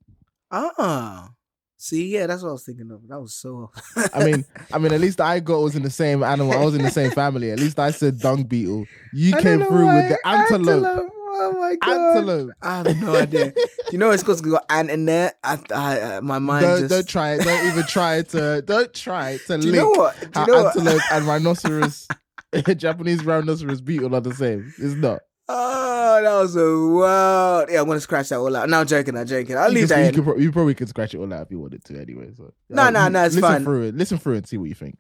Ah, 0.53 1.31
see, 1.77 2.07
yeah, 2.07 2.29
that's 2.29 2.45
what 2.45 2.51
I 2.51 2.53
was 2.53 2.65
thinking 2.65 2.93
of. 2.93 3.09
That 3.09 3.21
was 3.21 3.35
so. 3.35 3.73
I 4.15 4.25
mean, 4.25 4.45
I 4.73 4.79
mean, 4.79 4.93
at 4.93 5.01
least 5.01 5.21
I 5.21 5.41
got 5.41 5.59
was 5.59 5.75
in 5.75 5.83
the 5.83 5.91
same 5.91 6.23
animal. 6.23 6.53
I 6.53 6.65
was 6.65 6.77
in 6.77 6.83
the 6.83 6.91
same 6.93 7.11
family. 7.11 7.51
At 7.51 7.59
least 7.59 7.81
I 7.81 7.91
said 7.91 8.21
dung 8.21 8.45
beetle. 8.45 8.87
You 9.13 9.35
I 9.35 9.43
came 9.43 9.65
through 9.65 9.87
with 9.87 10.11
the 10.11 10.19
antelope. 10.25 11.11
Oh 11.39 11.53
my 11.61 11.77
god! 11.77 12.17
Antelope. 12.17 12.51
I 12.63 12.77
have 12.79 12.97
no 13.01 13.15
idea. 13.17 13.51
Do 13.53 13.63
you 13.93 13.99
know 13.99 14.11
it's 14.11 14.23
because 14.23 14.43
we 14.43 14.51
got 14.51 14.65
ant 14.71 14.91
in 14.91 15.05
there? 15.05 15.33
I, 15.45 15.59
I, 15.75 16.01
uh, 16.01 16.21
my 16.23 16.39
mind 16.39 16.65
Don't, 16.65 16.79
just. 16.81 16.91
don't 16.91 17.09
try 17.09 17.35
it. 17.35 17.45
Don't 17.45 17.67
even 17.67 17.85
try 17.87 18.23
to. 18.23 18.63
Don't 18.63 18.93
try 18.95 19.39
to 19.47 19.59
Do 19.59 19.67
you 19.67 19.73
know 19.75 19.91
what? 19.91 20.19
Do 20.33 20.41
you 20.41 20.47
know 20.47 20.63
what? 20.65 20.77
antelope 20.77 21.03
and 21.13 21.25
rhinoceros, 21.29 22.09
Japanese 22.77 23.25
rhinoceros 23.25 23.81
beetle 23.81 24.15
are 24.15 24.21
the 24.21 24.35
same. 24.35 24.73
It's 24.79 24.95
not. 24.95 25.21
Oh, 25.49 26.21
that 26.23 26.35
was 26.43 26.57
a 26.57 26.61
wild. 26.97 27.71
Yeah, 27.71 27.81
I'm 27.81 27.87
gonna 27.87 28.01
scratch 28.01 28.31
that 28.31 28.39
all 28.39 28.57
out. 28.57 28.69
No, 28.69 28.81
I'm 28.81 28.87
joking. 28.87 29.17
I'm 29.17 29.27
joking. 29.27 29.57
I'll 29.57 29.69
you 29.69 29.81
leave 29.81 29.89
that 29.91 30.17
you, 30.17 30.23
pro- 30.23 30.37
you 30.39 30.51
probably 30.51 30.75
can 30.75 30.87
scratch 30.89 31.15
it 31.15 31.19
all 31.19 31.33
out 31.33 31.43
if 31.43 31.51
you 31.53 31.61
wanted 31.61 31.85
to 31.85 32.01
anyway. 32.01 32.31
So 32.37 32.53
No, 32.69 32.83
Uh, 32.85 32.91
no, 32.91 33.09
no, 33.09 33.25
it's 33.25 33.37
listen 33.37 33.49
fine. 33.51 33.65
through 33.65 33.83
it. 33.83 33.95
Listen 33.95 34.19
through 34.19 34.35
it 34.35 34.39
and 34.39 34.49
see 34.49 34.57
what 34.59 34.69
you 34.69 34.75
think. 34.75 34.99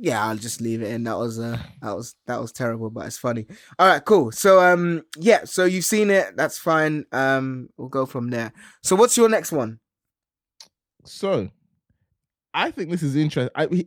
Yeah, 0.00 0.24
I'll 0.26 0.36
just 0.36 0.60
leave 0.60 0.82
it 0.82 0.90
in. 0.92 1.04
That 1.04 1.18
was 1.18 1.38
uh 1.38 1.58
that 1.82 1.96
was 1.96 2.14
that 2.26 2.40
was 2.40 2.52
terrible, 2.52 2.90
but 2.90 3.06
it's 3.06 3.18
funny. 3.18 3.46
All 3.78 3.88
right, 3.88 4.04
cool. 4.04 4.30
So 4.32 4.60
um 4.60 5.02
yeah, 5.18 5.44
so 5.44 5.64
you've 5.64 5.84
seen 5.84 6.10
it, 6.10 6.36
that's 6.36 6.58
fine. 6.58 7.04
Um 7.12 7.68
we'll 7.76 7.88
go 7.88 8.06
from 8.06 8.30
there. 8.30 8.52
So 8.82 8.96
what's 8.96 9.16
your 9.16 9.28
next 9.28 9.52
one? 9.52 9.80
So, 11.04 11.48
I 12.52 12.70
think 12.70 12.90
this 12.90 13.02
is 13.02 13.16
interesting. 13.16 13.50
I, 13.54 13.66
he- 13.66 13.86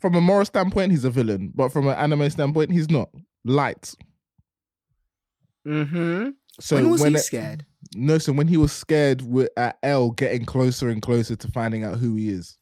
from 0.00 0.14
a 0.14 0.20
moral 0.20 0.44
standpoint, 0.44 0.92
he's 0.92 1.04
a 1.04 1.10
villain, 1.10 1.50
but 1.54 1.72
from 1.72 1.88
an 1.88 1.96
anime 1.96 2.30
standpoint, 2.30 2.70
he's 2.70 2.88
not. 2.88 3.08
Light. 3.44 3.94
Mm-hmm. 5.66 6.30
So 6.60 6.76
when 6.76 6.90
was 6.90 7.02
he 7.04 7.14
it- 7.14 7.18
scared? 7.18 7.64
No, 7.94 8.18
so 8.18 8.32
when 8.32 8.48
he 8.48 8.56
was 8.56 8.72
scared 8.72 9.22
with 9.22 9.48
at 9.56 9.78
L 9.82 10.10
getting 10.10 10.44
closer 10.44 10.88
and 10.88 11.00
closer 11.00 11.36
to 11.36 11.48
finding 11.52 11.84
out 11.84 11.98
who 11.98 12.14
he 12.16 12.28
is. 12.28 12.57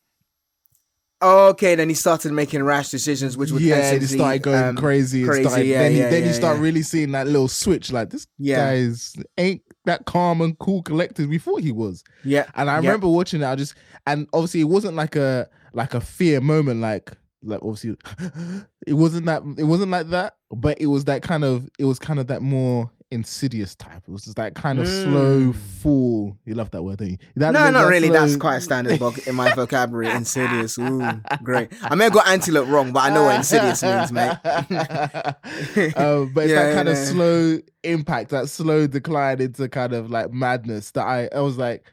Okay, 1.51 1.75
then 1.75 1.89
he 1.89 1.95
started 1.95 2.33
making 2.33 2.63
rash 2.63 2.91
decisions, 2.91 3.37
which 3.37 3.51
would 3.51 3.63
yeah, 3.63 3.93
he 3.99 4.01
started 4.07 4.43
going 4.43 4.63
um, 4.63 4.77
crazy. 4.77 5.25
crazy, 5.25 5.45
started- 5.49 5.67
yeah, 5.67 5.79
then 5.79 5.93
he, 5.93 5.99
yeah, 5.99 6.11
then 6.11 6.23
you 6.23 6.29
yeah, 6.31 6.35
start 6.35 6.59
really 6.59 6.83
seeing 6.83 7.13
that 7.13 7.27
little 7.27 7.49
switch. 7.49 7.93
Like 7.93 8.11
this 8.11 8.27
Yeah. 8.39 8.57
guy 8.67 8.75
is 8.75 9.15
ain't 9.39 9.63
that 9.85 10.05
calm 10.05 10.41
and 10.41 10.59
cool, 10.59 10.83
collected 10.83 11.29
we 11.29 11.39
thought 11.39 11.61
he 11.63 11.73
was. 11.73 12.03
Yeah. 12.25 12.47
And 12.55 12.69
I 12.71 12.77
remember 12.77 13.09
watching 13.09 13.43
it. 13.43 13.47
I 13.47 13.55
just 13.57 13.75
and 14.07 14.29
obviously 14.33 14.61
it 14.61 14.65
wasn't 14.65 14.95
like 14.97 15.17
a 15.17 15.49
like 15.73 15.95
a 15.95 16.01
fear 16.01 16.41
moment. 16.41 16.81
Like 16.81 17.13
like 17.43 17.61
obviously 17.63 17.97
it 18.87 18.95
wasn't 18.95 19.27
that 19.27 19.43
it 19.59 19.65
wasn't 19.65 19.91
like 19.91 20.09
that. 20.11 20.35
But 20.51 20.81
it 20.81 20.87
was 20.87 21.05
that 21.07 21.23
kind 21.23 21.45
of 21.45 21.69
it 21.79 21.85
was 21.85 21.99
kind 21.99 22.19
of 22.21 22.27
that 22.29 22.43
more 22.43 22.91
insidious 23.11 23.75
type. 23.77 24.03
It 24.07 24.11
was 24.11 24.25
just 24.25 24.37
that 24.37 24.55
kind 24.55 24.79
of 24.81 24.89
slow 24.89 25.53
Mm. 25.53 25.55
fall. 25.55 26.37
You 26.45 26.55
love 26.55 26.71
that 26.73 26.83
word, 26.83 26.99
don't 26.99 27.11
you? 27.11 27.17
That, 27.37 27.53
no, 27.53 27.61
that- 27.61 27.71
not 27.73 27.85
that 27.85 27.89
really. 27.91 28.09
That's 28.11 28.37
quite 28.37 28.57
a 28.57 28.61
standard 28.61 29.01
in 29.27 29.35
my 29.35 29.55
vocabulary. 29.55 30.11
Insidious. 30.15 30.77
Ooh, 30.79 31.03
great. 31.43 31.71
I 31.83 31.95
may 31.95 32.05
have 32.05 32.13
got 32.13 32.27
antelope 32.29 32.69
wrong, 32.69 32.93
but 32.93 33.01
I 33.05 33.11
know 33.15 33.25
what 33.25 33.37
insidious 33.37 33.83
means, 33.83 34.11
mate. 34.13 34.37
um, 35.97 36.33
but 36.33 36.45
it's 36.45 36.51
Yeah, 36.53 36.63
that 36.65 36.75
kind 36.75 36.89
of 36.89 36.97
yeah. 36.97 37.05
slow 37.05 37.59
impact, 37.85 38.31
that 38.31 38.49
slow 38.49 38.87
decline 38.87 39.41
into 39.41 39.69
kind 39.69 39.93
of 39.93 40.11
like 40.11 40.33
madness 40.33 40.91
that 40.93 41.07
I, 41.07 41.29
I 41.35 41.41
was 41.41 41.57
like, 41.59 41.85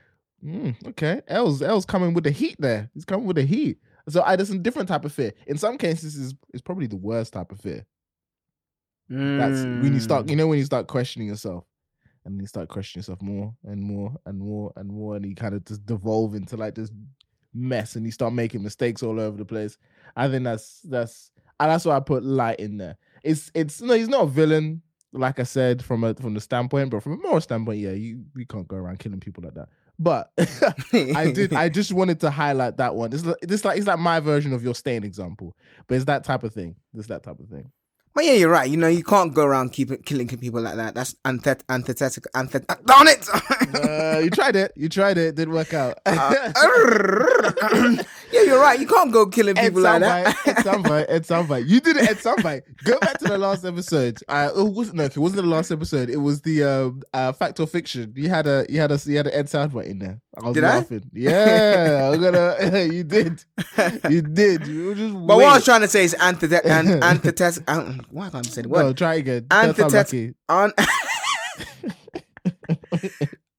mm, 0.43 0.75
okay, 0.89 1.21
L's 1.27 1.61
L's 1.61 1.85
coming 1.85 2.13
with 2.13 2.23
the 2.23 2.31
heat 2.31 2.55
there. 2.59 2.89
He's 2.93 3.05
coming 3.05 3.25
with 3.25 3.35
the 3.35 3.43
heat. 3.45 3.77
So 4.09 4.21
I 4.25 4.35
there's 4.35 4.49
a 4.49 4.57
different 4.57 4.89
type 4.89 5.05
of 5.05 5.13
fear. 5.13 5.31
In 5.47 5.57
some 5.57 5.77
cases, 5.77 6.15
is 6.15 6.33
is 6.53 6.61
probably 6.61 6.87
the 6.87 6.97
worst 6.97 7.33
type 7.33 7.51
of 7.51 7.59
fear. 7.61 7.85
That's 9.09 9.61
when 9.63 9.93
you 9.93 9.99
start, 9.99 10.25
Mm. 10.25 10.29
you 10.31 10.35
know, 10.35 10.47
when 10.47 10.57
you 10.59 10.65
start 10.65 10.87
questioning 10.87 11.27
yourself. 11.27 11.65
And 12.25 12.39
you 12.39 12.47
start 12.47 12.69
questioning 12.69 13.01
yourself 13.01 13.21
more 13.21 13.53
and 13.65 13.81
more 13.83 14.15
and 14.25 14.39
more 14.39 14.71
and 14.77 14.89
more, 14.89 15.17
and 15.17 15.25
you 15.25 15.35
kind 15.35 15.53
of 15.53 15.65
just 15.65 15.85
devolve 15.85 16.35
into 16.35 16.55
like 16.55 16.73
this 16.73 16.89
mess, 17.53 17.97
and 17.97 18.05
you 18.05 18.13
start 18.13 18.31
making 18.33 18.63
mistakes 18.63 19.03
all 19.03 19.19
over 19.19 19.35
the 19.35 19.43
place. 19.43 19.77
I 20.15 20.29
think 20.29 20.45
that's 20.45 20.79
that's 20.83 21.31
and 21.59 21.69
that's 21.69 21.83
why 21.83 21.97
I 21.97 21.99
put 21.99 22.23
light 22.23 22.59
in 22.61 22.77
there. 22.77 22.95
It's 23.23 23.51
it's 23.53 23.81
no, 23.81 23.93
he's 23.95 24.07
not 24.07 24.21
a 24.23 24.27
villain, 24.27 24.81
like 25.11 25.37
I 25.37 25.43
said, 25.43 25.83
from 25.83 26.05
a 26.05 26.13
from 26.13 26.33
the 26.33 26.39
standpoint, 26.39 26.91
but 26.91 27.03
from 27.03 27.11
a 27.13 27.17
moral 27.17 27.41
standpoint, 27.41 27.79
yeah, 27.79 27.91
you 27.91 28.23
you 28.37 28.45
can't 28.45 28.69
go 28.69 28.77
around 28.77 28.99
killing 28.99 29.19
people 29.19 29.43
like 29.43 29.55
that. 29.55 29.67
But 29.99 30.31
I 30.93 31.29
did. 31.31 31.53
I 31.53 31.67
just 31.67 31.91
wanted 31.91 32.21
to 32.21 32.31
highlight 32.31 32.77
that 32.77 32.95
one. 32.95 33.11
It's 33.11 33.25
like, 33.25 33.35
this 33.41 33.65
like 33.65 33.77
it's 33.77 33.85
like 33.87 33.99
my 33.99 34.21
version 34.21 34.53
of 34.53 34.63
your 34.63 34.75
stain 34.75 35.03
example, 35.03 35.57
but 35.87 35.95
it's 35.95 36.05
that 36.05 36.23
type 36.23 36.43
of 36.43 36.53
thing. 36.53 36.77
It's 36.93 37.07
that 37.07 37.23
type 37.23 37.39
of 37.41 37.49
thing. 37.49 37.69
But 38.15 38.25
yeah, 38.25 38.33
you're 38.33 38.49
right. 38.51 38.69
You 38.69 38.77
know, 38.77 38.87
you 38.87 39.03
can't 39.03 39.33
go 39.33 39.43
around 39.43 39.71
keeping 39.71 40.01
killing 40.03 40.27
people 40.27 40.61
like 40.61 40.75
that. 40.75 40.93
That's 40.93 41.15
anthet- 41.25 41.63
antithetical. 41.69 42.29
Anthet- 42.35 42.65
darn 42.85 43.07
it! 43.07 43.27
Uh, 43.73 44.19
you 44.23 44.29
tried 44.29 44.55
it. 44.55 44.71
You 44.75 44.87
tried 44.87 45.17
it. 45.17 45.29
it 45.29 45.35
Didn't 45.35 45.53
work 45.55 45.73
out. 45.73 45.97
Uh, 46.05 46.35
yeah, 48.31 48.41
you're 48.43 48.59
right. 48.61 48.79
You 48.79 48.85
can't 48.87 49.11
go 49.11 49.25
killing 49.27 49.55
people 49.55 49.81
like 49.81 50.01
that. 50.01 50.27
Ed 50.47 50.55
Soundbite, 50.57 51.05
Ed 51.09 51.23
Soundbite. 51.23 51.67
You 51.67 51.79
did 51.79 51.97
it, 51.97 52.09
Ed 52.09 52.17
Soundbite. 52.17 52.61
Go 52.83 52.99
back 52.99 53.17
to 53.19 53.25
the 53.25 53.37
last 53.37 53.65
episode. 53.65 54.19
Uh, 54.27 54.49
it 54.55 54.63
wasn't 54.73 54.97
no, 54.97 55.03
it 55.05 55.17
wasn't 55.17 55.41
the 55.43 55.47
last 55.47 55.71
episode. 55.71 56.09
It 56.09 56.17
was 56.17 56.41
the 56.41 56.63
um, 56.63 57.01
uh, 57.13 57.31
fact 57.33 57.59
or 57.59 57.67
fiction. 57.67 58.13
You 58.15 58.29
had 58.29 58.47
a 58.47 58.65
you 58.69 58.79
had 58.79 58.91
a 58.91 58.99
you 59.05 59.17
had 59.17 59.27
an 59.27 59.33
Ed 59.33 59.47
Soundbite 59.47 59.87
in 59.87 59.99
there. 59.99 60.21
I 60.39 60.45
was 60.45 60.53
Did 60.53 60.63
I? 60.63 60.77
laughing. 60.77 61.03
Yeah, 61.13 62.11
I'm 62.13 62.21
gonna. 62.21 62.83
you 62.93 63.03
did. 63.03 63.43
You 64.09 64.21
did. 64.21 64.67
You 64.67 64.95
just. 64.95 65.13
But 65.13 65.37
what 65.37 65.45
I 65.45 65.55
was 65.55 65.65
trying 65.65 65.81
to 65.81 65.87
say 65.87 66.03
is 66.03 66.15
antithet- 66.19 66.65
an- 66.65 67.01
antithet- 67.03 67.63
um, 67.67 68.02
why 68.09 68.29
can't 68.29 68.47
I 68.47 68.49
say 68.49 68.61
the 68.63 68.69
word? 68.69 68.83
No, 68.83 68.93
try 68.93 69.15
again. 69.15 69.45
Antithet- 69.49 69.91
lucky. 69.93 70.33
An- 70.49 70.73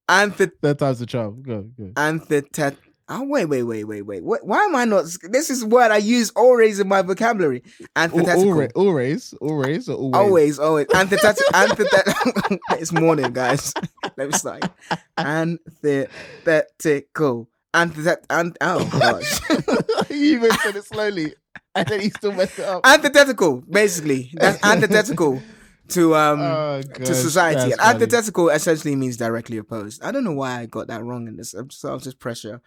Antith- 0.08 0.52
Third 0.62 0.78
time's 0.78 1.00
the 1.00 1.06
charm. 1.06 1.42
Go, 1.42 1.62
go. 1.62 1.90
antithet- 1.96 2.76
Oh, 3.06 3.16
ah, 3.16 3.22
wait, 3.22 3.44
wait, 3.44 3.64
wait, 3.64 3.84
wait, 3.84 4.00
wait. 4.00 4.24
What, 4.24 4.46
why 4.46 4.64
am 4.64 4.74
I 4.74 4.86
not? 4.86 5.04
This 5.28 5.50
is 5.50 5.62
a 5.62 5.66
word 5.66 5.90
I 5.90 5.98
use 5.98 6.30
always 6.30 6.80
in 6.80 6.88
my 6.88 7.02
vocabulary. 7.02 7.62
Antithetical. 7.94 8.52
Always, 8.52 8.70
always, 8.74 9.34
always, 9.42 9.88
or 9.90 9.96
always. 9.96 10.14
Always, 10.14 10.58
always. 10.58 10.86
Antithetical. 10.94 11.44
antithet- 11.52 12.58
it's 12.80 12.92
morning, 12.92 13.30
guys. 13.34 13.74
Let 14.16 14.30
me 14.30 14.38
start. 14.38 14.64
Antithetical. 15.18 17.50
Antithet- 17.74 18.24
ant- 18.30 18.56
oh, 18.60 18.84
gosh. 19.00 19.40
you 20.10 20.36
even 20.38 20.50
said 20.62 20.76
it 20.76 20.84
slowly, 20.84 21.34
and 21.74 21.86
then 21.88 22.00
he 22.00 22.10
still 22.10 22.32
messed 22.32 22.58
it 22.58 22.64
up. 22.64 22.82
antithetical, 22.86 23.62
basically. 23.68 24.30
That's 24.34 24.62
antithetical 24.64 25.42
to 25.88 26.14
um 26.14 26.40
Oh, 26.40 26.82
to 26.82 27.14
society. 27.14 27.72
And 27.72 27.80
funny. 27.80 27.94
antithetical 27.94 28.48
essentially 28.50 28.96
means 28.96 29.16
directly 29.16 29.58
opposed. 29.58 30.02
I 30.02 30.12
don't 30.12 30.24
know 30.24 30.32
why 30.32 30.60
I 30.60 30.66
got 30.66 30.86
that 30.86 31.02
wrong 31.04 31.26
in 31.28 31.36
this. 31.36 31.52
I'm 31.54 31.70
so 31.70 31.98
just 31.98 32.18
pressure. 32.18 32.60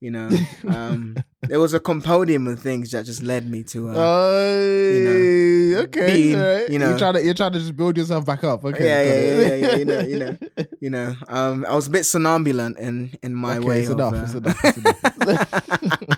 You 0.00 0.10
know, 0.10 0.28
um, 0.68 1.16
there 1.48 1.58
was 1.58 1.72
a 1.72 1.80
compendium 1.80 2.46
of 2.48 2.60
things 2.60 2.90
that 2.90 3.06
just 3.06 3.22
led 3.22 3.48
me 3.50 3.62
to. 3.64 3.88
Uh, 3.90 3.94
Oh, 3.96 5.74
okay. 5.84 6.06
being, 6.06 6.36
alright. 6.38 6.68
you 6.68 6.78
know- 6.78 6.90
you're 6.90 6.98
trying 6.98 7.14
to 7.14 7.24
you're 7.24 7.34
trying 7.34 7.52
to 7.52 7.58
just 7.58 7.74
build 7.76 7.96
yourself 7.96 8.26
back 8.26 8.44
up. 8.44 8.62
Okay, 8.64 8.84
yeah, 8.84 9.02
yeah, 9.02 9.14
yeah, 9.14 9.54
yeah, 9.54 9.54
yeah, 9.54 9.76
you 9.76 9.84
know, 9.86 10.00
you 10.00 10.18
know, 10.18 10.36
you 10.80 10.90
know. 10.90 11.14
Um, 11.28 11.64
I 11.66 11.74
was 11.74 11.86
a 11.86 11.90
bit 11.90 12.02
somnambulant 12.02 12.78
in 12.78 13.16
in 13.22 13.34
my 13.34 13.56
Okay, 13.56 13.66
way 13.66 13.80
it's 13.80 13.88
of. 13.90 13.98
enough, 13.98 14.12
uh, 14.14 14.22
it's 14.24 14.34
enough, 14.34 14.64
it's 14.64 14.78
enough. 14.78 16.16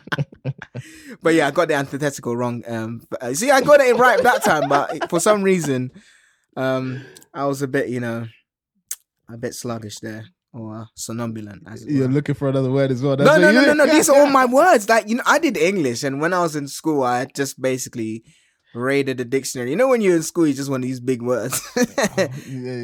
but 1.22 1.34
yeah, 1.34 1.46
I 1.46 1.50
got 1.50 1.68
the 1.68 1.74
antithetical 1.74 2.36
wrong. 2.36 2.62
Um, 2.66 3.02
but, 3.08 3.22
uh, 3.22 3.34
see, 3.34 3.50
I 3.50 3.60
got 3.60 3.80
it 3.80 3.96
right 3.96 4.22
that 4.22 4.42
time, 4.44 4.68
but 4.68 5.08
for 5.08 5.20
some 5.20 5.42
reason, 5.42 5.90
um, 6.56 7.00
I 7.34 7.46
was 7.46 7.62
a 7.62 7.68
bit, 7.68 7.88
you 7.88 8.00
know, 8.00 8.26
a 9.32 9.36
bit 9.36 9.54
sluggish 9.54 9.98
there 10.00 10.26
or 10.60 10.88
somnambulant. 10.96 11.60
As 11.66 11.84
You're 11.86 12.08
were. 12.08 12.14
looking 12.14 12.34
for 12.34 12.48
another 12.48 12.70
word 12.70 12.90
as 12.90 13.02
well. 13.02 13.16
No, 13.16 13.24
That's 13.24 13.40
no, 13.40 13.50
no, 13.52 13.60
you- 13.60 13.66
no, 13.68 13.74
no. 13.84 13.86
These 13.86 14.08
are 14.10 14.18
all 14.20 14.30
my 14.30 14.44
words. 14.46 14.88
Like 14.88 15.08
you 15.08 15.16
know, 15.16 15.22
I 15.26 15.38
did 15.38 15.56
English, 15.56 16.02
and 16.04 16.20
when 16.20 16.32
I 16.32 16.40
was 16.40 16.56
in 16.56 16.68
school, 16.68 17.02
I 17.02 17.24
just 17.26 17.60
basically 17.60 18.24
raided 18.74 19.16
the 19.18 19.24
dictionary. 19.24 19.70
You 19.70 19.76
know, 19.76 19.88
when 19.88 20.00
you're 20.02 20.16
in 20.16 20.22
school, 20.22 20.46
you 20.46 20.52
just 20.54 20.70
want 20.70 20.82
to 20.82 20.88
use 20.88 21.00
big 21.00 21.22
words. 21.22 21.60
Oh, 21.76 21.86
yeah, 22.16 22.28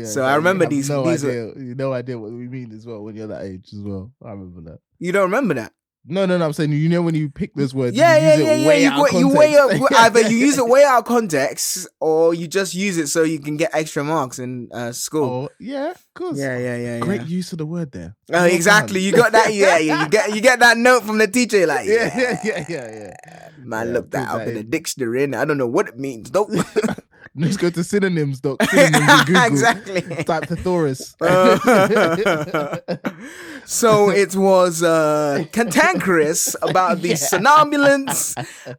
yeah, 0.00 0.04
So 0.14 0.20
yeah, 0.22 0.32
I 0.32 0.36
remember 0.36 0.66
these- 0.66 0.88
No 0.88 1.04
these 1.04 1.24
idea. 1.24 1.52
You 1.56 1.74
no 1.74 1.92
idea 1.92 2.18
what 2.18 2.32
we 2.32 2.48
mean 2.48 2.72
as 2.72 2.86
well 2.86 3.02
when 3.02 3.14
you're 3.16 3.26
that 3.28 3.42
age 3.44 3.68
as 3.72 3.80
well. 3.80 4.10
I 4.24 4.30
remember 4.30 4.62
that. 4.70 4.78
you 4.98 5.12
don't 5.12 5.24
remember 5.30 5.54
that? 5.54 5.72
No, 6.06 6.26
no, 6.26 6.36
no. 6.36 6.44
I'm 6.44 6.52
saying 6.52 6.72
you 6.72 6.88
know 6.90 7.00
when 7.00 7.14
you 7.14 7.30
pick 7.30 7.54
those 7.54 7.74
words. 7.74 7.96
Yeah, 7.96 8.16
you 8.16 8.22
yeah, 8.22 8.34
use 8.36 8.46
yeah, 8.46 8.54
yeah. 8.54 8.68
way 8.68 8.82
You, 8.84 8.90
of 9.06 9.12
you 9.12 9.28
weigh 9.28 9.54
context. 9.54 9.94
either 10.00 10.20
you 10.28 10.36
use 10.36 10.58
it 10.58 10.66
way 10.68 10.84
out 10.84 10.98
of 10.98 11.04
context, 11.06 11.88
or 11.98 12.34
you 12.34 12.46
just 12.46 12.74
use 12.74 12.98
it 12.98 13.06
so 13.06 13.22
you 13.22 13.38
can 13.38 13.56
get 13.56 13.74
extra 13.74 14.04
marks 14.04 14.38
in 14.38 14.68
uh, 14.72 14.92
school. 14.92 15.48
Oh, 15.50 15.54
yeah, 15.58 15.92
of 15.92 16.06
course. 16.14 16.38
Yeah, 16.38 16.58
yeah, 16.58 16.76
yeah, 16.76 16.98
Great 17.00 17.22
yeah. 17.22 17.26
use 17.28 17.52
of 17.52 17.58
the 17.58 17.66
word 17.66 17.92
there. 17.92 18.14
Oh, 18.30 18.34
Well 18.34 18.44
exactly. 18.44 19.00
done. 19.00 19.02
You 19.04 19.12
got 19.12 19.32
that. 19.32 19.54
Yeah, 19.54 19.78
yeah. 19.78 20.04
You 20.04 20.08
get 20.10 20.34
you 20.34 20.40
get 20.42 20.58
that 20.60 20.76
note 20.76 21.04
from 21.04 21.16
the 21.18 21.26
teacher. 21.26 21.66
Like, 21.66 21.86
yeah, 21.88 22.12
yeah, 22.18 22.38
yeah, 22.44 22.64
yeah, 22.68 22.90
yeah, 23.26 23.48
man, 23.58 23.86
Yeah, 23.86 23.92
look 23.94 24.10
that 24.10 24.28
up 24.28 24.38
that 24.40 24.48
in 24.48 24.54
the 24.56 24.62
dictionary, 24.62 25.24
and 25.24 25.34
I 25.34 25.46
don't 25.46 25.56
know 25.58 25.66
what 25.66 25.88
it 25.88 25.98
means. 25.98 26.28
Don't. 26.30 26.52
Let's 27.36 27.56
go 27.56 27.68
to 27.70 27.82
synonyms, 27.82 28.40
doc. 28.40 28.62
Synonyms 28.62 29.24
Google. 29.26 29.42
exactly. 29.44 30.02
Type 30.24 30.44
thesaurus. 30.48 31.16
Uh, 31.20 32.76
so 33.64 34.10
it 34.10 34.36
was 34.36 34.82
uh, 34.82 35.44
cantankerous 35.52 36.54
about 36.62 37.00
the 37.02 37.16
somnambulance 37.16 38.34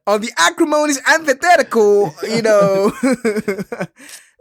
of 0.08 0.22
the 0.22 0.32
acrimonious 0.38 1.02
antithetical, 1.08 2.14
you 2.24 2.42
know. 2.42 2.94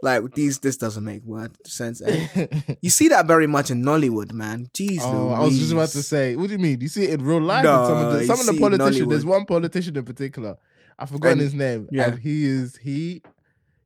like 0.01 0.33
these, 0.33 0.59
this 0.59 0.77
doesn't 0.77 1.03
make 1.03 1.23
word 1.23 1.57
sense. 1.67 2.01
eh? 2.01 2.47
You 2.81 2.89
see 2.89 3.07
that 3.09 3.25
very 3.27 3.47
much 3.47 3.71
in 3.71 3.83
Nollywood, 3.83 4.31
man. 4.31 4.67
Jeez, 4.73 4.99
Oh, 5.01 5.29
I 5.29 5.39
was 5.41 5.57
just 5.59 5.71
about 5.73 5.89
to 5.89 6.03
say, 6.03 6.35
what 6.35 6.47
do 6.47 6.53
you 6.53 6.59
mean? 6.59 6.79
You 6.81 6.87
see 6.87 7.03
it 7.03 7.19
in 7.19 7.25
real 7.25 7.41
life? 7.41 7.63
No, 7.63 7.85
some 7.87 7.97
of 7.97 8.13
the, 8.13 8.25
some 8.25 8.39
of 8.39 8.45
the 8.45 8.59
politicians. 8.59 9.09
There's 9.09 9.25
one 9.25 9.45
politician 9.45 9.97
in 9.97 10.05
particular. 10.05 10.57
I've 10.97 11.09
forgotten 11.09 11.33
And- 11.39 11.41
his 11.41 11.53
name. 11.53 11.89
yeah. 11.91 12.09
And 12.11 12.19
he 12.19 12.45
is 12.45 12.77
he 12.77 13.21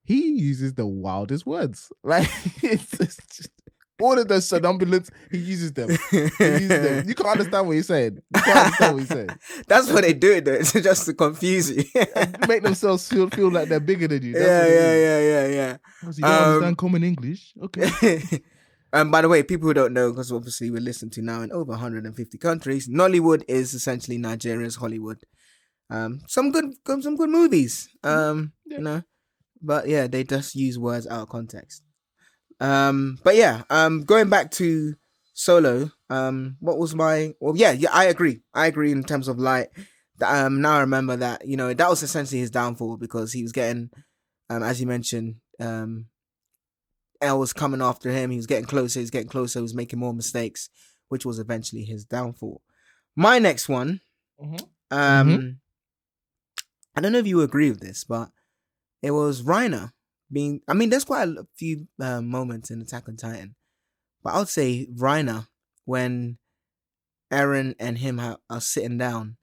he 0.10 0.22
uses 0.49 0.74
the 0.74 0.86
wildest 0.86 1.45
words. 1.45 1.91
Like 2.03 2.30
it's, 2.64 2.97
just 2.97 3.49
all 4.01 4.18
of 4.18 4.28
those 4.30 4.47
somnambulance, 4.47 5.10
he 5.30 5.38
uses 5.39 5.74
them. 5.74 5.89
He 6.12 6.18
uses 6.20 6.70
them. 6.70 7.07
You 7.07 7.16
can't 7.16 7.30
understand 7.36 7.68
what 7.68 7.76
he's 7.76 7.88
saying. 7.88 8.20
You 8.34 8.41
can't 8.41 8.57
understand 8.66 8.93
what 8.93 8.99
he's 9.01 9.10
saying. 9.10 9.30
That's 9.68 9.91
what 9.91 10.03
they 10.03 10.14
do 10.14 10.39
though. 10.41 10.53
It's 10.62 10.72
just 10.72 11.05
to 11.07 11.14
confuse 11.14 11.70
you. 11.70 11.84
Make 12.47 12.64
themselves 12.64 13.07
feel 13.10 13.30
feel 13.30 13.51
like 13.51 13.68
they're 13.70 13.80
bigger 13.91 14.07
than 14.07 14.24
you. 14.24 14.34
That's 14.34 14.45
yeah, 14.45 14.60
what 14.60 14.68
it 14.70 14.74
is. 14.74 15.03
yeah, 15.03 15.20
yeah, 15.32 15.47
yeah. 15.60 15.78
Oh, 16.05 16.12
so 16.12 16.18
you 16.18 16.24
don't 16.24 16.34
Um, 16.43 16.47
understand 16.53 16.78
common 16.78 17.03
English? 17.03 17.53
Okay. 17.66 17.89
and 18.93 19.12
by 19.12 19.22
the 19.22 19.28
way, 19.30 19.43
people 19.43 19.68
who 19.68 19.74
don't 19.74 19.93
know, 19.93 20.12
because 20.12 20.32
obviously 20.32 20.72
we're 20.72 20.80
listened 20.91 21.12
to 21.14 21.22
now 21.22 21.41
in 21.41 21.51
over 21.51 21.72
150 21.72 22.38
countries, 22.38 22.88
Nollywood 22.88 23.43
is 23.49 23.74
essentially 23.74 24.18
Nigeria's 24.18 24.78
Hollywood. 24.78 25.20
Um, 25.91 26.22
some 26.28 26.51
good, 26.51 26.68
good- 26.86 27.03
some 27.03 27.18
good 27.18 27.30
movies. 27.30 27.89
Um, 28.03 28.53
Yeah. 28.66 28.78
you 28.78 28.84
know, 28.84 29.01
but 29.62 29.88
yeah, 29.88 30.07
they 30.07 30.24
just 30.24 30.55
use 30.55 30.78
words 30.80 31.07
out 31.07 31.24
of 31.24 31.30
context. 31.30 31.84
Um, 32.60 33.20
but 33.24 33.36
yeah, 33.36 33.64
um, 33.70 34.03
going 34.03 34.30
back 34.30 34.51
to 34.51 34.95
Solo, 35.34 35.91
um, 36.10 36.57
what 36.60 36.78
was 36.78 36.93
my? 36.95 37.34
Well, 37.39 37.55
yeah, 37.55 37.72
yeah, 37.72 37.89
I 37.93 38.05
agree. 38.05 38.41
I 38.53 38.68
agree 38.68 38.91
in 38.91 39.03
terms 39.03 39.28
of 39.28 39.39
like, 39.39 39.72
um, 40.22 40.62
now 40.62 40.74
I 40.78 40.80
remember 40.82 41.16
that 41.18 41.47
you 41.47 41.55
know 41.55 41.74
that 41.74 41.89
was 41.89 42.03
essentially 42.03 42.41
his 42.41 42.51
downfall 42.51 42.97
because 42.97 43.32
he 43.32 43.43
was 43.43 43.51
getting, 43.53 43.89
um, 44.49 44.64
as 44.64 44.82
you 44.82 44.88
mentioned, 44.88 45.36
um, 45.60 46.07
L 47.22 47.39
was 47.39 47.53
coming 47.53 47.82
after 47.82 48.12
him. 48.12 48.32
He 48.32 48.38
was 48.38 48.47
getting 48.47 48.66
closer. 48.66 48.99
He 48.99 49.03
was 49.03 49.12
getting 49.12 49.30
closer. 49.30 49.60
He 49.60 49.64
was 49.64 49.76
making 49.76 49.99
more 49.99 50.14
mistakes, 50.14 50.70
which 51.07 51.26
was 51.26 51.39
eventually 51.39 51.84
his 51.84 52.03
downfall. 52.05 52.62
My 53.16 53.39
next 53.39 53.68
one, 53.70 54.01
Mhm. 54.41 54.68
um, 54.91 55.60
I 56.95 57.01
don't 57.01 57.12
know 57.12 57.20
if 57.20 57.28
you 57.28 57.41
agree 57.41 57.70
with 57.70 57.80
this, 57.80 58.03
but 58.03 58.30
it 59.02 59.12
was 59.12 59.41
Reiner 59.43 59.91
being. 60.32 60.62
I 60.68 60.74
mean, 60.74 60.89
there's 60.89 61.06
quite 61.06 61.28
a 61.28 61.47
few 61.56 61.88
uh, 62.00 62.22
moments 62.22 62.70
in 62.72 62.82
Attack 62.82 63.08
on 63.08 63.16
Titan, 63.18 63.56
but 64.24 64.34
I 64.34 64.39
would 64.39 64.50
say 64.50 64.88
Reiner 64.93 65.47
when 65.86 66.38
Eren 67.32 67.76
and 67.80 67.97
him 67.97 68.20
are, 68.20 68.38
are 68.50 68.62
sitting 68.62 68.97
down. 68.97 69.38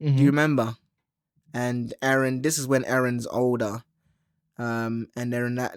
Mhm. 0.00 0.16
Do 0.16 0.22
you 0.22 0.26
remember? 0.30 0.76
And 1.52 1.94
Eren, 2.02 2.42
this 2.42 2.58
is 2.58 2.66
when 2.66 2.82
Eren's 2.84 3.26
older, 3.26 3.84
um, 4.58 5.08
and 5.16 5.32
they're 5.32 5.46
in 5.46 5.54
that, 5.54 5.76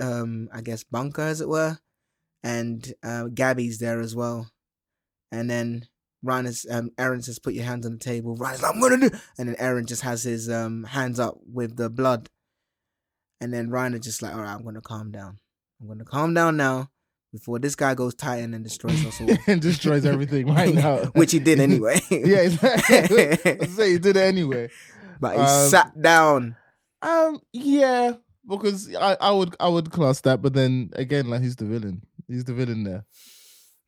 um, 0.00 0.48
I 0.52 0.62
guess 0.62 0.82
bunker 0.82 1.22
as 1.22 1.40
it 1.40 1.48
were, 1.48 1.78
and 2.42 2.94
uh, 3.02 3.24
Gabi's 3.24 3.78
there 3.78 4.00
as 4.00 4.16
well, 4.16 4.50
and 5.30 5.50
then 5.50 5.88
Reiner 6.24 6.48
is 6.48 6.66
um, 6.70 6.90
Eren 6.98 7.22
says, 7.24 7.38
"Put 7.38 7.54
your 7.54 7.64
hands 7.64 7.86
on 7.86 7.92
the 7.92 7.98
table." 7.98 8.36
Reiner's 8.36 8.62
like, 8.62 8.74
"I'm 8.74 8.80
gonna 8.80 9.08
do," 9.08 9.16
and 9.38 9.48
then 9.48 9.56
Eren 9.56 9.86
just 9.86 10.02
has 10.02 10.22
his 10.22 10.50
um 10.50 10.84
hands 10.84 11.18
up 11.18 11.38
with 11.46 11.76
the 11.76 11.88
blood, 11.88 12.28
and 13.40 13.52
then 13.52 13.68
Reiner 13.70 13.94
is 13.94 14.00
just 14.04 14.22
like, 14.22 14.34
"All 14.34 14.40
right, 14.40 14.52
I'm 14.54 14.64
gonna 14.64 14.80
calm 14.82 15.10
down. 15.10 15.38
I'm 15.80 15.88
gonna 15.88 16.04
calm 16.04 16.34
down 16.34 16.56
now." 16.56 16.90
Before 17.32 17.60
this 17.60 17.76
guy 17.76 17.94
goes 17.94 18.16
Titan 18.16 18.54
and 18.54 18.64
destroys 18.64 19.06
us 19.06 19.20
all, 19.20 19.28
and 19.46 19.62
destroys 19.62 20.04
everything 20.04 20.48
right 20.52 20.74
now. 20.74 20.96
which 21.14 21.30
he 21.30 21.38
did 21.38 21.60
anyway. 21.68 22.00
yeah, 22.10 22.38
exactly. 22.38 23.68
Say 23.68 23.92
he 23.92 23.98
did 23.98 24.16
it 24.16 24.26
anyway. 24.26 24.68
but 25.20 25.36
he 25.36 25.40
Um, 25.42 25.68
sat 25.70 26.02
down. 26.02 26.56
Um, 27.02 27.38
yeah, 27.52 28.14
because 28.46 28.92
I, 28.96 29.16
I 29.20 29.30
would 29.30 29.54
I 29.60 29.68
would 29.68 29.90
class 29.92 30.20
that, 30.22 30.42
but 30.42 30.54
then 30.54 30.90
again, 30.94 31.30
like 31.30 31.40
he's 31.42 31.54
the 31.56 31.64
villain? 31.66 32.02
He's 32.26 32.44
the 32.44 32.52
villain 32.52 32.82
there? 32.82 33.04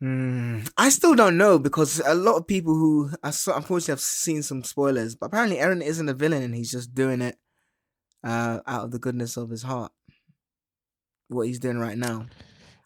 Mm, 0.03 0.69
I 0.77 0.89
still 0.89 1.15
don't 1.15 1.37
know 1.37 1.61
because 1.61 2.03
a 2.05 2.15
lot 2.15 2.37
of 2.37 2.47
people 2.49 2.75
who 2.75 3.11
I 3.23 3.31
saw, 3.31 3.57
unfortunately 3.57 3.93
have 3.93 4.01
seen 4.01 4.43
some 4.43 4.65
spoilers, 4.65 5.15
but 5.15 5.27
apparently 5.27 5.59
Eren 5.59 5.81
isn't 5.81 6.09
a 6.09 6.15
villain 6.15 6.43
and 6.43 6.55
he's 6.57 6.73
just 6.73 6.93
doing 6.93 7.21
it 7.23 7.37
uh, 8.25 8.61
out 8.67 8.85
of 8.85 8.91
the 8.91 8.99
goodness 8.99 9.37
of 9.37 9.51
his 9.51 9.63
heart. 9.63 9.93
What 11.29 11.47
he's 11.47 11.61
doing 11.61 11.79
right 11.79 11.97
now, 11.97 12.27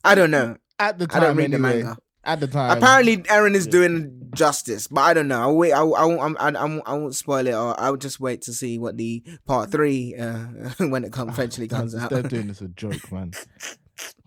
I 0.05 0.15
don't 0.15 0.31
know. 0.31 0.59
At 0.79 0.99
the 0.99 1.07
time, 1.07 1.23
I 1.23 1.27
don't 1.27 1.37
read 1.37 1.51
the 1.53 1.59
manga. 1.59 1.97
at 2.23 2.39
the 2.39 2.47
time. 2.47 2.77
Apparently, 2.77 3.17
Eren 3.17 3.55
is 3.55 3.67
doing 3.67 4.31
justice, 4.35 4.87
but 4.87 5.01
I 5.01 5.15
don't 5.15 5.27
know. 5.27 5.41
I'll 5.41 5.57
wait. 5.57 5.73
I, 5.73 5.81
I, 5.81 6.05
won't, 6.05 6.37
I, 6.39 6.49
I, 6.51 6.81
I 6.85 6.93
won't 6.93 7.15
spoil 7.15 7.47
it, 7.47 7.55
or 7.55 7.81
I'll 7.81 7.97
just 7.97 8.21
wait 8.21 8.43
to 8.43 8.53
see 8.53 8.79
what 8.79 8.99
the 8.99 9.25
part 9.47 9.73
three 9.73 10.15
uh, 10.15 10.45
when 10.79 11.03
it 11.03 11.13
comes 11.13 11.33
eventually 11.33 11.67
comes 11.69 11.95
out. 11.95 12.11
They're 12.11 12.23
doing 12.23 12.49
this 12.49 12.61
a 12.61 12.69
joke, 12.69 13.11
man. 13.11 13.33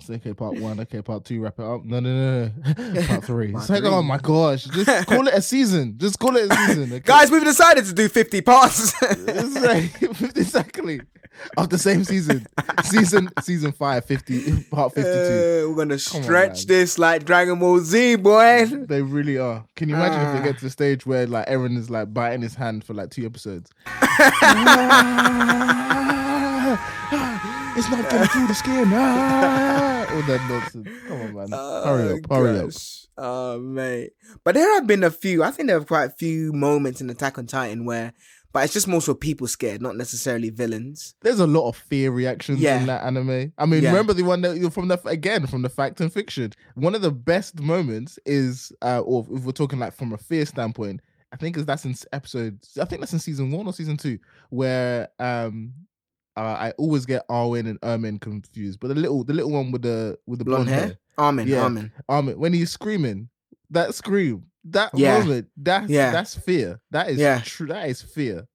Okay, 0.10 0.34
part 0.34 0.56
one. 0.60 0.80
Okay, 0.80 1.02
part 1.02 1.24
two. 1.26 1.40
Wrap 1.42 1.60
it 1.60 1.64
up. 1.66 1.86
No, 1.86 2.00
no, 2.00 2.14
no, 2.14 2.52
no. 2.66 3.02
Part 3.08 3.24
three. 3.26 3.52
Part 3.52 3.62
it's 3.64 3.70
like, 3.70 3.82
three. 3.82 3.90
oh 3.90 4.02
my 4.02 4.18
gosh, 4.18 4.64
just 4.66 5.08
call 5.08 5.28
it 5.28 5.34
a 5.36 5.42
season. 5.42 5.96
Just 5.98 6.18
call 6.18 6.36
it 6.36 6.52
a 6.52 6.56
season, 6.56 6.84
okay? 6.92 7.00
Guys, 7.00 7.30
we've 7.30 7.44
decided 7.44 7.86
to 7.86 7.94
do 7.94 8.10
fifty 8.10 8.42
parts. 8.42 8.94
Like- 9.60 10.02
exactly 10.36 11.02
of 11.58 11.70
the 11.70 11.78
same 11.78 12.04
season. 12.04 12.46
Season 12.84 13.30
season 13.42 13.72
five, 13.72 14.04
50, 14.06 14.64
part 14.64 14.94
fifty 14.94 15.10
two. 15.12 15.66
Uh, 15.66 15.70
we're 15.70 15.76
gonna 15.76 15.98
Come 16.00 16.18
on, 16.18 16.24
stretch 16.24 16.66
this 16.66 16.98
like 16.98 17.24
Dragon 17.26 17.60
Ball 17.60 17.80
Z, 17.80 18.16
boy. 18.18 18.66
They 18.66 19.02
really 19.02 19.38
are. 19.38 19.64
Can 19.76 19.90
you 19.90 19.96
imagine 19.96 20.20
if 20.22 20.28
Ah. 20.28 20.34
they 20.40 20.44
get 20.44 20.58
to 20.60 20.66
the 20.66 20.70
stage 20.72 21.06
where 21.06 21.28
like 21.28 21.48
Eren 21.48 21.78
is 21.78 21.90
like 21.90 22.14
biting 22.14 22.42
his 22.42 22.56
hand 22.56 22.84
for 22.84 22.94
like 22.94 23.12
two 23.12 23.26
episodes? 23.26 23.72
it's 27.78 27.90
not 27.90 28.10
getting 28.10 28.28
through 28.28 28.48
the 28.48 28.54
skin. 28.56 28.92
Ah! 28.94 29.89
All 30.22 30.28
that 30.28 30.50
nonsense. 30.50 30.88
Come 31.08 31.22
on, 31.22 31.34
man. 31.36 31.50
hurry 31.52 32.20
up, 32.20 32.30
hurry 32.30 32.60
up. 32.60 32.72
Oh 33.18 33.60
mate. 33.60 34.12
But 34.44 34.56
there 34.56 34.74
have 34.76 34.88
been 34.88 35.04
a 35.04 35.12
few. 35.12 35.44
I 35.44 35.52
think 35.52 35.68
there 35.68 35.78
are 35.78 35.84
quite 35.86 36.06
a 36.06 36.10
few 36.10 36.52
moments 36.54 37.02
in 37.02 37.10
Attack 37.10 37.38
on 37.38 37.46
Titan 37.48 37.86
where, 37.86 38.14
but 38.52 38.64
it's 38.64 38.74
just 38.74 38.88
more 38.88 39.02
so 39.02 39.14
people 39.14 39.48
scared, 39.48 39.82
not 39.82 39.96
necessarily 39.96 40.50
villains. 40.50 41.16
There's 41.22 41.40
a 41.40 41.48
lot 41.48 41.70
of 41.70 41.76
fear 41.78 42.12
reactions 42.12 42.60
Yeah. 42.60 42.80
in 42.80 42.88
that 42.88 43.04
anime. 43.04 43.54
I 43.58 43.66
mean, 43.66 43.84
Yeah. 43.84 43.90
remember 43.92 44.14
the 44.14 44.24
one 44.24 44.42
that 44.42 44.58
you're 44.58 44.72
from 44.72 44.88
the 44.90 45.00
again 45.06 45.48
from 45.48 45.62
the 45.62 45.70
fact 45.70 46.02
and 46.02 46.12
fiction. 46.12 46.52
One 46.76 46.96
of 46.96 47.02
the 47.02 47.12
best 47.12 47.60
moments 47.62 48.20
is, 48.26 48.72
uh, 48.82 49.00
or 49.02 49.26
if 49.32 49.44
we're 49.44 49.52
talking 49.52 49.80
like 49.80 49.94
from 49.94 50.14
a 50.14 50.18
fear 50.18 50.46
standpoint, 50.46 51.02
I 51.32 51.36
think 51.38 51.58
is 51.58 51.66
that's 51.66 51.86
in 51.86 51.96
episode. 52.12 52.60
I 52.82 52.86
think 52.86 53.02
that's 53.02 53.14
in 53.14 53.20
season 53.20 53.52
one 53.52 53.68
or 53.68 53.74
season 53.74 53.98
two, 53.98 54.18
where 54.50 55.10
um, 55.20 55.74
uh, 56.38 56.42
I 56.42 56.72
always 56.78 57.06
get 57.06 57.28
Arwen 57.28 57.68
and 57.70 57.80
Ermin 57.82 58.20
confused. 58.20 58.80
But 58.80 58.90
the 58.90 58.96
little, 58.96 59.24
the 59.24 59.34
little 59.34 59.52
one 59.52 59.72
with 59.72 59.82
the 59.82 60.18
with 60.28 60.40
the 60.40 60.46
Blonde 60.46 60.66
blonde, 60.66 60.70
hair? 60.80 60.88
hair, 60.88 60.98
Armin, 61.18 61.48
Yeah. 61.48 61.64
Armin. 61.64 61.92
Armin, 62.08 62.40
when 62.40 62.54
he's 62.54 62.72
screaming, 62.72 63.30
that 63.72 63.94
scream, 63.96 64.46
that 64.66 64.92
Yeah. 64.94 65.20
moment, 65.20 65.48
that's 65.58 65.90
Yeah. 65.90 66.12
that's 66.12 66.36
fear. 66.36 66.80
That 66.92 67.10
is 67.10 67.18
Yeah. 67.18 67.42
true. 67.44 67.68
That 67.68 67.90
is 67.90 68.02
fear. 68.02 68.48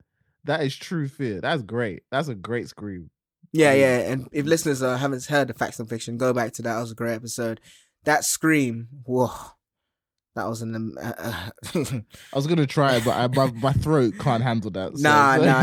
That 0.45 0.63
is 0.63 0.77
true 0.77 1.09
fear. 1.09 1.41
That's 1.41 1.63
great. 1.63 2.03
That's 2.11 2.29
a 2.29 2.35
great 2.35 2.69
scream. 2.69 3.11
Yeah, 3.53 3.73
Yeah. 3.73 3.99
yeah. 4.01 4.13
And 4.13 4.29
if 4.33 4.45
listeners 4.47 4.83
uh, 4.83 4.97
haven't 4.97 5.25
heard 5.27 5.49
the 5.49 5.55
facts 5.55 5.79
and 5.81 5.89
fiction, 5.89 6.17
go 6.19 6.33
back 6.33 6.53
to 6.55 6.63
that. 6.63 6.75
That 6.75 6.81
was 6.81 6.93
a 6.93 6.95
great 6.97 7.15
episode. 7.15 7.61
That 8.05 8.25
scream, 8.25 8.89
whoa, 9.05 9.31
that 10.35 10.49
was 10.49 10.63
an. 10.63 10.95
Uh, 11.01 11.51
I 11.75 12.03
was 12.37 12.47
gonna 12.47 12.67
try 12.67 12.97
it, 12.97 13.05
but 13.05 13.13
I, 13.13 13.27
my, 13.29 13.51
my 13.53 13.73
throat 13.73 14.15
can't 14.19 14.43
handle 14.43 14.71
that. 14.73 14.97
so- 14.97 15.03
nah, 15.03 15.37
so- 15.37 15.45
nah, 15.45 15.63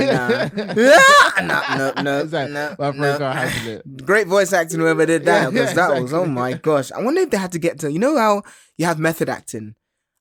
nah. 1.41 1.76
no, 1.76 1.93
no, 1.95 2.01
no, 2.01 2.22
Exactly. 2.22 2.53
no, 2.53 2.76
My 2.80 2.91
no. 2.91 2.93
throat 2.93 3.17
can't 3.19 3.49
handle 3.49 3.74
it. 3.74 4.05
Great 4.05 4.28
voice 4.28 4.53
acting, 4.53 4.80
whoever 4.80 5.05
did 5.05 5.26
that, 5.26 5.51
because 5.51 5.69
yeah, 5.69 5.88
that 5.88 6.01
was 6.01 6.13
oh 6.13 6.26
my 6.26 6.53
gosh. 6.53 6.91
I 6.91 7.01
wonder 7.01 7.22
if 7.22 7.30
they 7.30 7.38
had 7.38 7.51
to 7.53 7.59
get 7.59 7.80
to 7.80 7.91
you 7.91 7.99
know 7.99 8.17
how 8.17 8.43
you 8.78 8.86
have 8.86 8.99
method 8.99 9.30
acting. 9.30 9.76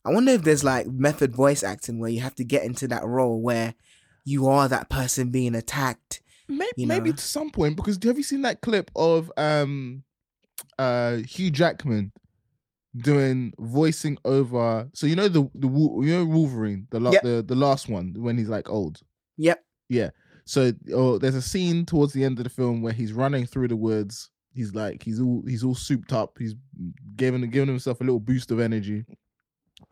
I 0.05 0.11
wonder 0.13 0.33
if 0.33 0.43
there's 0.43 0.65
like 0.65 0.87
method 0.87 1.35
voice 1.35 1.63
acting 1.63 1.99
where 2.01 2.11
you 2.11 2.21
have 2.21 2.35
to 2.37 2.45
get 2.45 2.65
into 2.65 2.89
that 2.89 3.05
role 3.05 3.41
where 3.41 3.75
you 4.25 4.49
are 4.49 4.67
that 4.69 4.89
person 4.89 5.31
being 5.31 5.55
attacked. 5.55 6.23
Maybe, 6.49 6.73
You 6.79 6.87
maybe 6.87 7.13
to 7.13 7.19
some 7.23 7.51
point 7.51 7.77
because 7.77 7.99
have 8.03 8.17
you 8.17 8.23
seen 8.25 8.43
that 8.43 8.61
clip 8.63 8.91
of 8.97 9.31
um 9.37 10.03
uh 10.79 11.17
Hugh 11.19 11.51
Jackman 11.51 12.13
doing 12.97 13.53
voicing 13.59 14.19
over 14.25 14.89
so 14.95 15.07
you 15.07 15.15
know 15.15 15.29
the 15.29 15.49
the 15.55 15.69
you 15.69 16.13
know 16.17 16.25
Wolverine 16.25 16.87
the 16.91 16.99
la- 17.01 17.13
Yep. 17.13 17.23
the 17.23 17.45
the 17.47 17.55
last 17.55 17.89
one 17.89 18.15
when 18.17 18.37
he's 18.37 18.49
like 18.49 18.69
old? 18.69 19.01
Yep. 19.37 19.63
yeah. 19.89 20.11
So 20.45 20.73
oh, 20.93 21.19
there's 21.19 21.37
a 21.37 21.43
scene 21.43 21.87
towards 21.87 22.13
the 22.13 22.25
end 22.25 22.39
of 22.39 22.45
the 22.45 22.51
film 22.51 22.83
where 22.83 22.93
he's 22.93 23.13
running 23.13 23.47
through 23.47 23.69
the 23.69 23.77
woods. 23.77 24.31
He's 24.53 24.75
like 24.75 25.03
he's 25.05 25.21
all 25.21 25.45
he's 25.47 25.63
all 25.63 25.77
souped 25.77 26.13
up. 26.13 26.37
He's 26.39 26.57
giving 27.15 27.49
giving 27.51 27.69
himself 27.69 28.01
a 28.01 28.05
little 28.05 28.19
boost 28.19 28.51
of 28.51 28.59
energy 28.59 29.05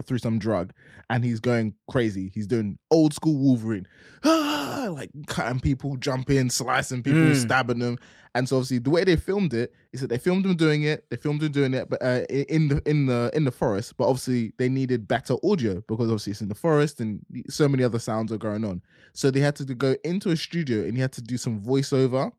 through 0.07 0.18
some 0.18 0.38
drug 0.38 0.72
and 1.11 1.24
he's 1.24 1.40
going 1.40 1.74
crazy 1.90 2.30
he's 2.32 2.46
doing 2.46 2.78
old 2.90 3.12
school 3.12 3.36
Wolverine 3.36 3.86
like 4.24 5.11
cutting 5.26 5.61
people 5.61 5.96
jumping 5.96 6.51
slicing 6.51 7.03
people 7.03 7.18
Mm. 7.30 7.34
stabbing 7.36 7.78
them 7.80 7.99
and 8.34 8.49
so 8.49 8.57
obviously 8.57 8.78
the 8.78 8.90
way 8.90 9.03
they 9.05 9.16
filmed 9.16 9.53
it 9.55 9.72
is 9.92 10.01
that 10.01 10.07
they 10.09 10.18
filmed 10.18 10.46
him 10.46 10.55
doing 10.55 10.84
it 10.84 11.05
they 11.11 11.16
filmed 11.16 11.42
him 11.42 11.51
doing 11.51 11.74
it 11.74 11.88
but 11.90 12.01
uh, 12.03 12.20
in 12.30 12.68
the 12.68 12.82
in 12.88 13.07
the 13.07 13.30
in 13.34 13.44
the 13.44 13.51
forest 13.51 13.96
but 13.96 14.05
obviously 14.07 14.53
they 14.59 14.68
needed 14.68 15.09
better 15.09 15.34
audio 15.42 15.82
because 15.88 16.07
obviously 16.07 16.30
it's 16.30 16.42
in 16.42 16.49
the 16.49 16.55
forest 16.55 17.01
and 17.01 17.20
so 17.49 17.68
many 17.68 17.82
other 17.82 17.99
sounds 17.99 18.30
are 18.32 18.38
going 18.38 18.64
on 18.64 18.80
so 19.12 19.30
they 19.30 19.40
had 19.40 19.57
to 19.57 19.64
go 19.74 19.96
into 20.05 20.30
a 20.30 20.36
studio 20.36 20.84
and 20.84 20.94
he 20.94 21.01
had 21.01 21.12
to 21.12 21.22
do 21.22 21.36
some 21.36 21.61
voiceover 21.61 22.30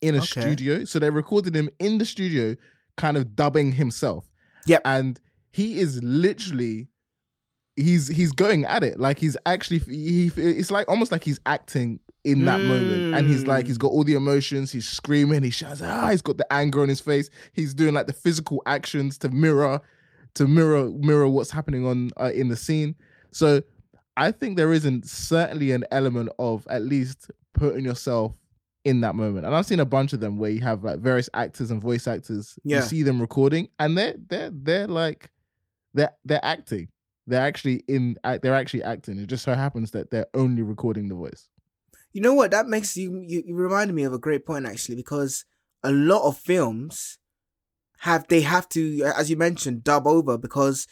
in 0.00 0.14
a 0.14 0.18
Okay. 0.18 0.40
studio. 0.40 0.84
So 0.84 0.98
they 0.98 1.08
recorded 1.08 1.54
him 1.56 1.70
in 1.78 1.96
the 1.96 2.04
studio, 2.04 2.56
kind 2.98 3.16
of 3.16 3.34
dubbing 3.34 3.72
himself. 3.72 4.30
Yeah, 4.66 4.78
And 4.84 5.18
he 5.50 5.78
is 5.78 6.02
literally 6.02 6.88
he's 7.76 8.08
he's 8.08 8.32
going 8.32 8.64
at 8.64 8.82
it. 8.82 8.98
Like 8.98 9.18
he's 9.18 9.36
actually 9.46 9.78
he 9.78 10.30
it's 10.36 10.70
like 10.70 10.88
almost 10.88 11.12
like 11.12 11.24
he's 11.24 11.40
acting 11.46 12.00
in 12.24 12.46
that 12.46 12.60
moment. 12.60 13.14
And 13.14 13.28
he's 13.28 13.46
like, 13.46 13.66
he's 13.66 13.78
got 13.78 13.88
all 13.88 14.02
the 14.02 14.14
emotions, 14.14 14.72
he's 14.72 14.88
screaming, 14.88 15.42
he 15.42 15.50
shouts, 15.50 15.82
ah, 15.82 16.08
he's 16.08 16.22
got 16.22 16.38
the 16.38 16.50
anger 16.52 16.82
on 16.82 16.88
his 16.88 17.00
face. 17.00 17.28
He's 17.52 17.74
doing 17.74 17.94
like 17.94 18.06
the 18.06 18.12
physical 18.14 18.62
actions 18.66 19.18
to 19.18 19.28
mirror 19.28 19.80
to 20.34 20.48
mirror 20.48 20.90
mirror 20.90 21.28
what's 21.28 21.50
happening 21.50 21.86
on 21.86 22.10
uh, 22.20 22.32
in 22.34 22.48
the 22.48 22.56
scene. 22.56 22.94
So 23.30 23.62
I 24.16 24.30
think 24.30 24.56
there 24.56 24.72
isn't 24.72 25.06
certainly 25.06 25.72
an 25.72 25.84
element 25.90 26.30
of 26.38 26.66
at 26.68 26.82
least 26.82 27.30
putting 27.52 27.84
yourself 27.84 28.34
in 28.84 29.00
that 29.00 29.14
moment. 29.14 29.46
And 29.46 29.54
I've 29.54 29.66
seen 29.66 29.80
a 29.80 29.84
bunch 29.84 30.12
of 30.12 30.20
them 30.20 30.38
where 30.38 30.50
you 30.50 30.60
have 30.60 30.84
like 30.84 30.98
various 30.98 31.28
actors 31.34 31.70
and 31.70 31.80
voice 31.80 32.06
actors. 32.06 32.58
Yeah. 32.64 32.76
You 32.76 32.82
see 32.82 33.02
them 33.02 33.20
recording 33.20 33.68
and 33.78 33.96
they're 33.96 34.14
they're 34.28 34.50
they're 34.52 34.86
like 34.86 35.30
they're 35.94 36.12
they're 36.24 36.44
acting. 36.44 36.88
They're 37.26 37.42
actually 37.42 37.84
in 37.88 38.16
they're 38.42 38.54
actually 38.54 38.82
acting. 38.82 39.18
It 39.18 39.26
just 39.26 39.44
so 39.44 39.54
happens 39.54 39.92
that 39.92 40.10
they're 40.10 40.26
only 40.34 40.62
recording 40.62 41.08
the 41.08 41.14
voice. 41.14 41.48
You 42.12 42.20
know 42.20 42.34
what? 42.34 42.50
That 42.50 42.66
makes 42.66 42.96
you, 42.96 43.22
you 43.26 43.42
you 43.46 43.54
reminded 43.54 43.94
me 43.94 44.04
of 44.04 44.12
a 44.12 44.18
great 44.18 44.46
point 44.46 44.66
actually, 44.66 44.96
because 44.96 45.44
a 45.82 45.90
lot 45.90 46.26
of 46.26 46.38
films 46.38 47.18
have 47.98 48.26
they 48.28 48.42
have 48.42 48.68
to, 48.70 49.02
as 49.16 49.30
you 49.30 49.36
mentioned, 49.36 49.84
dub 49.84 50.06
over 50.06 50.36
because 50.36 50.86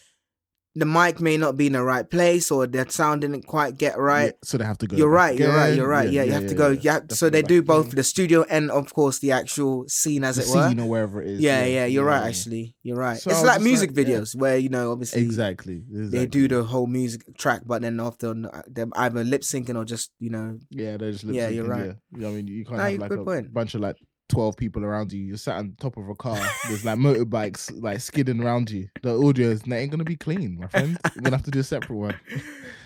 the 0.75 0.87
mic 0.87 1.21
may 1.21 1.37
not 1.37 1.57
be 1.57 1.67
in 1.67 1.75
the 1.75 1.83
right 1.83 2.09
place 2.09 2.51
or 2.51 2.67
the 2.67 2.87
sound 2.89 3.21
didn't 3.21 3.43
quite 3.47 3.77
get 3.77 3.99
right. 3.99 4.27
Yeah, 4.33 4.33
so 4.43 4.57
they 4.59 4.65
have 4.65 4.79
to 4.79 4.87
go. 4.87 4.97
You're 4.97 5.11
right. 5.11 5.39
You're 5.39 5.55
right. 5.55 5.75
You're 5.75 5.87
right. 5.89 6.11
Yeah, 6.11 6.23
you 6.23 6.33
have 6.33 6.47
to 6.49 6.55
go. 6.55 6.71
Yeah. 6.71 7.01
So 7.11 7.29
they 7.29 7.43
do 7.43 7.61
back 7.61 7.67
both 7.67 7.87
again. 7.89 7.97
the 7.97 8.05
studio 8.05 8.45
and, 8.49 8.71
of 8.71 8.93
course, 8.95 9.19
the 9.19 9.33
actual 9.33 9.87
scene, 9.89 10.25
as 10.25 10.37
the 10.37 10.43
it 10.43 10.49
were. 10.49 10.69
scene 10.69 10.81
or 10.81 10.89
wherever 10.89 11.21
it 11.21 11.29
is. 11.29 11.41
Yeah, 11.41 11.65
yeah. 11.67 11.85
You're 11.85 12.07
right. 12.07 12.23
yeah. 12.23 12.29
Actually, 12.29 12.75
you're 12.83 12.97
right. 12.97 13.19
So 13.19 13.31
it's 13.31 13.43
like 13.43 13.61
music 13.61 13.95
like, 13.95 14.07
yeah. 14.09 14.15
videos 14.21 14.35
where 14.35 14.57
you 14.57 14.71
know, 14.71 14.93
obviously, 14.93 15.23
Exactly. 15.23 15.83
they 15.91 16.25
do 16.27 16.49
the 16.49 16.65
whole 16.65 16.87
music 16.87 17.37
track, 17.37 17.63
but 17.67 17.83
then 17.83 18.01
often 18.01 18.49
they're 18.67 18.87
either 18.97 19.25
lip 19.25 19.43
syncing 19.43 19.77
or 19.77 19.85
just 19.85 20.11
you 20.21 20.31
know. 20.31 20.59
Yeah, 20.71 20.97
they're 20.97 21.13
just 21.13 21.25
lip 21.25 21.35
syncing. 21.35 21.39
Yeah, 21.39 21.49
you're 21.49 21.67
right. 21.67 21.87
Yeah. 21.87 21.93
You 22.15 22.21
know, 22.23 22.29
I 22.29 22.33
mean, 22.33 22.47
you 22.49 22.65
can't 22.65 22.79
No, 22.79 22.85
have 22.85 22.99
like 22.99 23.11
a 23.13 23.25
point. 23.25 23.53
bunch 23.53 23.75
of 23.75 23.83
like 23.83 23.97
twelve 24.33 24.57
people 24.57 24.85
around 24.85 25.13
you. 25.13 25.21
You're 25.23 25.37
sat 25.37 25.57
on 25.59 25.77
top 25.79 25.97
of 25.97 26.09
a 26.09 26.15
car. 26.15 26.39
There's 26.67 26.85
like 26.85 26.99
motorbikes 26.99 27.71
like 27.83 28.01
skidding 28.01 28.43
around 28.43 28.71
you. 28.71 28.89
The 29.03 29.15
audio 29.17 29.51
is 29.51 29.63
ain't 29.71 29.91
gonna 29.91 30.05
be 30.05 30.17
clean, 30.17 30.59
my 30.59 30.67
friend. 30.69 30.99
You're 31.15 31.23
gonna 31.23 31.37
have 31.37 31.45
to 31.45 31.51
do 31.51 31.61
a 31.61 31.65
separate 31.65 31.97
one. 31.97 32.21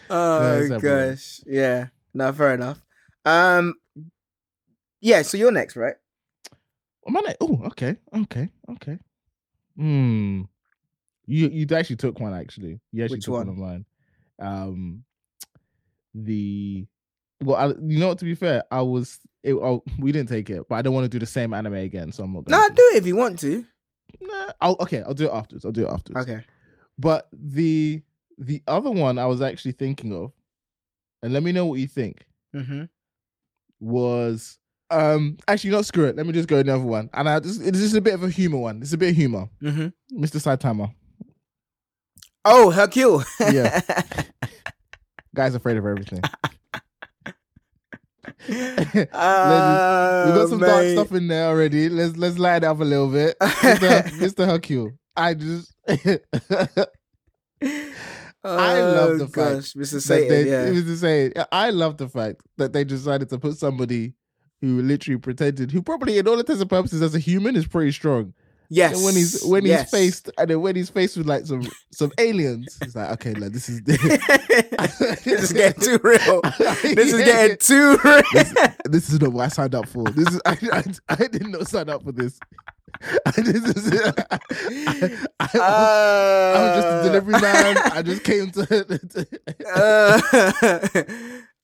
Oh 0.09 0.59
it's 0.61 0.71
everywhere. 0.71 1.11
gosh, 1.15 1.41
yeah. 1.47 1.87
No, 2.15 2.33
fair 2.33 2.55
enough. 2.55 2.81
Um, 3.25 3.75
yeah. 5.01 5.23
So 5.23 5.37
you're 5.37 5.51
next, 5.51 5.75
right? 5.77 5.97
Am 7.09 7.17
I 7.17 7.21
like, 7.21 7.37
oh, 7.41 7.61
okay, 7.67 7.97
okay, 8.15 8.49
okay. 8.71 8.99
Hmm. 9.77 10.43
You 11.27 11.49
you 11.49 11.67
actually 11.75 11.97
took 11.97 12.21
one 12.21 12.35
actually. 12.35 12.81
You 12.93 13.05
actually 13.05 13.17
Which 13.17 13.25
took 13.25 13.35
one 13.35 13.47
one? 13.49 13.49
of 13.49 13.59
mine. 13.59 13.85
Um, 14.39 15.05
the 16.15 16.87
well, 17.43 17.57
I, 17.57 17.67
you 17.69 17.99
know? 17.99 18.15
To 18.15 18.25
be 18.25 18.35
fair, 18.35 18.65
I 18.71 18.83
was. 18.83 19.19
It, 19.43 19.55
oh, 19.55 19.83
we 19.99 20.11
didn't 20.13 20.29
take 20.29 20.51
it, 20.51 20.63
but 20.69 20.75
I 20.77 20.83
don't 20.83 20.95
want 20.95 21.05
to 21.05 21.09
do 21.09 21.19
the 21.19 21.27
same 21.27 21.55
anime 21.55 21.75
again, 21.75 22.11
so 22.13 22.25
I'm 22.25 22.33
not. 22.33 22.49
No, 22.49 22.69
to. 22.69 22.75
do 22.75 22.83
it 22.95 22.97
if 22.99 23.07
you 23.07 23.15
want 23.17 23.39
to. 23.41 23.65
Nah, 24.21 24.53
I'll, 24.61 24.77
okay, 24.81 25.03
I'll 25.03 25.15
do 25.15 25.27
it 25.27 25.33
afterwards. 25.33 25.65
I'll 25.65 25.73
do 25.73 25.87
it 25.87 25.91
afterwards. 25.93 26.29
Okay. 26.29 26.45
But 26.99 27.29
the 27.33 28.03
the 28.39 28.63
other 28.67 28.91
one 28.91 29.19
I 29.19 29.27
was 29.27 29.41
actually 29.43 29.73
thinking 29.73 30.13
of, 30.15 30.33
and 31.23 31.33
let 31.33 31.43
me 31.43 31.53
know 31.53 31.67
what 31.67 31.79
you 31.81 31.87
think, 31.87 32.25
Mm-hmm. 32.55 32.85
was 33.81 34.59
um 34.91 35.37
actually 35.49 35.71
not 35.71 35.85
screw 35.87 36.05
it. 36.07 36.17
Let 36.17 36.27
me 36.27 36.33
just 36.33 36.49
go 36.49 36.59
another 36.59 36.85
one. 36.85 37.11
And 37.13 37.29
I 37.29 37.39
just 37.41 37.61
it's 37.61 37.79
just 37.79 37.95
a 37.97 38.01
bit 38.01 38.15
of 38.15 38.23
a 38.25 38.31
humor 38.31 38.59
one. 38.59 38.81
It's 38.83 38.93
a 38.93 38.99
bit 38.99 39.11
of 39.11 39.17
humor. 39.17 39.49
Mm-hmm. 39.63 40.23
Mr. 40.25 40.41
Saitama. 40.41 40.93
Oh, 42.45 42.71
Hercule. 42.71 43.25
Yeah. 43.41 43.81
Guy's 45.35 45.55
afraid 45.55 45.77
of 45.77 45.85
everything. 45.87 46.23
we 48.49 48.55
got 48.55 49.09
oh, 49.13 50.47
some 50.49 50.61
dark 50.61 50.87
stuff 50.89 51.13
in 51.13 51.29
there 51.29 51.47
already. 51.49 51.89
Let's 51.89 52.17
let's 52.17 52.39
light 52.39 52.59
it 52.59 52.65
up 52.65 52.81
a 52.81 52.85
little 52.85 53.09
bit. 53.11 53.37
Mr. 53.41 54.03
Mr. 54.21 54.47
Hercule. 54.47 54.93
I 55.17 55.35
just 55.35 55.75
I 55.89 56.21
love 58.81 59.11
Oh, 59.11 59.17
the 59.19 59.27
gosh, 59.27 59.73
fact 59.73 59.77
Mr. 59.77 60.01
Satan. 60.01 60.29
they, 60.29 60.49
yeah. 60.51 60.67
Mr. 60.67 60.97
Satan. 60.97 61.45
I 61.51 61.71
love 61.71 61.97
the 61.97 62.09
fact 62.09 62.43
that 62.59 62.73
they 62.73 62.85
decided 62.85 63.29
to 63.31 63.39
put 63.39 63.57
somebody 63.59 64.15
who 64.61 64.81
literally 64.83 65.19
pretended, 65.19 65.71
who 65.73 65.83
probably, 65.83 66.19
in 66.19 66.29
all 66.29 66.39
intents 66.39 66.61
and 66.61 66.71
purposes, 66.71 67.03
as 67.03 67.15
a 67.15 67.19
human, 67.19 67.57
is 67.57 67.67
pretty 67.67 67.93
strong. 67.93 68.35
Yes. 68.69 68.95
And 68.97 69.05
when 69.05 69.15
he's 69.15 69.45
when 69.45 69.65
yes. 69.65 69.83
he's 69.83 69.91
faced, 69.91 70.31
and 70.39 70.51
then 70.51 70.61
when 70.61 70.77
he's 70.77 70.91
faced 70.91 71.17
with 71.17 71.27
like 71.27 71.47
some 71.47 71.69
some 71.93 72.13
aliens, 72.19 72.77
he's 72.83 72.97
like, 72.97 73.11
okay, 73.13 73.35
like 73.35 73.53
this 73.53 73.69
is 73.69 73.83
this 73.85 75.27
is 75.27 75.53
getting 75.53 75.83
too 75.83 75.99
real. 76.03 76.41
This 76.83 77.13
is 77.13 77.25
getting 77.25 77.57
too 77.61 77.99
real. 78.05 78.23
this, 78.33 78.55
this 78.85 79.11
is 79.11 79.21
not 79.21 79.33
what 79.33 79.45
I 79.45 79.49
signed 79.49 79.75
up 79.75 79.89
for. 79.89 80.05
This 80.05 80.29
is 80.29 80.41
I, 80.45 80.59
I, 80.73 80.85
I 81.09 81.27
did 81.27 81.47
not 81.47 81.69
sign 81.69 81.89
up 81.89 82.03
for 82.03 82.13
this. 82.13 82.39
this 83.37 83.47
is 83.49 83.93
I, 83.93 84.39
I, 85.41 85.49
I 85.55 86.63
was 86.63 86.77
just 86.77 86.89
a 86.89 87.03
delivery 87.05 87.41
man. 87.41 87.77
I 87.93 88.03
just 88.03 88.25
came 88.25 88.51
to. 88.53 89.27
Uh, 89.75 90.21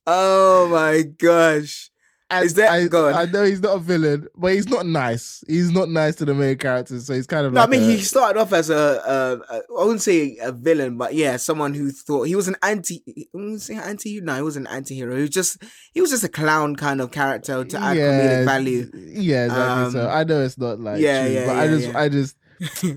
oh 0.07 0.67
my 0.69 1.01
gosh. 1.01 1.89
And 2.33 2.45
Is 2.45 2.53
that- 2.55 2.71
I. 2.71 3.21
I 3.21 3.25
know 3.25 3.43
he's 3.43 3.61
not 3.61 3.75
a 3.75 3.79
villain, 3.79 4.27
but 4.35 4.53
he's 4.53 4.67
not 4.67 4.85
nice. 4.85 5.43
He's 5.47 5.71
not 5.71 5.89
nice 5.89 6.15
to 6.15 6.25
the 6.25 6.33
main 6.33 6.57
characters, 6.57 7.05
so 7.05 7.13
he's 7.13 7.27
kind 7.27 7.45
of 7.45 7.53
No, 7.53 7.61
like. 7.61 7.69
I 7.69 7.71
mean, 7.71 7.83
a- 7.83 7.93
he 7.93 8.01
started 8.01 8.39
off 8.39 8.51
as 8.53 8.69
a, 8.69 8.75
a, 8.75 9.53
a, 9.55 9.57
I 9.79 9.83
wouldn't 9.83 10.01
say 10.01 10.37
a 10.41 10.51
villain, 10.51 10.97
but 10.97 11.13
yeah, 11.13 11.37
someone 11.37 11.73
who 11.73 11.91
thought 11.91 12.23
he 12.23 12.35
was 12.35 12.47
an 12.47 12.55
anti, 12.63 13.03
I 13.07 13.25
wouldn't 13.33 13.61
say 13.61 13.75
anti, 13.75 14.19
no, 14.21 14.35
he 14.35 14.41
was 14.41 14.55
an 14.57 14.67
anti-hero. 14.67 15.15
He 15.15 15.21
was 15.21 15.29
just, 15.29 15.57
he 15.93 16.01
was 16.01 16.09
just 16.09 16.23
a 16.23 16.29
clown 16.29 16.75
kind 16.75 17.01
of 17.01 17.11
character 17.11 17.63
to 17.63 17.77
add 17.77 17.97
comedic 17.97 18.45
value. 18.45 18.89
Yeah, 18.93 19.45
exactly. 19.45 19.91
so 19.91 20.01
Um, 20.09 20.15
I 20.17 20.23
know 20.23 20.41
it's 20.41 20.57
not 20.57 20.79
like 20.79 20.99
yeah, 21.01 21.25
true, 21.25 21.33
yeah, 21.35 21.45
but 21.45 21.55
I 21.57 21.67
just, 21.67 21.87
yeah. 21.87 21.99
I 21.99 22.09
just. 22.09 22.35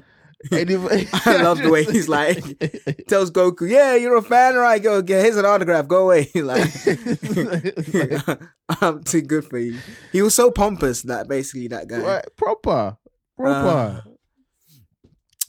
Anyway, 0.52 1.06
I 1.12 1.42
love 1.42 1.58
the 1.58 1.70
way 1.70 1.84
he's 1.84 2.08
like, 2.08 2.38
tells 3.08 3.30
Goku, 3.30 3.68
yeah, 3.68 3.94
you're 3.94 4.16
a 4.16 4.22
fan, 4.22 4.54
right? 4.56 4.82
Go, 4.82 5.02
get 5.02 5.24
here's 5.24 5.36
an 5.36 5.44
autograph, 5.46 5.88
go 5.88 6.04
away. 6.04 6.30
like, 6.34 6.62
I'm 8.80 9.02
too 9.04 9.22
good 9.22 9.44
for 9.44 9.58
you. 9.58 9.78
He 10.12 10.22
was 10.22 10.34
so 10.34 10.50
pompous 10.50 11.02
that 11.02 11.28
basically 11.28 11.68
that 11.68 11.88
guy. 11.88 11.98
Right, 12.00 12.24
proper, 12.36 12.96
proper. 13.36 14.02
Uh, 14.06 14.10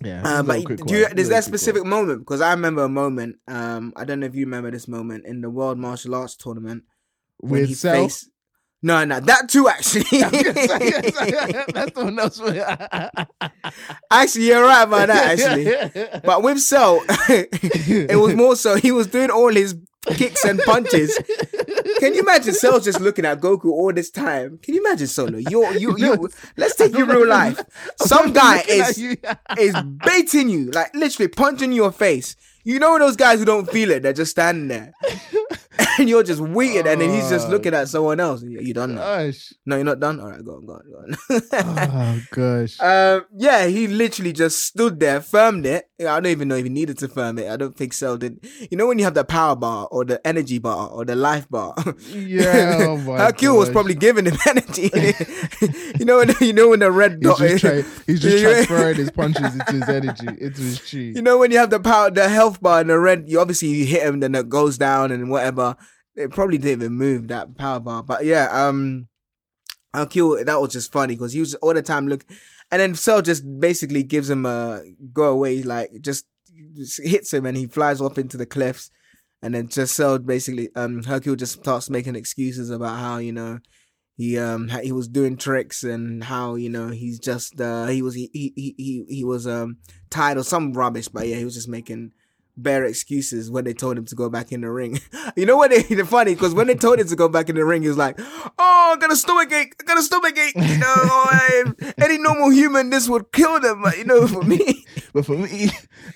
yeah, 0.03 0.21
Uh, 0.23 0.43
but 0.43 0.63
do 0.65 0.73
you, 0.73 0.77
there's 0.77 0.91
Really 0.93 1.05
that 1.07 1.15
quick 1.15 1.31
one. 1.31 1.41
specific 1.41 1.85
moment 1.85 2.19
because 2.19 2.41
I 2.41 2.51
remember 2.51 2.83
a 2.83 2.89
moment. 2.89 3.37
Um, 3.47 3.93
I 3.95 4.05
don't 4.05 4.19
know 4.19 4.27
if 4.27 4.35
you 4.35 4.45
remember 4.45 4.69
this 4.71 4.87
moment 4.87 5.25
in 5.25 5.41
the 5.41 5.49
World 5.49 5.79
Martial 5.79 6.13
Arts 6.13 6.35
Tournament 6.35 6.83
when 7.37 7.61
with 7.61 7.69
he 7.69 7.75
Cell. 7.75 8.03
faced. 8.03 8.29
No, 8.83 9.03
no, 9.05 9.19
that 9.19 9.49
too. 9.49 9.67
Actually, 9.67 10.03
That's 10.11 11.91
the 11.93 12.03
one 12.03 12.19
else. 12.19 12.39
actually, 14.11 14.45
you're 14.47 14.61
right 14.63 14.83
about 14.83 15.07
that. 15.07 15.39
Actually, 15.39 16.21
but 16.23 16.43
with 16.43 16.59
Cell, 16.59 17.01
it 17.09 18.19
was 18.19 18.35
more 18.35 18.55
so 18.55 18.75
he 18.75 18.91
was 18.91 19.07
doing 19.07 19.31
all 19.31 19.51
his 19.51 19.75
kicks 20.05 20.45
and 20.45 20.59
punches. 20.59 21.17
Can 21.99 22.13
you 22.13 22.21
imagine 22.21 22.53
Cell 22.53 22.79
just 22.79 23.01
looking 23.01 23.25
at 23.25 23.39
Goku 23.41 23.65
all 23.65 23.91
this 23.91 24.11
time? 24.11 24.59
Can 24.61 24.75
you 24.75 24.81
imagine 24.81 25.07
Solo? 25.07 25.39
You, 25.39 25.67
you, 25.73 25.97
you. 25.97 26.29
Let's 26.55 26.75
take 26.75 26.95
you 26.95 27.05
real 27.05 27.27
life. 27.27 27.59
Some 27.97 28.31
guy 28.31 28.61
is 28.67 28.97
is 29.57 29.75
baiting 30.05 30.49
you, 30.49 30.69
like 30.71 30.93
literally 30.93 31.29
punching 31.29 31.71
your 31.71 31.91
face. 31.91 32.35
You 32.63 32.79
know 32.79 32.99
those 32.99 33.15
guys 33.15 33.39
who 33.39 33.45
don't 33.45 33.69
feel 33.71 33.91
it, 33.91 34.03
they're 34.03 34.13
just 34.13 34.31
standing 34.31 34.67
there. 34.67 34.91
and 35.99 36.09
you're 36.09 36.23
just 36.23 36.41
waiting, 36.41 36.87
and 36.87 37.01
then 37.01 37.09
he's 37.11 37.29
just 37.29 37.47
Oh. 37.47 37.51
looking 37.51 37.73
at 37.73 37.87
someone 37.87 38.19
else. 38.19 38.41
You 38.43 38.59
you 38.61 38.73
done 38.73 38.95
now? 38.95 39.01
Gosh. 39.01 39.53
No, 39.65 39.75
you're 39.75 39.85
not 39.85 39.99
done? 39.99 40.19
Alright, 40.19 40.43
go 40.43 40.55
on, 40.55 40.65
go 40.65 40.73
on, 40.73 40.81
go 40.89 40.97
on. 40.97 41.41
Oh 41.53 42.21
gosh. 42.31 42.79
um, 42.81 43.25
yeah, 43.35 43.65
he 43.67 43.87
literally 43.87 44.33
just 44.33 44.63
stood 44.65 44.99
there, 44.99 45.21
firmed 45.21 45.65
it. 45.65 45.89
I 45.99 46.03
don't 46.19 46.27
even 46.27 46.47
know 46.47 46.55
if 46.55 46.63
he 46.63 46.69
needed 46.69 46.97
to 46.99 47.07
firm 47.07 47.39
it. 47.39 47.49
I 47.49 47.57
don't 47.57 47.75
think 47.75 47.93
Cell 47.93 48.17
did. 48.17 48.45
You 48.69 48.77
know 48.77 48.87
when 48.87 48.99
you 48.99 49.05
have 49.05 49.13
the 49.15 49.23
power 49.25 49.55
bar 49.55 49.87
or 49.91 50.05
the 50.05 50.25
energy 50.27 50.59
bar 50.59 50.89
or 50.89 51.05
the 51.05 51.15
life 51.15 51.49
bar? 51.49 51.73
Yeah, 52.13 52.77
oh 52.87 52.97
my 52.97 53.17
Hercule 53.17 53.57
was 53.57 53.69
probably 53.69 53.95
giving 53.95 54.25
him 54.25 54.37
energy. 54.47 54.91
you 55.99 56.05
know 56.05 56.17
when 56.17 56.31
you 56.41 56.53
know 56.53 56.69
when 56.69 56.79
the 56.79 56.91
red 56.91 57.13
He's 57.13 57.21
dot 57.21 57.37
just, 57.39 57.59
tra- 57.61 57.83
he's 58.05 58.19
just 58.21 58.43
transferring 58.43 58.95
his 58.95 59.11
punches 59.11 59.53
into 59.53 59.71
his 59.73 59.89
energy, 59.89 60.27
into 60.27 60.61
his 60.61 60.79
chi. 60.79 60.97
You 60.97 61.21
know 61.21 61.37
when 61.37 61.51
you 61.51 61.57
have 61.57 61.69
the 61.69 61.79
power, 61.79 62.09
the 62.11 62.29
health 62.29 62.61
bar 62.61 62.81
and 62.81 62.89
the 62.89 62.99
red, 62.99 63.25
you 63.27 63.39
obviously 63.39 63.69
you 63.69 63.85
hit 63.85 64.03
him, 64.03 64.19
then 64.19 64.35
it 64.35 64.49
goes 64.49 64.77
down 64.77 65.11
and 65.11 65.29
whatever. 65.29 65.66
It 66.15 66.31
probably 66.31 66.57
didn't 66.57 66.81
even 66.81 66.93
move 66.93 67.27
that 67.27 67.57
power 67.57 67.79
bar, 67.79 68.03
but 68.03 68.25
yeah, 68.25 68.47
um, 68.51 69.07
Hercule, 69.93 70.43
that 70.43 70.61
was 70.61 70.73
just 70.73 70.91
funny 70.91 71.15
because 71.15 71.33
he 71.33 71.39
was 71.39 71.55
all 71.55 71.73
the 71.73 71.81
time 71.81 72.07
look, 72.07 72.25
and 72.71 72.81
then 72.81 72.95
Cell 72.95 73.21
just 73.21 73.43
basically 73.59 74.03
gives 74.03 74.29
him 74.29 74.45
a 74.45 74.81
go 75.13 75.31
away, 75.31 75.61
like 75.63 75.91
just, 76.01 76.25
just 76.75 77.01
hits 77.03 77.33
him 77.33 77.45
and 77.45 77.55
he 77.55 77.67
flies 77.67 78.01
off 78.01 78.17
into 78.17 78.37
the 78.37 78.45
cliffs, 78.45 78.89
and 79.41 79.53
then 79.53 79.67
just 79.67 79.95
Cell 79.95 80.17
basically, 80.17 80.69
um, 80.75 81.03
Hercule 81.03 81.35
just 81.35 81.59
starts 81.59 81.89
making 81.89 82.15
excuses 82.15 82.69
about 82.69 82.97
how 82.97 83.17
you 83.17 83.31
know 83.31 83.59
he 84.17 84.37
um 84.39 84.67
he 84.81 84.91
was 84.91 85.07
doing 85.07 85.37
tricks 85.37 85.83
and 85.83 86.23
how 86.23 86.55
you 86.55 86.69
know 86.69 86.89
he's 86.89 87.19
just 87.19 87.61
uh 87.61 87.85
he 87.85 88.01
was 88.01 88.15
he 88.15 88.29
he 88.33 88.73
he, 88.77 89.05
he 89.07 89.23
was 89.23 89.45
um 89.45 89.77
tired 90.09 90.39
or 90.39 90.43
some 90.43 90.73
rubbish 90.73 91.07
but 91.07 91.27
yeah 91.27 91.37
he 91.37 91.45
was 91.45 91.53
just 91.53 91.69
making 91.69 92.11
bare 92.57 92.85
excuses 92.85 93.51
when 93.51 93.63
they 93.63 93.73
told 93.73 93.97
him 93.97 94.05
to 94.05 94.15
go 94.15 94.29
back 94.29 94.51
in 94.51 94.61
the 94.61 94.69
ring. 94.69 94.99
You 95.35 95.45
know 95.45 95.57
what 95.57 95.71
they 95.71 95.83
the 95.83 96.05
funny 96.05 96.33
because 96.33 96.55
when 96.55 96.67
they 96.67 96.73
told 96.73 96.99
him 96.99 97.07
to 97.07 97.15
go 97.15 97.29
back 97.29 97.49
in 97.49 97.55
the 97.55 97.63
ring 97.63 97.83
he 97.83 97.89
was 97.89 97.97
like 97.97 98.19
oh 98.19 98.51
I 98.57 98.97
got 98.99 99.11
a 99.11 99.15
stomach 99.15 99.51
ache 99.51 99.75
I 99.79 99.83
got 99.83 99.97
a 99.97 100.01
stomach 100.01 100.37
ache 100.37 100.55
you 100.55 100.77
know 100.79 100.85
I, 100.87 101.63
any 101.99 102.17
normal 102.17 102.49
human 102.49 102.89
this 102.89 103.07
would 103.07 103.31
kill 103.31 103.59
them 103.59 103.83
but 103.83 103.97
you 103.97 104.05
know 104.05 104.27
for 104.27 104.41
me. 104.41 104.85
But 105.13 105.25
for 105.25 105.37
me, 105.37 105.69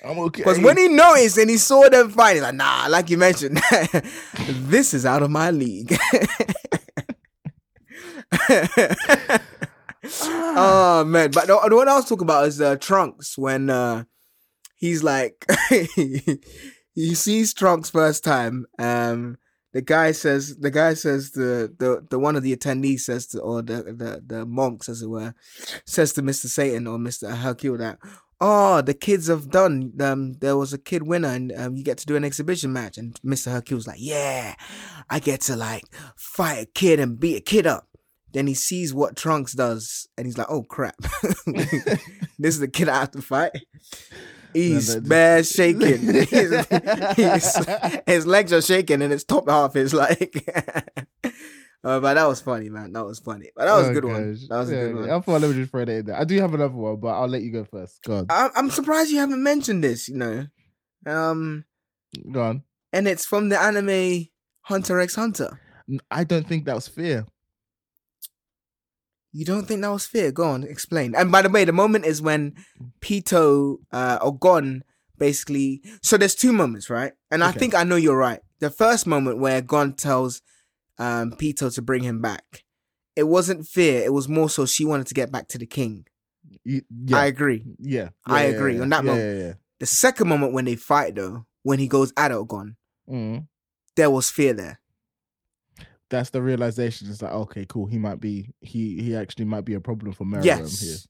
I'm 0.04 0.20
okay. 0.20 0.42
because 0.42 0.60
when 0.60 0.78
he 0.78 0.88
noticed 0.88 1.38
and 1.38 1.50
he 1.50 1.58
saw 1.58 1.88
them 1.90 2.10
fight 2.10 2.34
he's 2.34 2.42
like 2.42 2.56
nah 2.56 2.88
like 2.90 3.10
you 3.10 3.18
mentioned 3.18 3.60
this 4.48 4.94
is 4.94 5.06
out 5.06 5.24
of 5.24 5.32
my 5.32 5.52
league. 5.52 5.98
Oh 10.54 11.04
man, 11.06 11.32
but 11.32 11.48
the, 11.48 11.60
the 11.70 11.76
one 11.76 11.88
I 11.88 11.96
was 11.96 12.06
talking 12.06 12.24
about 12.24 12.48
is 12.48 12.60
uh, 12.60 12.76
Trunks 12.76 13.38
when 13.38 13.70
uh, 13.70 14.04
he's 14.82 15.04
like 15.04 15.46
he 15.70 17.16
sees 17.16 17.54
Trunks 17.54 17.90
first 17.90 18.26
time. 18.26 18.66
Um, 18.78 19.38
the 19.72 19.82
guy 19.82 20.12
says 20.12 20.58
the 20.58 20.72
guy 20.72 20.96
says 20.96 21.32
the 21.32 21.74
the 21.78 22.06
the 22.10 22.20
one 22.20 22.36
of 22.36 22.44
the 22.44 22.56
attendees 22.56 23.02
says 23.02 23.28
to 23.28 23.40
or 23.40 23.62
the 23.62 23.84
the 23.84 24.22
the 24.26 24.46
monks 24.46 24.90
as 24.90 25.02
it 25.02 25.08
were 25.08 25.34
says 25.86 26.12
to 26.14 26.22
Mister 26.22 26.50
Satan 26.50 26.88
or 26.88 27.00
Mister 27.00 27.30
Hercule 27.34 27.78
that. 27.78 28.00
Oh, 28.44 28.82
the 28.82 28.96
kids 28.96 29.28
have 29.28 29.52
done. 29.52 29.94
Um, 30.02 30.34
there 30.34 30.58
was 30.58 30.74
a 30.74 30.80
kid 30.80 31.04
winner, 31.04 31.28
and 31.28 31.52
um, 31.56 31.76
you 31.76 31.84
get 31.84 32.00
to 32.00 32.08
do 32.08 32.16
an 32.16 32.24
exhibition 32.24 32.74
match. 32.74 32.98
And 32.98 33.18
Mister 33.24 33.52
Hercule's 33.52 33.86
like, 33.86 34.00
"Yeah, 34.00 34.56
I 35.12 35.20
get 35.20 35.42
to 35.42 35.56
like 35.56 35.84
fight 36.18 36.64
a 36.64 36.66
kid 36.66 37.00
and 37.00 37.20
beat 37.20 37.38
a 37.38 37.42
kid 37.42 37.68
up." 37.68 37.88
Then 38.34 38.48
he 38.48 38.56
sees 38.56 38.96
what 38.96 39.16
Trunks 39.16 39.54
does, 39.54 40.10
and 40.18 40.26
he's 40.26 40.40
like, 40.40 40.50
"Oh 40.50 40.64
crap, 40.64 40.96
this 41.46 42.56
is 42.56 42.60
the 42.60 42.68
kid 42.68 42.90
I 42.90 43.02
have 43.02 43.12
to 43.12 43.22
fight." 43.22 43.52
He's 44.54 44.96
bad 44.98 45.46
shaking. 45.46 46.02
His- 48.06 48.26
legs 48.26 48.54
are 48.54 48.62
shaking, 48.62 49.02
and 49.02 49.12
his 49.12 49.24
top 49.24 49.50
half 49.50 49.76
is 49.76 49.94
like. 49.94 50.44
uh, 51.24 51.24
but 52.00 52.14
that 52.16 52.28
was 52.28 52.42
funny, 52.42 52.70
man. 52.70 52.94
That 52.94 53.06
was 53.06 53.20
funny. 53.20 53.50
But 53.56 53.66
that 53.66 53.74
was 53.76 53.88
a 53.88 53.90
Oh, 53.90 53.94
good 53.94 54.06
one. 54.06 54.38
That 54.50 54.58
was 54.58 54.72
a 54.72 54.76
Yeah, 54.76 54.84
good 54.88 54.96
one. 54.96 55.10
I 55.10 55.20
thought 55.20 55.42
let 55.42 55.50
me 55.50 55.56
just 55.56 55.72
throw 55.72 55.86
that 55.86 55.92
in 55.92 56.06
there. 56.06 56.20
I 56.20 56.24
do 56.24 56.40
have 56.40 56.54
another 56.54 56.74
one, 56.76 57.00
but 57.00 57.10
I'll 57.10 57.28
let 57.28 57.42
you 57.42 57.52
go 57.52 57.66
first. 57.66 58.04
Go 58.04 58.18
on. 58.18 58.26
I- 58.30 58.50
I'm 58.56 58.70
surprised 58.70 59.12
you 59.12 59.20
haven't 59.20 59.44
mentioned 59.44 59.84
this. 59.84 60.08
You 60.10 60.18
know, 60.18 60.46
um, 61.06 61.66
Go 62.32 62.42
on. 62.44 62.64
and 62.94 63.08
it's 63.08 63.26
from 63.26 63.50
the 63.50 63.62
anime 63.62 64.28
Hunter 64.64 65.00
x 65.00 65.16
Hunter. 65.16 65.60
I 66.10 66.24
don't 66.24 66.48
think 66.48 66.66
that 66.66 66.76
was 66.76 66.88
fair. 66.88 67.26
You 69.34 69.46
don't 69.46 69.66
think 69.66 69.82
that 69.82 69.92
was 69.92 70.06
fear? 70.06 70.32
Go 70.32 70.44
on, 70.44 70.64
explain. 70.64 71.16
And 71.16 71.32
by 71.32 71.42
the 71.42 71.50
way, 71.50 71.64
the 71.64 71.72
moment 71.72 72.06
is 72.06 72.22
when 72.22 72.56
Pitou 73.00 73.80
uh, 73.92 74.20
or 74.22 74.38
Gon 74.38 74.84
basically. 75.22 75.84
So 76.02 76.18
there's 76.18 76.34
two 76.34 76.52
moments, 76.52 76.90
right? 76.90 77.14
And 77.30 77.44
I 77.44 77.52
think 77.52 77.76
I 77.76 77.84
know 77.84 77.96
you're 77.96 78.18
right. 78.18 78.40
The 78.60 78.72
first 78.72 79.06
moment 79.06 79.38
where 79.38 79.62
Gon 79.62 79.94
tells 79.94 80.42
um, 80.98 81.34
Pitou 81.34 81.70
to 81.70 81.82
bring 81.82 82.02
him 82.04 82.22
back, 82.22 82.64
it 83.16 83.24
wasn't 83.24 83.68
fear. 83.68 84.04
It 84.04 84.14
was 84.14 84.28
more 84.28 84.50
so 84.50 84.66
she 84.66 84.84
wanted 84.84 85.06
to 85.08 85.14
get 85.14 85.32
back 85.32 85.48
to 85.50 85.60
the 85.60 85.68
king. 85.68 86.08
Yeah, 86.66 86.82
I 87.14 87.26
agree. 87.28 87.64
yeah, 87.78 88.10
I 88.26 88.48
yeah, 88.48 88.50
agree 88.50 88.76
yeah, 88.78 88.82
on 88.82 88.90
that 88.90 89.04
yeah, 89.04 89.12
moment. 89.12 89.40
Yeah, 89.40 89.54
The 89.80 89.86
second 89.86 90.28
moment 90.28 90.54
when 90.54 90.66
they 90.66 90.76
fight, 90.76 91.14
though, 91.16 91.46
when 91.62 91.78
he 91.78 91.88
goes 91.88 92.12
adult 92.18 92.48
Gon, 92.48 92.76
yeah. 93.08 93.16
Mm. 93.16 93.48
there 93.96 94.10
was 94.10 94.32
fear 94.32 94.54
there. 94.54 94.81
That's 96.12 96.30
the 96.30 96.42
realization. 96.42 97.10
It's 97.10 97.22
like, 97.22 97.32
okay, 97.32 97.66
cool. 97.68 97.88
He 97.88 97.98
might 97.98 98.20
be. 98.20 98.54
He 98.62 99.02
he 99.02 99.16
actually 99.16 99.46
might 99.46 99.66
be 99.66 99.74
a 99.74 99.80
problem 99.80 100.12
for 100.12 100.26
Meruem 100.26 100.44
Yes. 100.46 101.08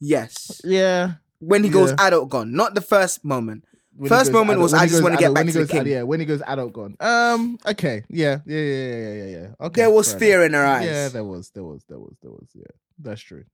Yes. 0.00 0.60
Yeah. 0.64 1.12
When 1.38 1.62
he 1.64 1.70
goes 1.70 1.94
adult 1.98 2.28
Gon, 2.28 2.52
not 2.52 2.74
the 2.74 2.80
first 2.80 3.24
moment. 3.24 3.64
When 3.96 4.08
First 4.08 4.32
moment 4.32 4.58
adult- 4.58 4.62
was, 4.62 4.74
I 4.74 4.86
just 4.86 5.02
wanna 5.04 5.16
get 5.16 5.32
back 5.32 5.46
to 5.46 5.52
the 5.52 5.66
king. 5.66 5.80
ad- 5.82 5.86
Yeah, 5.86 6.02
when 6.02 6.18
he 6.18 6.26
goes 6.26 6.42
adult 6.46 6.72
Gon. 6.72 6.96
Um. 6.98 7.58
Okay. 7.64 8.02
Yeah. 8.08 8.40
Yeah. 8.44 8.58
Yeah. 8.58 8.76
Yeah. 8.76 8.96
Yeah. 8.96 9.12
Yeah. 9.12 9.24
yeah. 9.38 9.66
Okay. 9.66 9.80
There 9.82 9.90
was 9.90 10.12
fear 10.14 10.44
enough. 10.44 10.46
in 10.46 10.52
her 10.54 10.66
eyes. 10.66 10.84
Yeah. 10.84 11.08
There 11.08 11.24
was. 11.24 11.50
There 11.50 11.64
was. 11.64 11.84
There 11.88 11.98
was. 11.98 12.16
There 12.20 12.32
was. 12.32 12.48
Yeah. 12.54 12.64
That's 12.98 13.20
true. 13.20 13.44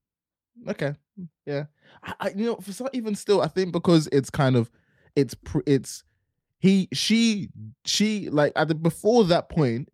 Okay. 0.67 0.95
Yeah. 1.45 1.65
I, 2.03 2.13
I 2.19 2.29
you 2.29 2.45
know 2.45 2.55
for 2.55 2.73
some 2.73 2.87
even 2.93 3.13
still 3.15 3.41
I 3.41 3.47
think 3.47 3.71
because 3.71 4.09
it's 4.11 4.29
kind 4.31 4.55
of 4.55 4.71
it's 5.15 5.35
pr- 5.35 5.59
it's 5.67 6.03
he 6.59 6.87
she 6.91 7.49
she 7.85 8.29
like 8.29 8.53
at 8.55 8.67
the 8.67 8.75
before 8.75 9.25
that 9.25 9.49
point 9.49 9.89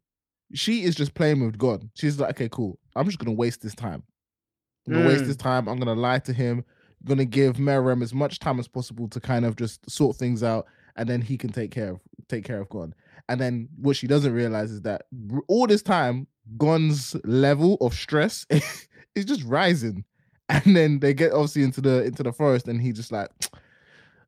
she 0.54 0.84
is 0.84 0.95
just 0.95 1.14
playing 1.14 1.45
with 1.45 1.58
Gon. 1.58 1.89
She's 1.95 2.20
like, 2.20 2.32
okay, 2.32 2.50
cool. 2.50 2.80
I'm 2.95 3.06
just 3.06 3.20
gonna 3.20 3.34
waste 3.34 3.62
this 3.62 3.76
time. 3.76 4.04
I'm 4.88 4.93
gonna 4.93 5.08
waste 5.08 5.24
Mm. 5.24 5.28
this 5.28 5.36
time. 5.36 5.68
I'm 5.68 5.78
gonna 5.80 5.93
lie 6.00 6.20
to 6.20 6.34
him. 6.34 6.64
gonna 7.06 7.26
give 7.26 7.58
Meruem 7.58 8.02
as 8.02 8.14
much 8.14 8.39
time 8.39 8.60
as 8.60 8.68
possible 8.68 9.08
to 9.10 9.20
kind 9.20 9.45
of 9.45 9.56
just 9.56 9.88
sort 9.89 10.16
things 10.18 10.41
out, 10.43 10.66
and 10.95 11.08
then 11.08 11.22
he 11.22 11.38
can 11.38 11.52
take 11.52 11.70
care 11.72 11.89
of 11.91 12.00
take 12.28 12.43
care 12.43 12.60
of 12.60 12.70
Gon. 12.70 12.93
And 13.30 13.39
then 13.39 13.70
what 13.78 13.95
she 13.95 14.08
doesn't 14.08 14.34
realize 14.34 14.72
is 14.72 14.82
that 14.82 15.04
all 15.48 15.68
this 15.68 15.82
time, 15.84 16.26
Gon's 16.58 17.16
level 17.24 17.78
of 17.82 17.93
stress 17.93 18.45
is 19.16 19.26
just 19.26 19.43
rising. 19.43 20.06
And 20.50 20.76
then 20.78 21.00
they 21.00 21.14
get 21.14 21.34
obviously 21.34 21.64
into 21.64 21.82
the 21.82 22.04
into 22.06 22.24
the 22.24 22.32
forest, 22.32 22.68
and 22.70 22.82
he 22.82 22.91
just 22.93 23.12
like, 23.12 23.30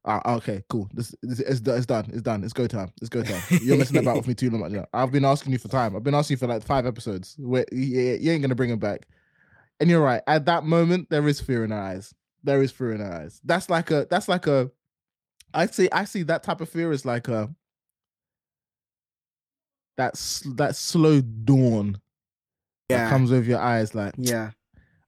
ah, 0.06 0.36
okay, 0.36 0.64
cool. 0.70 0.89
This, 0.93 1.14
this 1.22 1.39
it's, 1.39 1.62
it's 1.68 1.86
done. 1.86 2.10
It's 2.12 2.22
done. 2.22 2.43
It's 2.43 2.54
go 2.54 2.68
time. 2.68 2.91
It's 3.02 3.10
go 3.10 3.24
time. 3.24 3.41
You're 3.62 3.78
messing 3.78 3.97
about 3.97 4.18
with 4.18 4.28
me 4.28 4.34
too 4.34 4.50
long. 4.50 4.74
Yeah, 4.74 4.86
I've 4.93 5.12
been 5.12 5.26
asking 5.26 5.52
you 5.54 5.58
for 5.60 5.68
time. 5.68 5.95
I've 5.95 6.04
been 6.04 6.16
asking 6.16 6.36
you 6.36 6.39
for 6.39 6.47
like 6.47 6.64
five 6.64 6.86
episodes. 6.86 7.36
Where 7.39 7.66
you, 7.72 8.18
you 8.20 8.32
ain't 8.32 8.41
gonna 8.41 8.56
bring 8.56 8.70
him 8.70 8.80
back. 8.80 9.08
And 9.80 9.89
you're 9.89 10.04
right. 10.04 10.22
At 10.28 10.45
that 10.45 10.64
moment, 10.66 11.10
there 11.10 11.28
is 11.28 11.39
fear 11.39 11.64
in 11.64 11.72
her 11.72 11.80
eyes. 11.80 12.14
There 12.43 12.62
is 12.62 12.72
fear 12.72 12.93
in 12.93 13.02
her 13.02 13.12
eyes. 13.14 13.39
That's 13.43 13.70
like 13.70 13.91
a. 13.91 14.08
That's 14.10 14.28
like 14.28 14.47
a. 14.47 14.72
I 15.54 15.66
see. 15.68 15.89
I 15.91 16.06
see 16.06 16.24
that 16.24 16.43
type 16.43 16.62
of 16.62 16.70
fear 16.70 16.91
is 16.91 17.06
like 17.06 17.28
a. 17.28 17.50
That's 19.97 20.41
that 20.56 20.76
slow 20.76 21.22
dawn 21.22 22.00
that 22.88 22.95
Yeah. 22.95 23.10
comes 23.10 23.32
over 23.32 23.43
your 23.43 23.60
eyes. 23.60 23.93
Like 23.93 24.14
Yeah. 24.18 24.52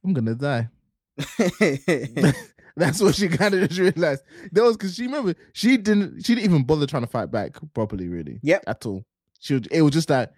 I'm 0.04 0.14
gonna 0.14 0.36
die. 0.36 0.70
That's 2.78 3.02
what 3.02 3.16
she 3.16 3.28
kind 3.28 3.54
of 3.54 3.68
just 3.70 3.80
realized. 3.80 4.24
That 4.52 4.64
was 4.64 4.78
because 4.78 4.96
she 4.96 5.04
remember 5.04 5.36
she 5.54 5.78
didn't. 5.78 6.26
She 6.26 6.36
didn't 6.36 6.46
even 6.50 6.64
bother 6.64 6.86
trying 6.88 7.04
to 7.04 7.08
fight 7.10 7.30
back 7.32 7.58
properly. 7.74 8.08
Really. 8.08 8.40
Yep. 8.44 8.64
At 8.68 8.86
all. 8.86 9.04
She. 9.40 9.56
would- 9.56 9.68
It 9.72 9.82
was 9.82 9.92
just 9.94 10.08
that 10.08 10.34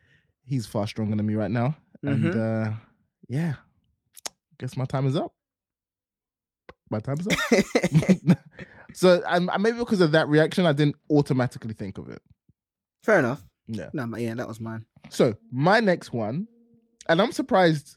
he's 0.44 0.66
far 0.66 0.86
stronger 0.86 1.14
than 1.16 1.24
me 1.26 1.34
right 1.34 1.50
now, 1.50 1.76
and 2.02 2.24
Mhm. 2.24 2.36
uh 2.68 2.72
yeah, 3.28 3.54
guess 4.58 4.76
my 4.76 4.84
time 4.84 5.06
is 5.06 5.16
up. 5.16 5.32
My 6.90 7.00
time 7.00 7.18
is 7.20 7.26
up. 7.28 8.38
so 8.94 9.22
and 9.28 9.50
and 9.52 9.62
maybe 9.62 9.78
because 9.78 10.00
of 10.00 10.12
that 10.12 10.28
reaction, 10.28 10.66
I 10.66 10.72
didn't 10.72 10.96
automatically 11.10 11.74
think 11.74 11.98
of 11.98 12.08
it. 12.08 12.22
Fair 13.02 13.18
enough. 13.18 13.42
Yeah. 13.68 13.90
No, 13.92 14.06
but 14.06 14.20
yeah, 14.20 14.34
that 14.34 14.46
was 14.48 14.60
mine. 14.60 14.84
So 15.10 15.34
my 15.50 15.80
next 15.80 16.12
one, 16.12 16.46
and 17.08 17.20
I'm 17.20 17.32
surprised. 17.32 17.96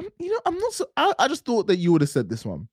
I'm, 0.00 0.08
you 0.18 0.30
know, 0.32 0.40
I'm 0.46 0.58
not. 0.58 0.72
So, 0.72 0.86
I, 0.96 1.12
I 1.18 1.28
just 1.28 1.44
thought 1.44 1.66
that 1.68 1.76
you 1.76 1.92
would 1.92 2.00
have 2.00 2.10
said 2.10 2.28
this 2.28 2.44
one 2.44 2.68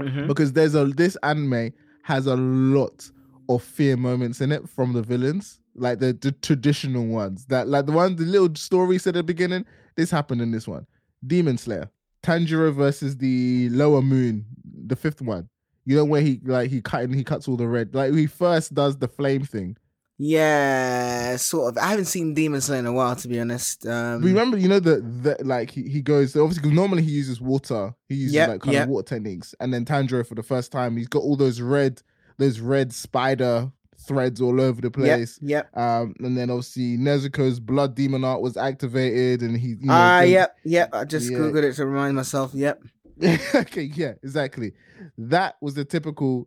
Mm-hmm. 0.00 0.28
because 0.28 0.52
there's 0.54 0.74
a 0.74 0.86
this 0.86 1.16
anime 1.22 1.72
has 2.04 2.26
a 2.26 2.36
lot 2.36 3.10
of 3.50 3.62
fear 3.62 3.98
moments 3.98 4.40
in 4.40 4.50
it 4.50 4.66
from 4.66 4.94
the 4.94 5.02
villains, 5.02 5.60
like 5.74 5.98
the, 5.98 6.14
the 6.14 6.32
traditional 6.32 7.06
ones. 7.06 7.44
That 7.46 7.68
like 7.68 7.84
the 7.84 7.92
one 7.92 8.16
the 8.16 8.24
little 8.24 8.54
story 8.54 8.96
said 8.98 9.10
at 9.16 9.18
the 9.18 9.22
beginning. 9.24 9.66
This 9.96 10.10
happened 10.10 10.40
in 10.40 10.52
this 10.52 10.66
one. 10.66 10.86
Demon 11.26 11.58
Slayer, 11.58 11.90
Tanjiro 12.22 12.72
versus 12.72 13.18
the 13.18 13.68
Lower 13.70 14.00
Moon, 14.00 14.46
the 14.86 14.96
fifth 14.96 15.20
one. 15.20 15.48
You 15.84 15.96
know 15.96 16.04
where 16.06 16.22
he 16.22 16.40
like 16.44 16.70
he 16.70 16.80
cut 16.80 17.02
and 17.02 17.14
he 17.14 17.22
cuts 17.24 17.46
all 17.46 17.56
the 17.58 17.68
red. 17.68 17.94
Like 17.94 18.14
he 18.14 18.26
first 18.26 18.72
does 18.74 18.96
the 18.96 19.08
flame 19.08 19.44
thing. 19.44 19.76
Yeah, 20.22 21.36
sort 21.36 21.70
of. 21.70 21.82
I 21.82 21.88
haven't 21.88 22.04
seen 22.04 22.34
Demon 22.34 22.60
Slayer 22.60 22.78
in 22.80 22.84
a 22.86 22.92
while, 22.92 23.16
to 23.16 23.26
be 23.26 23.40
honest. 23.40 23.86
Um, 23.86 24.20
Remember, 24.20 24.58
you 24.58 24.68
know 24.68 24.78
that 24.78 25.22
that 25.22 25.46
like 25.46 25.70
he, 25.70 25.84
he 25.88 26.02
goes 26.02 26.36
obviously 26.36 26.60
because 26.60 26.76
normally 26.76 27.02
he 27.02 27.10
uses 27.10 27.40
water. 27.40 27.94
He 28.06 28.16
uses 28.16 28.34
Yep, 28.34 28.48
like 28.48 28.60
kind 28.60 28.72
yep. 28.74 28.82
of 28.84 28.90
water 28.90 29.08
techniques, 29.14 29.54
and 29.60 29.72
then 29.72 29.86
Tanjiro 29.86 30.26
for 30.26 30.34
the 30.34 30.42
first 30.42 30.72
time, 30.72 30.98
he's 30.98 31.08
got 31.08 31.20
all 31.22 31.36
those 31.36 31.62
red 31.62 32.02
those 32.36 32.60
red 32.60 32.92
spider 32.92 33.72
threads 33.98 34.42
all 34.42 34.60
over 34.60 34.82
the 34.82 34.90
place. 34.90 35.38
yep. 35.40 35.74
Um, 35.74 36.14
and 36.20 36.36
then 36.36 36.50
obviously 36.50 36.98
Nezuko's 36.98 37.58
blood 37.58 37.94
demon 37.94 38.22
art 38.22 38.42
was 38.42 38.58
activated, 38.58 39.40
and 39.40 39.56
he 39.56 39.68
you 39.68 39.76
know, 39.86 39.94
Ah, 39.94 40.20
yep, 40.20 40.54
yep. 40.64 40.90
I 40.92 41.04
just 41.06 41.30
Yeah. 41.30 41.38
googled 41.38 41.62
it 41.64 41.74
to 41.76 41.86
remind 41.86 42.14
myself. 42.14 42.52
Yep. 42.52 42.82
okay, 43.54 43.82
yeah, 43.94 44.12
exactly. 44.22 44.72
That 45.16 45.56
was 45.62 45.72
the 45.74 45.86
typical. 45.86 46.46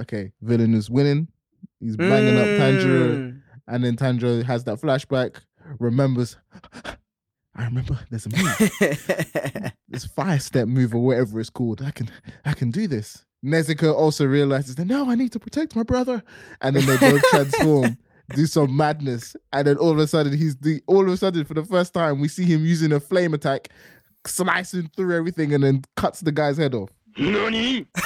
Okay, 0.00 0.32
villain 0.40 0.72
is 0.72 0.88
winning. 0.88 1.28
He's 1.82 1.96
banging 1.96 2.38
up 2.38 2.46
Tanjiro. 2.46 3.16
Mm. 3.16 3.42
And 3.66 3.84
then 3.84 3.96
Tanjiro 3.96 4.44
has 4.44 4.64
that 4.64 4.80
flashback, 4.80 5.36
remembers, 5.78 6.36
I 7.54 7.64
remember 7.64 7.98
there's 8.10 8.26
a 8.26 8.30
move, 8.30 9.72
this 9.88 10.06
fire 10.06 10.38
step 10.38 10.68
move 10.68 10.94
or 10.94 11.04
whatever 11.04 11.38
it's 11.40 11.50
called. 11.50 11.82
I 11.82 11.90
can 11.90 12.08
I 12.44 12.54
can 12.54 12.70
do 12.70 12.86
this. 12.86 13.24
Nezuko 13.44 13.94
also 13.94 14.24
realizes 14.24 14.76
that 14.76 14.86
no, 14.86 15.10
I 15.10 15.16
need 15.16 15.32
to 15.32 15.40
protect 15.40 15.76
my 15.76 15.82
brother. 15.82 16.22
And 16.60 16.76
then 16.76 16.86
they 16.86 16.96
both 16.96 17.22
transform, 17.30 17.98
do 18.34 18.46
some 18.46 18.74
madness. 18.74 19.36
And 19.52 19.66
then 19.66 19.76
all 19.76 19.90
of 19.90 19.98
a 19.98 20.06
sudden 20.06 20.36
he's 20.36 20.56
the 20.56 20.82
all 20.86 21.02
of 21.06 21.12
a 21.12 21.16
sudden 21.16 21.44
for 21.44 21.54
the 21.54 21.64
first 21.64 21.92
time 21.92 22.20
we 22.20 22.28
see 22.28 22.44
him 22.44 22.64
using 22.64 22.92
a 22.92 23.00
flame 23.00 23.34
attack, 23.34 23.68
slicing 24.26 24.88
through 24.96 25.14
everything 25.16 25.52
and 25.52 25.62
then 25.64 25.82
cuts 25.96 26.20
the 26.20 26.32
guy's 26.32 26.56
head 26.56 26.74
off. 26.74 26.90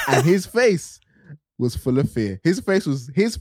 and 0.09 0.24
his 0.24 0.45
face 0.47 0.99
was 1.59 1.77
full 1.77 1.99
of 1.99 2.11
fear. 2.11 2.41
His 2.43 2.61
face 2.61 2.87
was 2.87 3.11
his. 3.14 3.39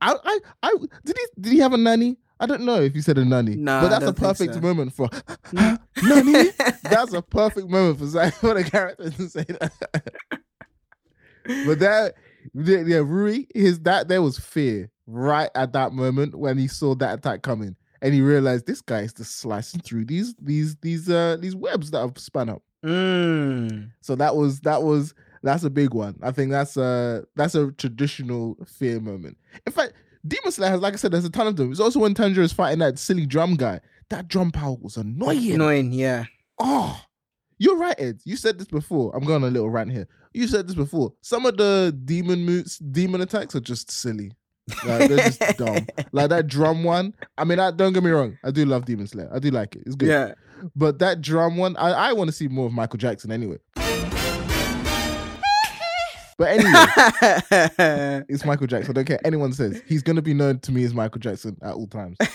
I, 0.00 0.14
I, 0.24 0.38
I 0.62 0.74
did 1.04 1.16
he 1.16 1.40
did 1.40 1.52
he 1.52 1.58
have 1.60 1.72
a 1.72 1.76
Nani? 1.76 2.16
I 2.38 2.44
don't 2.46 2.62
know 2.62 2.82
if 2.82 2.92
he 2.94 3.00
said 3.00 3.16
a 3.16 3.24
Nani, 3.24 3.56
Nah, 3.56 3.80
but 3.80 3.88
that's 3.88 4.04
a 4.04 4.12
perfect 4.12 4.54
so. 4.54 4.60
moment 4.60 4.92
for 4.92 5.08
Nani. 5.52 6.50
that's 6.82 7.14
a 7.14 7.22
perfect 7.22 7.68
moment 7.68 7.98
for 7.98 8.06
Zai- 8.06 8.30
for 8.42 8.54
the 8.54 8.64
character 8.64 9.10
to 9.10 9.28
say 9.28 9.44
that. 9.44 9.72
but 11.64 11.78
that, 11.78 12.14
yeah, 12.54 12.82
yeah, 12.86 12.96
Rui, 13.04 13.44
his 13.54 13.80
that 13.80 14.08
there 14.08 14.22
was 14.22 14.38
fear 14.38 14.90
right 15.06 15.50
at 15.54 15.72
that 15.72 15.92
moment 15.92 16.34
when 16.34 16.58
he 16.58 16.68
saw 16.68 16.94
that 16.96 17.18
attack 17.18 17.42
coming, 17.42 17.76
and 18.02 18.12
he 18.12 18.20
realized 18.20 18.66
this 18.66 18.82
guy 18.82 19.00
is 19.00 19.12
just 19.14 19.38
slicing 19.38 19.80
through 19.80 20.04
these 20.04 20.34
these 20.40 20.76
these 20.76 21.08
uh 21.08 21.36
these 21.40 21.56
webs 21.56 21.90
that 21.92 22.00
have 22.00 22.18
spun 22.18 22.50
up. 22.50 22.62
Mm. 22.84 23.90
So 24.02 24.14
that 24.16 24.36
was 24.36 24.60
that 24.60 24.82
was 24.82 25.14
that's 25.46 25.64
a 25.64 25.70
big 25.70 25.94
one. 25.94 26.18
I 26.22 26.32
think 26.32 26.50
that's 26.50 26.76
a 26.76 27.24
that's 27.36 27.54
a 27.54 27.70
traditional 27.72 28.56
fear 28.66 29.00
moment. 29.00 29.38
In 29.66 29.72
fact, 29.72 29.94
Demon 30.26 30.50
Slayer 30.50 30.70
has, 30.70 30.80
like 30.80 30.94
I 30.94 30.96
said, 30.96 31.12
there's 31.12 31.24
a 31.24 31.30
ton 31.30 31.46
of 31.46 31.56
them. 31.56 31.70
It's 31.70 31.80
also 31.80 32.00
when 32.00 32.14
Tanjiro 32.14 32.38
is 32.38 32.52
fighting 32.52 32.80
that 32.80 32.98
silly 32.98 33.26
drum 33.26 33.54
guy. 33.54 33.80
That 34.10 34.28
drum 34.28 34.50
power 34.50 34.76
was 34.80 34.96
annoying. 34.96 35.52
Annoying, 35.52 35.92
yeah. 35.92 36.24
Oh, 36.58 37.00
you're 37.58 37.76
right, 37.76 37.94
Ed. 37.98 38.20
You 38.24 38.36
said 38.36 38.58
this 38.58 38.68
before. 38.68 39.14
I'm 39.14 39.24
going 39.24 39.42
on 39.42 39.48
a 39.48 39.52
little 39.52 39.70
rant 39.70 39.92
here. 39.92 40.08
You 40.32 40.46
said 40.46 40.66
this 40.66 40.74
before. 40.74 41.12
Some 41.22 41.46
of 41.46 41.56
the 41.56 41.96
demon 42.04 42.44
moves, 42.44 42.78
demon 42.78 43.20
attacks 43.20 43.54
are 43.54 43.60
just 43.60 43.90
silly. 43.90 44.32
Like, 44.84 45.08
they're 45.08 45.28
just 45.30 45.40
dumb. 45.56 45.86
Like 46.12 46.30
that 46.30 46.48
drum 46.48 46.84
one. 46.84 47.14
I 47.38 47.44
mean, 47.44 47.58
I, 47.58 47.70
don't 47.70 47.92
get 47.92 48.02
me 48.02 48.10
wrong. 48.10 48.36
I 48.44 48.50
do 48.50 48.64
love 48.64 48.84
Demon 48.84 49.06
Slayer. 49.06 49.30
I 49.32 49.38
do 49.38 49.50
like 49.50 49.76
it. 49.76 49.84
It's 49.86 49.94
good. 49.94 50.08
Yeah. 50.08 50.34
But 50.74 50.98
that 50.98 51.20
drum 51.20 51.56
one, 51.56 51.76
I, 51.76 51.90
I 51.90 52.12
want 52.12 52.28
to 52.28 52.32
see 52.32 52.48
more 52.48 52.66
of 52.66 52.72
Michael 52.72 52.98
Jackson 52.98 53.30
anyway. 53.30 53.58
But 56.38 56.48
anyway, 56.50 58.24
it's 58.28 58.44
Michael 58.44 58.66
Jackson. 58.66 58.90
I 58.90 58.94
don't 58.94 59.04
care. 59.06 59.20
Anyone 59.24 59.52
says 59.54 59.80
he's 59.86 60.02
gonna 60.02 60.20
be 60.22 60.34
known 60.34 60.58
to 60.60 60.72
me 60.72 60.84
as 60.84 60.92
Michael 60.92 61.18
Jackson 61.20 61.56
at 61.62 61.72
all 61.74 61.86
times. 61.86 62.16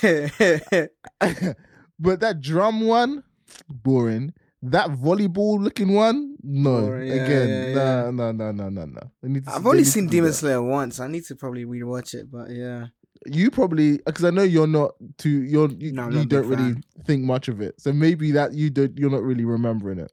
but 1.99 2.19
that 2.19 2.37
drum 2.41 2.81
one, 2.87 3.23
boring. 3.69 4.33
That 4.63 4.89
volleyball 4.91 5.59
looking 5.59 5.93
one, 5.93 6.35
no. 6.43 6.81
Boring, 6.81 7.07
yeah, 7.07 7.13
Again, 7.15 7.49
yeah, 7.49 7.73
no, 7.73 8.05
yeah. 8.05 8.11
no, 8.11 8.31
no, 8.31 8.51
no, 8.51 8.69
no, 8.69 8.85
no. 8.85 9.39
To- 9.41 9.43
I've 9.47 9.65
only 9.65 9.83
seen 9.83 10.05
Demon. 10.07 10.33
Slayer 10.33 10.61
once. 10.61 10.99
I 10.99 11.07
need 11.07 11.25
to 11.25 11.35
probably 11.35 11.65
rewatch 11.65 12.13
it, 12.13 12.31
but 12.31 12.51
yeah. 12.51 12.87
You 13.25 13.49
probably 13.51 13.97
because 14.05 14.23
I 14.23 14.29
know 14.31 14.43
you're 14.43 14.67
not 14.67 14.91
too. 15.17 15.43
You're 15.43 15.69
you, 15.71 15.91
No, 15.93 16.09
you 16.09 16.25
don't 16.25 16.47
really 16.47 16.73
fan. 16.73 16.83
think 17.05 17.23
much 17.23 17.47
of 17.47 17.61
it. 17.61 17.79
So 17.79 17.91
maybe 17.93 18.31
that 18.31 18.53
you 18.53 18.69
don't. 18.71 18.97
You're 18.97 19.11
not 19.11 19.21
really 19.23 19.45
remembering 19.45 19.99
it. 19.99 20.11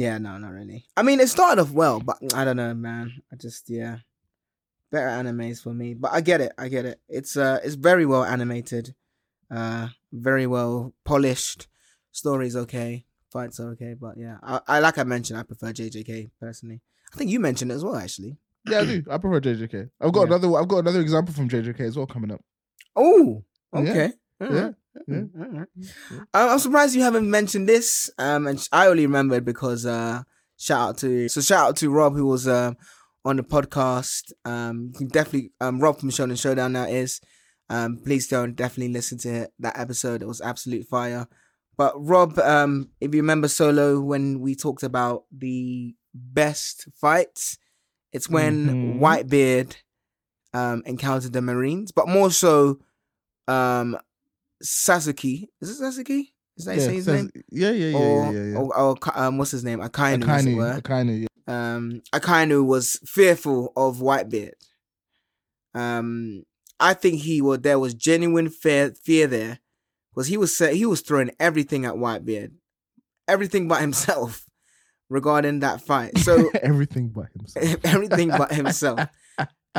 Yeah, 0.00 0.16
no, 0.16 0.38
not 0.38 0.52
really. 0.52 0.86
I 0.96 1.02
mean, 1.02 1.20
it 1.20 1.28
started 1.28 1.60
off 1.60 1.72
well, 1.72 2.00
but 2.00 2.16
I 2.34 2.46
don't 2.46 2.56
know, 2.56 2.72
man. 2.72 3.12
I 3.30 3.36
just 3.36 3.68
yeah, 3.68 3.98
better 4.90 5.08
animes 5.08 5.62
for 5.62 5.74
me. 5.74 5.92
But 5.92 6.12
I 6.12 6.22
get 6.22 6.40
it, 6.40 6.52
I 6.56 6.68
get 6.68 6.86
it. 6.86 6.98
It's 7.06 7.36
uh, 7.36 7.60
it's 7.62 7.74
very 7.74 8.06
well 8.06 8.24
animated, 8.24 8.94
uh, 9.50 9.88
very 10.10 10.46
well 10.46 10.94
polished. 11.04 11.68
Story's 12.12 12.56
okay, 12.56 13.04
fights 13.30 13.60
are 13.60 13.72
okay, 13.72 13.92
but 13.94 14.16
yeah, 14.16 14.38
I, 14.42 14.60
I 14.66 14.78
like 14.80 14.96
I 14.96 15.04
mentioned, 15.04 15.38
I 15.38 15.42
prefer 15.42 15.70
JJK 15.72 16.30
personally. 16.40 16.80
I 17.12 17.16
think 17.18 17.30
you 17.30 17.38
mentioned 17.38 17.70
it 17.70 17.74
as 17.74 17.84
well, 17.84 17.96
actually. 17.96 18.38
Yeah, 18.66 18.80
I 18.80 18.84
do. 18.86 19.02
I 19.10 19.18
prefer 19.18 19.40
JJK. 19.42 19.90
I've 20.00 20.12
got 20.14 20.20
Yeah. 20.22 20.26
another. 20.36 20.56
I've 20.56 20.68
got 20.68 20.78
another 20.78 21.02
example 21.02 21.34
from 21.34 21.50
JJK 21.50 21.80
as 21.80 21.96
well 21.98 22.06
coming 22.06 22.30
up. 22.32 22.40
Oh, 22.96 23.44
Yeah, 23.74 23.80
okay. 23.80 24.12
yeah, 24.40 24.46
Alright, 24.48 24.74
yeah. 25.06 25.22
alright. 25.40 25.68
I- 26.34 26.48
I'm 26.48 26.58
surprised 26.58 26.94
you 26.94 27.02
haven't 27.02 27.28
mentioned 27.30 27.68
this. 27.68 28.10
Um, 28.18 28.46
and 28.46 28.66
I 28.72 28.86
only 28.86 29.06
remembered 29.06 29.44
because 29.44 29.86
uh, 29.86 30.22
shout 30.58 30.88
out 30.90 30.98
to 30.98 31.28
so 31.28 31.40
shout 31.40 31.68
out 31.68 31.76
to 31.76 31.90
Rob 31.90 32.14
who 32.14 32.26
was 32.26 32.46
um 32.48 32.76
on 33.24 33.36
the 33.36 33.42
podcast. 33.42 34.32
Um, 34.44 34.90
you 34.92 34.98
can 34.98 35.08
definitely 35.08 35.52
um 35.60 35.80
Rob 35.80 35.98
from 36.00 36.10
Shonen 36.10 36.40
Showdown 36.40 36.72
now 36.72 36.84
is. 36.84 37.20
Um, 37.68 37.98
please 38.04 38.26
don't 38.26 38.56
definitely 38.56 38.92
listen 38.92 39.16
to 39.18 39.48
that 39.60 39.78
episode. 39.78 40.22
It 40.22 40.26
was 40.26 40.40
absolute 40.40 40.86
fire. 40.88 41.28
But 41.76 41.92
Rob, 41.96 42.36
um, 42.40 42.90
if 43.00 43.14
you 43.14 43.20
remember 43.22 43.46
Solo 43.48 44.00
when 44.00 44.40
we 44.40 44.54
talked 44.56 44.82
about 44.82 45.22
the 45.30 45.94
best 46.12 46.88
fights, 47.00 47.58
it's 48.12 48.28
when 48.28 48.66
Mhm. 48.66 48.98
Whitebeard 49.00 49.76
um 50.52 50.82
encountered 50.84 51.32
the 51.32 51.40
Marines, 51.40 51.92
but 51.92 52.08
more 52.08 52.30
so 52.32 52.80
um 53.46 53.96
Sasuke. 54.62 55.48
Is 55.60 55.80
it 55.80 55.82
Sasuke? 55.82 56.28
Is 56.56 56.64
that 56.66 56.76
yeah, 56.76 56.88
his 56.88 57.06
name? 57.06 57.30
yeah, 57.50 57.70
yeah, 57.70 57.86
yeah, 57.88 57.96
or, 57.96 58.24
yeah, 58.24 58.30
yeah, 58.32 58.52
yeah. 58.52 58.58
or, 58.58 58.78
or 58.78 58.96
um, 59.14 59.38
what's 59.38 59.50
his 59.50 59.64
name? 59.64 59.80
Akainu, 59.80 60.28
as 60.28 60.44
it 60.44 60.54
were. 60.54 60.74
Akainu, 60.74 60.82
Akainu, 60.82 61.26
yeah. 61.48 61.74
um, 61.76 62.02
Akainu 62.12 62.66
was 62.66 63.00
fearful 63.06 63.72
of 63.76 63.98
Whitebeard. 63.98 64.52
Um, 65.74 66.44
I 66.78 66.94
think 66.94 67.20
he 67.20 67.40
was 67.40 67.60
there 67.60 67.78
was 67.78 67.94
genuine 67.94 68.50
fear 68.50 68.92
fear 69.02 69.26
there, 69.26 69.60
because 70.12 70.26
he 70.26 70.36
was 70.36 70.58
he 70.58 70.84
was 70.84 71.00
throwing 71.00 71.30
everything 71.40 71.84
at 71.84 71.94
Whitebeard, 71.94 72.52
everything 73.28 73.68
but 73.68 73.80
himself, 73.80 74.44
regarding 75.08 75.60
that 75.60 75.80
fight. 75.82 76.18
So 76.18 76.50
everything 76.62 77.08
but 77.08 77.26
himself. 77.36 77.76
everything 77.84 78.28
but 78.28 78.52
himself. 78.52 79.00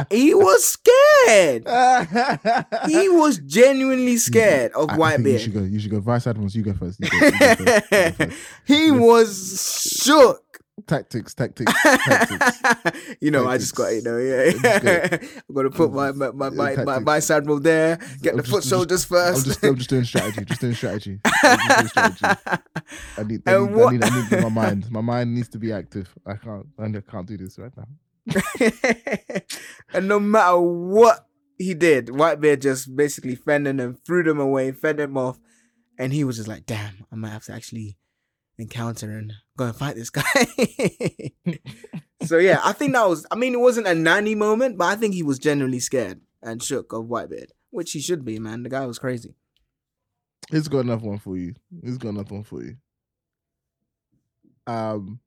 He 0.09 0.33
was 0.33 0.63
scared. 0.63 1.67
He 2.87 3.09
was 3.09 3.37
genuinely 3.39 4.17
scared 4.17 4.71
of 4.73 4.89
I- 4.89 4.97
I 5.01 5.15
think 5.17 5.27
You 5.27 5.39
should 5.39 5.53
go. 5.53 5.63
You 5.63 5.79
should 5.79 5.91
go. 5.91 5.99
Vice 5.99 6.27
Admirals, 6.27 6.55
you 6.55 6.63
go 6.63 6.73
first. 6.73 6.99
You 6.99 7.09
go, 7.09 7.17
you 7.25 7.31
go 7.31 7.37
first, 7.37 7.61
you 7.91 8.11
go 8.11 8.11
first. 8.25 8.37
he 8.65 8.91
was 8.91 9.97
shook. 10.03 10.43
Tactics, 10.87 11.35
tactics, 11.35 11.71
tactics. 11.83 12.97
you 13.21 13.29
know, 13.29 13.47
I 13.47 13.57
just 13.59 13.75
got 13.75 13.89
you 13.89 14.01
know, 14.01 14.17
yeah. 14.17 14.51
I'm 15.47 15.53
gonna 15.55 15.69
put 15.69 15.91
my 15.93 16.11
my 16.11 16.31
my 16.31 16.49
my, 16.49 16.49
my 16.49 16.75
Tactics. 16.75 17.03
vice 17.03 17.29
admiral 17.31 17.59
there. 17.59 17.97
Get 18.21 18.31
I'm 18.31 18.37
the 18.37 18.43
just- 18.43 18.51
foot 18.51 18.63
soldiers 18.63 19.03
I'm 19.03 19.09
first. 19.09 19.45
just, 19.45 19.63
I'm 19.63 19.75
just 19.75 19.89
doing 19.89 20.05
strategy. 20.05 20.45
Just 20.45 20.61
doing 20.61 20.73
strategy. 20.73 21.19
I'm 21.25 21.59
just 21.83 21.95
doing 21.95 22.13
strategy. 22.13 22.63
I 23.17 23.23
need, 23.23 23.41
I 23.47 23.59
need, 23.59 23.71
what- 23.75 23.87
I 23.89 23.91
need, 23.97 24.03
I 24.03 24.29
need 24.31 24.41
my 24.43 24.49
mind. 24.49 24.89
My 24.91 25.01
mind 25.01 25.35
needs 25.35 25.49
to 25.49 25.59
be 25.59 25.71
active. 25.71 26.09
I 26.25 26.33
can't, 26.35 26.65
I 26.79 26.89
can't 27.01 27.27
do 27.27 27.37
this 27.37 27.59
right 27.59 27.75
now. 27.77 27.87
and 29.93 30.07
no 30.07 30.19
matter 30.19 30.59
what 30.59 31.27
he 31.57 31.73
did, 31.73 32.07
Whitebeard 32.07 32.61
just 32.61 32.95
basically 32.95 33.35
fended 33.35 33.77
them, 33.77 33.97
threw 34.05 34.23
them 34.23 34.39
away, 34.39 34.71
fed 34.71 34.97
them 34.97 35.17
off, 35.17 35.39
and 35.97 36.13
he 36.13 36.23
was 36.23 36.37
just 36.37 36.47
like, 36.47 36.65
"Damn, 36.65 37.05
I 37.11 37.15
might 37.15 37.29
have 37.29 37.45
to 37.45 37.53
actually 37.53 37.97
encounter 38.57 39.17
and 39.17 39.33
go 39.57 39.65
and 39.65 39.75
fight 39.75 39.95
this 39.95 40.09
guy." 40.09 40.23
so 42.25 42.37
yeah, 42.37 42.59
I 42.63 42.73
think 42.73 42.93
that 42.93 43.07
was. 43.07 43.25
I 43.31 43.35
mean, 43.35 43.53
it 43.53 43.59
wasn't 43.59 43.87
a 43.87 43.95
Nani 43.95 44.35
moment, 44.35 44.77
but 44.77 44.85
I 44.85 44.95
think 44.95 45.13
he 45.13 45.23
was 45.23 45.39
genuinely 45.39 45.79
scared 45.79 46.21
and 46.41 46.61
shook 46.61 46.93
of 46.93 47.05
Whitebeard, 47.05 47.49
which 47.69 47.91
he 47.91 47.99
should 47.99 48.25
be. 48.25 48.39
Man, 48.39 48.63
the 48.63 48.69
guy 48.69 48.85
was 48.85 48.99
crazy. 48.99 49.35
He's 50.49 50.67
got 50.67 50.79
another 50.79 51.07
one 51.07 51.19
for 51.19 51.37
you. 51.37 51.53
He's 51.83 51.97
got 51.97 52.09
another 52.09 52.33
one 52.33 52.43
for 52.43 52.63
you. 52.63 52.75
Um, 54.67 55.19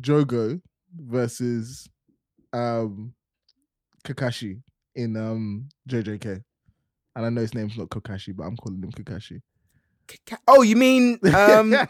Jogo 0.00 0.60
versus 0.98 1.88
um 2.52 3.12
Kakashi 4.04 4.60
in 4.94 5.16
um 5.16 5.68
JJK. 5.88 6.42
And 7.16 7.26
I 7.26 7.30
know 7.30 7.40
his 7.40 7.54
name's 7.54 7.76
not 7.76 7.88
Kakashi, 7.88 8.34
but 8.36 8.44
I'm 8.44 8.56
calling 8.56 8.82
him 8.82 8.92
Kakashi. 8.92 9.40
Ka- 10.26 10.38
Oh, 10.46 10.62
you 10.62 10.76
mean 10.76 11.18
um? 11.34 11.72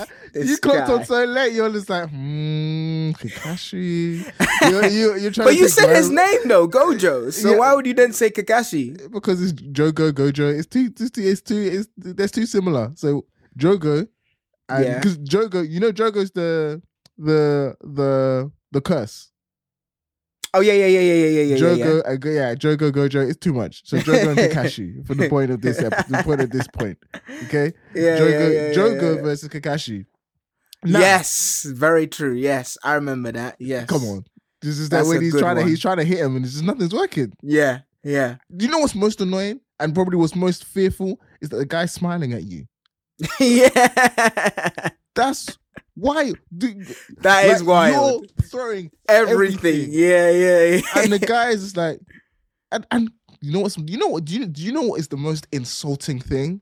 you 0.34 0.58
clocked 0.58 0.88
on 0.90 1.04
so 1.04 1.24
late. 1.24 1.52
You're 1.54 1.70
just 1.72 1.88
like, 1.90 2.08
hmm, 2.10 3.10
Kakashi. 3.12 4.24
You're, 4.60 4.84
you, 4.86 5.16
you're 5.16 5.30
trying 5.30 5.46
But 5.46 5.52
to 5.52 5.56
you 5.58 5.68
said 5.68 5.94
his 5.94 6.10
name 6.10 6.40
though, 6.46 6.68
Gojo. 6.68 7.32
So 7.32 7.52
Yeah. 7.52 7.58
why 7.58 7.74
would 7.74 7.86
you 7.86 7.94
then 7.94 8.12
say 8.12 8.28
Kakashi? 8.30 9.10
because 9.10 9.40
it's 9.42 9.52
Jogo 9.52 10.12
Gojo. 10.12 10.56
It's 10.56 10.66
too, 10.66 10.90
it's 10.98 11.10
too, 11.10 11.22
it's 11.22 11.40
too, 11.40 11.56
it's 11.56 11.88
that's 11.96 12.32
too 12.32 12.44
similar. 12.46 12.92
So 12.96 13.24
Jogo, 13.58 14.06
and 14.68 14.84
Yeah. 14.84 14.94
because 15.00 15.18
Jogo, 15.18 15.68
you 15.68 15.80
know, 15.80 15.90
Jogo's 15.92 16.30
the 16.32 16.82
the 17.18 17.76
the 17.80 18.50
the 18.72 18.80
curse. 18.80 19.30
Oh 20.54 20.60
yeah, 20.60 20.72
yeah, 20.72 20.86
yeah, 20.86 21.00
yeah, 21.00 21.14
yeah, 21.14 21.26
yeah, 21.26 21.42
yeah. 21.42 21.56
Jogo, 21.56 21.78
yeah. 21.78 21.86
and 21.86 22.06
uh, 22.06 22.16
Go- 22.16 22.30
yeah, 22.30 22.54
Jogo 22.54 22.90
Gojo. 22.90 23.28
It's 23.28 23.38
too 23.38 23.52
much. 23.52 23.82
So 23.84 23.98
Jogo 23.98 24.30
and 24.30 24.38
Kakashi 24.52 25.06
for 25.06 25.14
the 25.14 25.28
point 25.28 25.50
of 25.50 25.60
this 25.60 25.76
the 25.76 26.22
point 26.24 26.40
of 26.40 26.50
this 26.50 26.66
point. 26.68 26.98
Okay, 27.44 27.72
Yeah, 27.94 28.18
Jogo, 28.18 28.30
yeah, 28.30 28.48
yeah, 28.48 28.68
yeah, 28.68 28.74
Jogo 28.74 29.22
versus 29.22 29.48
Kakashi. 29.48 30.06
Now, 30.84 31.00
Yes, 31.00 31.64
very 31.64 32.06
true. 32.06 32.34
Yes, 32.34 32.78
I 32.82 32.94
remember 32.94 33.32
that. 33.32 33.56
Yes. 33.58 33.88
come 33.88 34.04
on. 34.04 34.24
This 34.62 34.78
is 34.78 34.88
that 34.88 34.98
That's 34.98 35.08
when 35.08 35.22
he's 35.22 35.38
trying 35.38 35.56
to 35.56 35.64
he's 35.64 35.80
trying 35.80 35.98
to 35.98 36.04
hit 36.04 36.18
him 36.18 36.36
and 36.36 36.44
it's 36.44 36.54
just 36.54 36.64
nothing's 36.64 36.94
working. 36.94 37.32
Yeah, 37.42 37.80
yeah. 38.02 38.36
Do 38.56 38.64
You 38.64 38.70
know 38.70 38.78
what's 38.78 38.94
most 38.94 39.20
annoying 39.20 39.60
and 39.78 39.94
probably 39.94 40.16
what's 40.16 40.34
most 40.34 40.64
fearful 40.64 41.20
is 41.40 41.50
that 41.50 41.56
the 41.56 41.66
guy's 41.66 41.92
smiling 41.92 42.32
at 42.32 42.44
you. 42.44 42.66
yeah. 43.40 44.88
That's 45.14 45.58
why. 45.98 46.32
Do, 46.56 46.84
That 47.18 47.46
is 47.46 47.62
like, 47.62 47.92
wild. 47.94 48.22
You're 48.22 48.46
throwing 48.48 48.90
Everything. 49.08 49.54
everything. 49.58 49.88
Yeah, 49.92 50.30
yeah, 50.30 50.64
yeah. 50.64 51.02
and 51.02 51.12
the 51.12 51.18
guy 51.26 51.50
is 51.50 51.62
just 51.62 51.76
like, 51.76 52.00
and 52.70 52.86
and 52.90 53.10
you 53.40 53.52
know 53.52 53.60
what's 53.60 53.76
you 53.78 53.98
know 53.98 54.08
what 54.08 54.24
do 54.24 54.34
you 54.38 54.46
do 54.46 54.62
you 54.62 54.72
know 54.72 54.82
what 54.82 55.00
is 55.00 55.08
the 55.08 55.16
most 55.16 55.46
insulting 55.52 56.20
thing? 56.20 56.60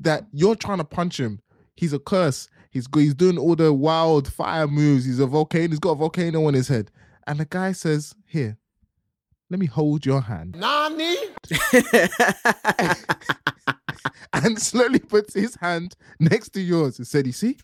That 0.00 0.26
you're 0.32 0.56
trying 0.56 0.78
to 0.78 0.84
punch 0.84 1.20
him. 1.20 1.40
He's 1.76 1.92
a 1.92 1.98
curse. 1.98 2.48
He's 2.70 2.86
he's 2.94 3.14
doing 3.14 3.38
all 3.38 3.54
the 3.54 3.72
wild 3.72 4.32
fire 4.32 4.66
moves. 4.66 5.04
He's 5.04 5.18
a 5.20 5.26
volcano. 5.26 5.68
He's 5.68 5.78
got 5.78 5.90
a 5.92 5.96
volcano 5.96 6.46
on 6.46 6.54
his 6.54 6.68
head. 6.68 6.90
And 7.26 7.38
the 7.38 7.44
guy 7.44 7.72
says, 7.72 8.14
"Here, 8.26 8.56
let 9.50 9.60
me 9.60 9.66
hold 9.66 10.06
your 10.06 10.22
hand," 10.22 10.56
Nani? 10.58 11.16
and 14.32 14.60
slowly 14.60 14.98
puts 14.98 15.34
his 15.34 15.54
hand 15.56 15.94
next 16.18 16.50
to 16.50 16.60
yours 16.60 16.98
and 16.98 17.06
said, 17.06 17.26
"You 17.26 17.32
see, 17.32 17.58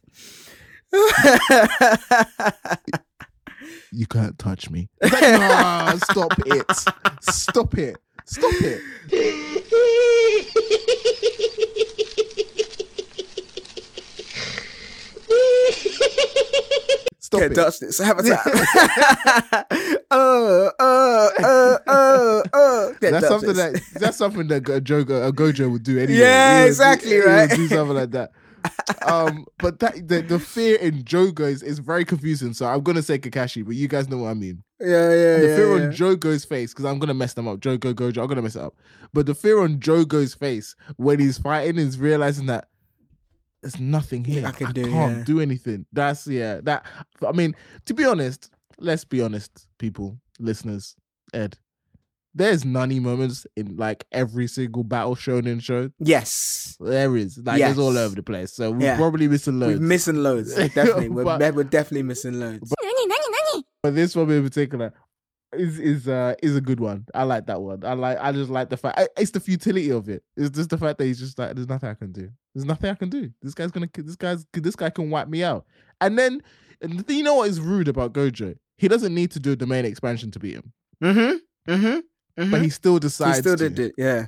you 3.93 4.07
can't 4.07 4.39
touch 4.39 4.70
me." 4.70 4.89
It's 5.01 5.12
like, 5.20 5.22
"Nah, 5.22 5.97
stop 5.97 6.32
it! 6.47 6.64
Stop 7.22 7.78
it! 7.78 7.97
Stop 8.24 8.53
it!" 8.62 8.80
Stop 17.20 17.41
Can't 17.41 17.53
it! 17.53 17.55
touch 17.57 17.78
this. 17.80 17.99
Have 17.99 18.18
a 18.18 18.22
tap. 18.22 18.47
uh, 20.11 20.70
uh, 20.80 21.28
uh, 21.39 21.78
uh, 21.86 22.43
uh. 22.55 22.93
That's 23.03 23.28
something 23.28 23.53
this. 23.53 23.57
that 23.93 24.01
that's 24.01 24.16
something 24.16 24.47
that 24.49 24.66
a 24.68 24.80
Jogo, 24.80 25.28
a 25.28 25.32
Gojo 25.32 25.70
would 25.70 25.82
do 25.82 25.99
anyway. 25.99 26.20
Yeah, 26.20 26.59
He 26.59 26.62
would- 26.62 26.68
exactly, 26.68 27.11
he 27.11 27.16
would 27.18 27.26
right? 27.26 27.51
do 27.51 27.68
something 27.68 27.97
like 27.97 28.11
that. 28.12 28.30
Um, 29.07 29.47
but 29.59 29.79
that 29.81 30.09
the, 30.09 30.23
the 30.23 30.39
fear 30.39 30.77
in 30.77 31.03
Jogo 31.05 31.41
is, 31.41 31.63
is 31.63 31.79
very 31.79 32.05
confusing. 32.05 32.53
So 32.53 32.67
I'm 32.67 32.83
gonna 32.83 33.03
say 33.03 33.19
Kakashi, 33.19 33.65
but 33.65 33.75
you 33.75 33.89
guys 33.89 34.09
know 34.09 34.19
what 34.19 34.29
I 34.29 34.35
mean. 34.35 34.63
Yeah, 34.81 35.11
yeah, 35.11 35.37
the 35.37 35.47
yeah. 35.49 35.57
fear 35.57 35.79
yeah. 35.79 35.85
on 35.87 35.93
Jogo's 35.93 36.45
face, 36.45 36.73
because 36.73 36.85
I'm 36.85 36.99
gonna 36.99 37.15
mess 37.15 37.35
them 37.35 37.49
up. 37.49 37.61
Jogo, 37.61 37.95
Gojo, 37.95 38.23
I'm 38.23 38.29
gonna 38.29 38.43
mess 38.43 38.57
it 38.57 38.63
up. 38.63 38.75
But 39.13 39.27
the 39.27 39.35
fear 39.35 39.61
on 39.61 39.79
Jogo's 39.79 40.35
face 40.35 40.77
when 40.97 41.19
he's 41.19 41.39
fighting 41.39 41.79
is 41.79 41.99
realizing 41.99 42.47
that 42.47 42.69
there's 43.63 43.81
nothing 43.81 44.25
here. 44.25 44.45
I 44.47 44.51
I, 44.51 44.53
can 44.53 44.73
do, 44.73 44.85
can't 44.85 45.19
yeah. 45.19 45.25
do 45.25 45.41
anything. 45.41 45.87
That's 45.93 46.27
yeah. 46.27 46.61
That 46.63 46.87
I 47.27 47.33
mean, 47.33 47.55
to 47.87 47.95
be 47.95 48.05
honest, 48.05 48.51
let's 48.79 49.05
be 49.05 49.21
honest, 49.21 49.67
people, 49.79 50.19
listeners, 50.39 50.97
Ed 51.33 51.57
there's 52.39 52.64
Nani 52.64 53.01
moments 53.01 53.47
in 53.57 53.76
like 53.76 54.05
every 54.12 54.47
single 54.47 54.84
battle 54.84 55.14
shown 55.14 55.47
in 55.47 55.61
show. 55.61 55.91
Yes, 55.99 56.76
there 56.80 57.16
is. 57.16 57.39
Like 57.39 57.59
yes. 57.59 57.72
it's 57.72 57.80
all 57.80 57.99
over 57.99 58.14
the 58.14 58.22
place. 58.22 58.53
So 58.53 58.70
we're 58.70 58.82
yeah. 58.82 58.97
probably 58.97 59.28
missing 59.28 59.59
loads. 59.59 59.80
We're 59.80 59.86
missing 59.86 60.22
loads. 60.22 60.55
Definitely, 60.74 61.09
we're, 61.11 61.24
but, 61.24 61.55
we're, 61.55 61.64
definitely 61.64 62.05
missing 62.05 62.41
loads. 62.41 62.70
But, 62.70 63.64
but 63.82 63.95
this 63.95 64.14
one 64.16 64.30
in 64.30 64.43
particular, 64.43 64.93
is 65.53 65.78
is 65.78 66.09
uh 66.09 66.34
is 66.43 66.57
a 66.57 66.61
good 66.61 66.80
one. 66.80 67.07
I 67.14 67.24
like 67.24 67.47
that 67.47 67.61
one. 67.61 67.84
I 67.84 67.95
like 67.95 68.18
I 68.20 68.32
just 68.32 68.51
like 68.51 68.70
the 68.70 68.76
fact 68.76 68.99
I, 68.99 69.09
it's 69.16 69.30
the 69.32 69.41
futility 69.41 69.91
of 69.91 70.09
it. 70.09 70.22
It's 70.36 70.51
just 70.51 70.70
the 70.70 70.78
fact 70.78 70.99
that 70.99 71.07
he's 71.07 71.18
just 71.18 71.39
like 71.39 71.55
there's 71.55 71.68
nothing 71.68 71.89
I 71.89 71.95
can 71.95 72.12
do. 72.12 72.30
There's 72.55 72.66
nothing 72.66 72.91
I 72.91 72.95
can 72.95 73.09
do. 73.09 73.30
This 73.43 73.55
guy's 73.55 73.70
gonna 73.70 73.89
this 73.93 74.16
guy's 74.16 74.47
this 74.53 74.76
guy 74.76 74.91
can 74.91 75.11
wipe 75.11 75.28
me 75.28 75.43
out. 75.43 75.64
And 76.01 76.18
then 76.18 76.43
and 76.80 77.01
the, 77.01 77.14
you 77.14 77.22
know 77.22 77.34
what 77.34 77.49
is 77.49 77.61
rude 77.61 77.89
about 77.89 78.12
Gojo? 78.12 78.57
He 78.76 78.89
doesn't 78.89 79.14
need 79.14 79.30
to 79.32 79.41
do 79.41 79.57
domain 79.57 79.84
expansion 79.84 80.30
to 80.32 80.39
beat 80.39 80.55
him. 80.55 80.72
Hmm. 81.03 81.32
Hmm 81.66 81.99
but 82.39 82.61
he 82.61 82.66
mm-hmm. 82.66 82.68
still 82.68 82.99
decided. 82.99 83.36
he 83.36 83.41
decides. 83.41 83.41
still 83.41 83.57
to. 83.57 83.74
did 83.74 83.86
it. 83.89 83.95
Yeah. 83.99 84.26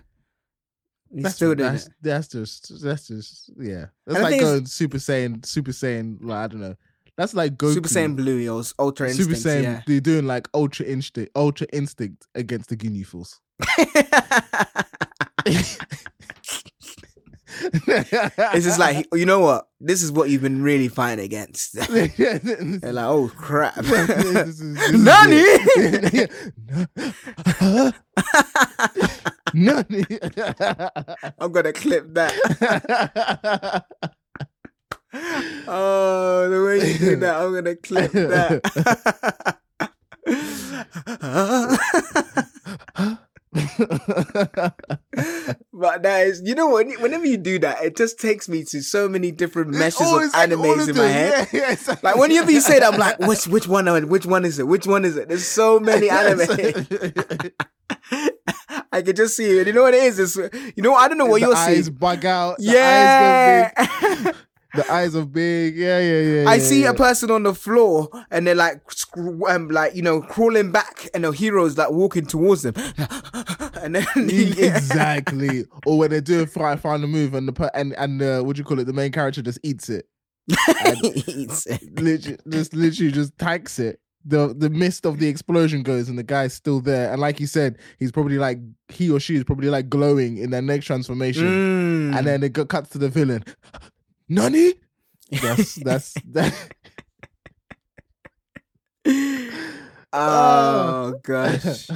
He 1.15 1.23
That's, 1.23 1.35
still 1.35 1.57
did 1.57 1.67
that's, 1.67 1.87
it. 1.87 1.93
that's 2.03 2.29
just 2.29 2.83
that's 2.83 3.09
just 3.09 3.51
yeah. 3.59 3.87
That's 4.07 4.21
like 4.21 4.41
going 4.41 4.67
Super 4.67 4.99
Saiyan, 4.99 5.45
Super 5.45 5.73
Saiyan. 5.73 6.19
Like, 6.21 6.37
I 6.37 6.47
don't 6.47 6.61
know. 6.61 6.77
That's 7.17 7.35
like 7.35 7.57
Goku. 7.57 7.75
Super 7.75 7.89
Saiyan 7.89 8.15
Blue 8.15 8.49
or 8.49 8.63
Ultra 8.79 9.13
Super 9.13 9.35
Saiyan. 9.35 9.63
yeah. 9.63 9.83
They're 9.87 10.01
doing 10.01 10.27
like 10.27 10.49
Ultra 10.55 10.87
Instinct, 10.87 11.33
Ultra 11.35 11.67
Instinct 11.73 12.29
against 12.37 12.69
the 12.69 12.77
Ginyu 12.77 13.05
Force. 13.05 13.41
it's 17.73 18.65
just 18.65 18.79
like 18.79 19.07
you 19.13 19.27
know 19.27 19.41
what? 19.41 19.67
This 19.81 20.03
is 20.03 20.11
what 20.13 20.29
you've 20.31 20.43
been 20.43 20.63
really 20.63 20.89
fighting 20.89 21.25
against. 21.25 21.75
They're 21.91 22.93
like, 22.93 23.05
oh 23.07 23.31
crap. 23.37 23.77
This 23.85 24.61
is- 24.61 24.75
this 24.75 24.91
is 24.91 25.05
Nani? 25.05 25.45
Nani. 29.55 30.05
I'm 31.39 31.53
gonna 31.53 31.73
clip 31.73 32.13
that. 32.15 33.85
oh, 35.67 36.49
the 36.51 36.65
way 36.65 36.93
you 36.93 36.99
do 36.99 37.17
that, 37.17 37.37
I'm 37.37 37.55
gonna 37.55 37.77
clip 37.77 38.13
that. 38.13 38.61
But 43.53 44.77
that 46.03 46.27
is, 46.27 46.43
you 46.45 46.55
know 46.55 46.69
what? 46.69 46.87
Whenever 47.01 47.27
you 47.27 47.37
do 47.37 47.59
that, 47.61 47.83
it 47.83 47.97
just 47.97 48.19
takes 48.21 48.49
me 48.49 48.65
to 48.65 48.83
so 48.83 49.09
many 49.09 49.31
different 49.33 49.71
meshes 49.71 50.01
Oh, 50.03 50.19
of 50.19 50.25
it's 50.25 50.35
like 50.35 50.51
animes 50.51 50.83
of 50.83 50.89
in 50.91 50.97
my 50.97 51.07
head. 51.09 51.49
Yeah, 51.53 51.61
yeah, 51.61 51.73
it's 51.73 51.89
like, 52.03 52.17
whenever 52.17 52.51
you 52.51 52.61
say 52.61 52.79
that, 52.79 52.93
I'm 52.93 52.99
like, 52.99 53.19
which 53.19 53.47
which 53.49 53.67
one? 53.67 53.87
Which 54.09 54.27
one 54.27 54.45
is 54.45 54.59
it? 54.59 54.67
Which 54.69 54.87
one 54.87 55.05
is 55.05 55.17
it? 55.17 55.29
There's 55.29 55.47
so 55.47 55.81
many 55.81 56.09
anime. 56.11 56.41
I 58.93 59.03
can 59.03 59.17
just 59.17 59.37
see 59.37 59.59
it. 59.59 59.67
You 59.67 59.73
know 59.73 59.83
what 59.83 59.95
it 59.95 60.03
is? 60.05 60.19
It's, 60.19 60.37
you 60.77 60.83
know, 60.83 60.95
I 60.95 61.09
don't 61.09 61.19
know 61.19 61.27
what 61.27 61.41
the 61.41 61.47
you're 61.49 61.57
saying 61.57 61.79
eyes 61.79 61.85
seeing. 61.87 61.97
bug 61.97 62.25
out. 62.25 62.57
Yeah. 62.61 63.73
eyes 64.75 64.83
go 64.83 64.83
big. 64.85 64.87
The 64.87 64.93
eyes 64.93 65.17
are 65.17 65.25
big. 65.25 65.77
Yeah, 65.77 65.99
yeah, 66.01 66.21
yeah. 66.21 66.51
I 66.51 66.55
yeah, 66.55 66.63
see 66.63 66.83
yeah. 66.83 66.91
a 66.91 66.95
person 66.95 67.31
on 67.31 67.43
the 67.43 67.55
floor 67.55 68.09
and 68.31 68.47
they're 68.47 68.55
like, 68.55 68.83
um, 69.49 69.69
like 69.69 69.95
you 69.95 70.03
know, 70.03 70.21
crawling 70.21 70.73
back, 70.73 71.09
and 71.15 71.25
the 71.25 71.31
hero's 71.31 71.77
like 71.77 71.91
walking 71.91 72.27
towards 72.27 72.63
them, 72.63 72.75
and 73.83 73.95
then 73.95 74.07
exactly. 74.17 75.65
Or 75.87 75.99
when 75.99 76.11
they 76.11 76.21
do 76.21 76.43
a 76.43 76.47
to 76.47 76.77
find 76.77 77.03
a 77.05 77.07
move 77.07 77.35
and 77.35 77.49
the 77.49 77.71
and 77.75 77.95
and 77.95 78.23
uh, 78.23 78.43
what 78.43 78.57
do 78.57 78.61
you 78.61 78.65
call 78.65 78.79
it? 78.79 78.85
The 78.85 78.93
main 78.93 79.13
character 79.13 79.43
just 79.43 79.59
eats 79.63 79.89
it. 79.89 80.07
Eats 81.03 81.67
it. 81.67 82.01
Literally, 82.01 82.39
just 82.49 82.75
literally 82.75 83.13
just 83.13 83.37
tanks 83.39 83.79
it. 83.79 84.01
The 84.25 84.55
the 84.57 84.69
mist 84.69 85.07
of 85.07 85.19
the 85.19 85.29
explosion 85.29 85.83
goes 85.83 86.09
and 86.09 86.19
the 86.19 86.23
guy's 86.23 86.53
still 86.53 86.81
there. 86.81 87.13
And 87.13 87.21
like 87.21 87.41
you 87.41 87.47
said, 87.47 87.79
he's 87.99 88.13
probably 88.13 88.39
like 88.39 88.59
he 88.89 89.11
or 89.11 89.21
she 89.21 89.37
is 89.37 89.45
probably 89.45 89.71
like 89.71 89.89
glowing 89.89 90.39
in 90.39 90.51
their 90.51 90.63
next 90.63 90.87
transformation. 90.87 91.45
Mm. 92.13 92.19
And 92.19 92.27
then 92.27 92.43
it 92.43 92.53
got 92.53 92.69
cuts 92.69 92.91
to 92.91 92.99
the 92.99 93.09
villain. 93.09 93.45
Nani? 94.31 94.75
That's 95.43 95.75
that's 95.85 96.15
that. 96.31 96.55
oh 100.13 101.15
gosh. 101.23 101.89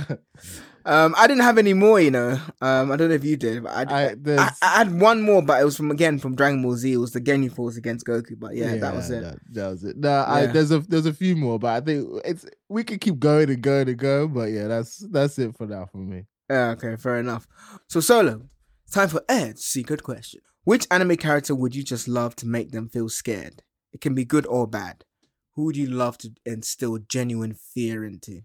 Um, 0.87 1.15
I 1.17 1.27
didn't 1.27 1.45
have 1.45 1.57
any 1.57 1.73
more, 1.73 1.99
you 1.99 2.11
know. 2.11 2.39
Um, 2.61 2.93
I 2.93 2.97
don't 2.97 3.09
know 3.09 3.15
if 3.15 3.25
you 3.25 3.39
did, 3.39 3.63
but 3.63 3.73
I, 3.73 4.09
I, 4.09 4.17
I, 4.27 4.51
I 4.61 4.79
had 4.79 5.01
one 5.01 5.23
more, 5.23 5.41
but 5.41 5.59
it 5.59 5.65
was 5.65 5.79
from 5.79 5.91
again 5.91 6.19
from 6.19 6.35
Dragon 6.37 6.61
Ball 6.61 6.77
Z. 6.77 6.93
It 6.93 6.99
was 6.99 7.13
the 7.13 7.23
Ginyu 7.23 7.51
Force 7.51 7.79
against 7.79 8.05
Goku. 8.05 8.39
But 8.39 8.55
yeah, 8.55 8.77
that 8.77 8.95
was 8.95 9.11
it. 9.11 9.23
That, 9.23 9.39
that 9.53 9.69
was 9.69 9.85
it. 9.85 9.97
No, 9.97 10.25
I, 10.29 10.47
there's 10.47 10.73
a 10.73 10.81
there's 10.81 11.07
a 11.07 11.15
few 11.15 11.37
more, 11.37 11.59
but 11.59 11.69
I 11.69 11.81
think 11.81 12.21
it's 12.25 12.45
we 12.69 12.85
could 12.85 13.01
keep 13.01 13.19
going 13.19 13.49
and 13.49 13.63
going 13.63 13.89
and 13.89 13.97
going. 13.97 14.35
But 14.35 14.51
yeah, 14.51 14.67
that's 14.67 14.99
that's 15.11 15.39
it 15.39 15.57
for 15.57 15.67
now 15.67 15.87
for 15.87 15.99
me. 15.99 16.25
Yeah, 16.51 16.71
okay, 16.71 16.97
fair 16.97 17.17
enough. 17.17 17.47
So 17.89 18.01
Solo, 18.01 18.43
time 18.91 19.09
for 19.09 19.23
Ed's 19.27 19.65
secret 19.65 20.03
question. 20.03 20.43
Which 20.65 20.87
anime 20.91 21.17
character 21.17 21.55
would 21.55 21.75
you 21.75 21.83
just 21.83 22.09
love 22.09 22.35
to 22.37 22.47
make 22.47 22.73
them 22.73 22.89
feel 22.89 23.09
scared? 23.09 23.63
It 23.93 24.01
can 24.01 24.15
be 24.15 24.25
good 24.25 24.47
or 24.47 24.67
bad. 24.67 25.05
Who 25.55 25.65
would 25.65 25.77
you 25.77 25.87
love 25.87 26.19
to 26.19 26.33
instill 26.45 26.99
genuine 26.99 27.55
fear 27.55 28.05
into? 28.05 28.43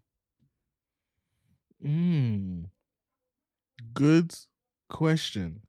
Mm. 1.84 2.66
Good 3.94 4.36
question. 4.90 5.62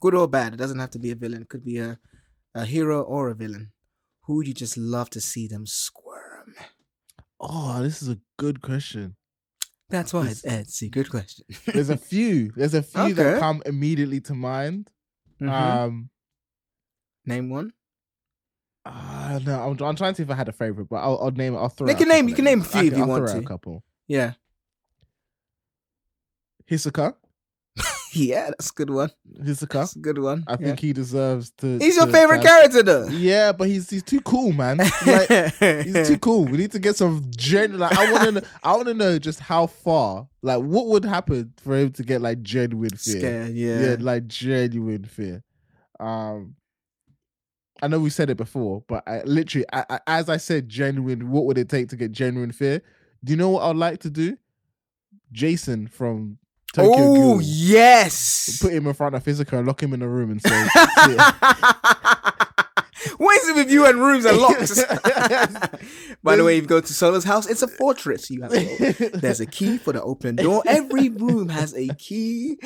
Good 0.00 0.14
or 0.14 0.28
bad? 0.28 0.54
It 0.54 0.58
doesn't 0.58 0.78
have 0.78 0.90
to 0.90 0.98
be 0.98 1.10
a 1.10 1.16
villain. 1.16 1.42
It 1.42 1.48
could 1.48 1.64
be 1.64 1.78
a, 1.78 1.98
a 2.54 2.64
hero 2.64 3.02
or 3.02 3.28
a 3.28 3.34
villain. 3.34 3.72
Who 4.22 4.36
would 4.36 4.46
you 4.46 4.54
just 4.54 4.76
love 4.76 5.10
to 5.10 5.20
see 5.20 5.48
them 5.48 5.66
squirm? 5.66 6.54
Oh, 7.40 7.82
this 7.82 8.02
is 8.02 8.08
a 8.08 8.18
good 8.36 8.62
question. 8.62 9.16
That's 9.90 10.12
why 10.12 10.28
it's 10.28 10.44
Ed's 10.44 10.74
secret 10.74 11.08
question. 11.10 11.46
There's 11.66 11.88
a 11.90 11.96
few. 11.96 12.52
There's 12.54 12.74
a 12.74 12.82
few 12.82 13.14
that 13.14 13.40
come 13.40 13.62
immediately 13.64 14.20
to 14.22 14.34
mind. 14.34 14.90
Mhm. 15.40 15.48
Um, 15.50 16.10
Name 17.26 17.50
one. 17.50 17.72
uh, 18.86 19.38
no, 19.44 19.60
I'm, 19.60 19.70
I'm 19.84 19.96
trying 19.96 20.12
to 20.12 20.16
see 20.16 20.22
if 20.22 20.30
I 20.30 20.34
had 20.34 20.48
a 20.48 20.52
favorite, 20.52 20.86
but 20.88 20.96
I'll, 20.96 21.18
I'll 21.22 21.30
name 21.30 21.54
it. 21.54 21.58
I'll 21.58 21.68
throw. 21.68 21.88
Out 21.90 22.00
a 22.00 22.04
name- 22.06 22.28
you 22.28 22.34
can 22.34 22.44
name 22.44 22.60
a 22.62 22.64
few 22.64 22.80
if 22.88 22.96
you 22.96 23.02
I'll 23.02 23.08
want 23.08 23.26
throw 23.28 23.34
to. 23.40 23.44
A 23.44 23.48
couple. 23.48 23.84
Yeah. 24.06 24.32
Hisoka. 26.70 27.14
Yeah, 28.14 28.46
that's 28.46 28.70
a 28.70 28.72
good 28.74 28.90
one. 28.90 29.10
Hisoka. 29.42 29.68
That's 29.72 29.96
a 29.96 29.98
good 29.98 30.18
one. 30.18 30.44
I 30.46 30.52
yeah. 30.52 30.56
think 30.58 30.80
he 30.80 30.92
deserves 30.92 31.50
to. 31.58 31.78
he's 31.78 31.96
your 31.96 32.06
to- 32.06 32.12
favorite 32.12 32.38
to- 32.42 32.46
character, 32.48 32.82
though. 32.82 33.06
Yeah, 33.08 33.52
but 33.52 33.68
he's 33.68 33.90
he's 33.90 34.02
too 34.02 34.20
cool, 34.22 34.52
man. 34.52 34.78
Like, 34.78 35.28
he's 35.84 36.08
too 36.08 36.18
cool. 36.18 36.44
We 36.44 36.58
need 36.58 36.72
to 36.72 36.78
get 36.78 36.96
some 36.96 37.24
genuine. 37.36 37.80
Like, 37.80 37.96
I 37.98 38.10
want 38.12 38.24
to. 38.24 38.32
know 38.32 38.40
I 38.62 38.72
want 38.76 38.88
to 38.88 38.94
know 38.94 39.18
just 39.18 39.40
how 39.40 39.66
far. 39.66 40.28
Like, 40.42 40.60
what 40.62 40.86
would 40.86 41.04
happen 41.04 41.52
for 41.58 41.76
him 41.76 41.90
to 41.92 42.02
get 42.02 42.20
like 42.22 42.42
genuine 42.42 42.90
fear? 42.96 43.18
Scared, 43.20 43.54
Yeah, 43.54 43.80
yeah. 43.80 43.96
like 44.00 44.26
genuine 44.26 45.04
fear. 45.04 45.42
Um, 46.00 46.54
I 47.82 47.88
know 47.88 48.00
we 48.00 48.10
said 48.10 48.30
it 48.30 48.36
before, 48.36 48.82
but 48.88 49.02
I 49.06 49.22
literally, 49.24 49.66
I, 49.72 49.84
I, 49.90 50.00
as 50.06 50.28
I 50.28 50.36
said, 50.38 50.68
genuine. 50.68 51.30
What 51.30 51.44
would 51.46 51.58
it 51.58 51.68
take 51.68 51.88
to 51.90 51.96
get 51.96 52.12
genuine 52.12 52.52
fear? 52.52 52.82
Do 53.24 53.32
you 53.32 53.36
know 53.36 53.50
what 53.50 53.64
I'd 53.64 53.76
like 53.76 54.00
to 54.00 54.10
do? 54.10 54.36
Jason 55.32 55.86
from 55.88 56.38
Tokyo 56.74 56.92
Oh 56.92 57.14
Ghoul. 57.14 57.40
yes. 57.42 58.58
Put 58.60 58.72
him 58.72 58.86
in 58.86 58.94
front 58.94 59.14
of 59.14 59.24
Hisoka 59.24 59.58
and 59.58 59.66
lock 59.66 59.82
him 59.82 59.92
in 59.94 60.02
a 60.02 60.08
room 60.08 60.30
and 60.30 60.40
say, 60.42 60.50
what 63.16 63.36
is 63.40 63.48
it 63.48 63.56
with 63.56 63.70
you 63.70 63.86
and 63.86 63.98
rooms 63.98 64.24
and 64.26 64.36
locks? 64.38 64.82
By 66.22 66.36
the 66.36 66.44
way, 66.44 66.56
if 66.58 66.64
you 66.64 66.68
go 66.68 66.80
to 66.80 66.92
Solo's 66.92 67.24
house, 67.24 67.46
it's 67.46 67.62
a 67.62 67.68
fortress. 67.78 68.30
You 68.30 68.42
have 68.42 68.52
to. 68.52 69.10
There's 69.14 69.40
a 69.40 69.46
key 69.46 69.78
for 69.78 69.92
the 69.92 70.02
open 70.02 70.36
door. 70.36 70.62
Every 70.66 71.08
room 71.08 71.48
has 71.48 71.74
a 71.74 71.88
key. 71.94 72.58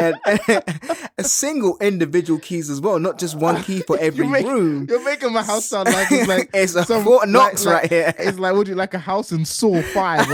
And, 0.00 0.62
a 1.18 1.24
single 1.24 1.76
individual 1.80 2.38
keys 2.40 2.70
as 2.70 2.80
well, 2.80 2.98
not 2.98 3.18
just 3.18 3.36
one 3.36 3.62
key 3.62 3.82
for 3.86 3.98
every 4.00 4.26
You're 4.26 4.42
room. 4.44 4.86
You're 4.88 5.04
making 5.04 5.32
my 5.32 5.42
house 5.42 5.66
sound 5.66 5.88
like 5.92 6.10
it's 6.10 6.28
like 6.28 6.50
It's 6.54 6.74
a 6.74 6.84
some- 6.84 7.04
Fort 7.04 7.28
Knox 7.28 7.64
like- 7.64 7.74
right 7.82 7.90
here. 7.90 8.14
It's 8.18 8.38
like 8.38 8.54
would 8.54 8.68
you 8.68 8.74
like 8.74 8.94
a 8.94 8.98
house 8.98 9.32
in 9.32 9.44
Saw 9.44 9.80
Five 9.82 10.26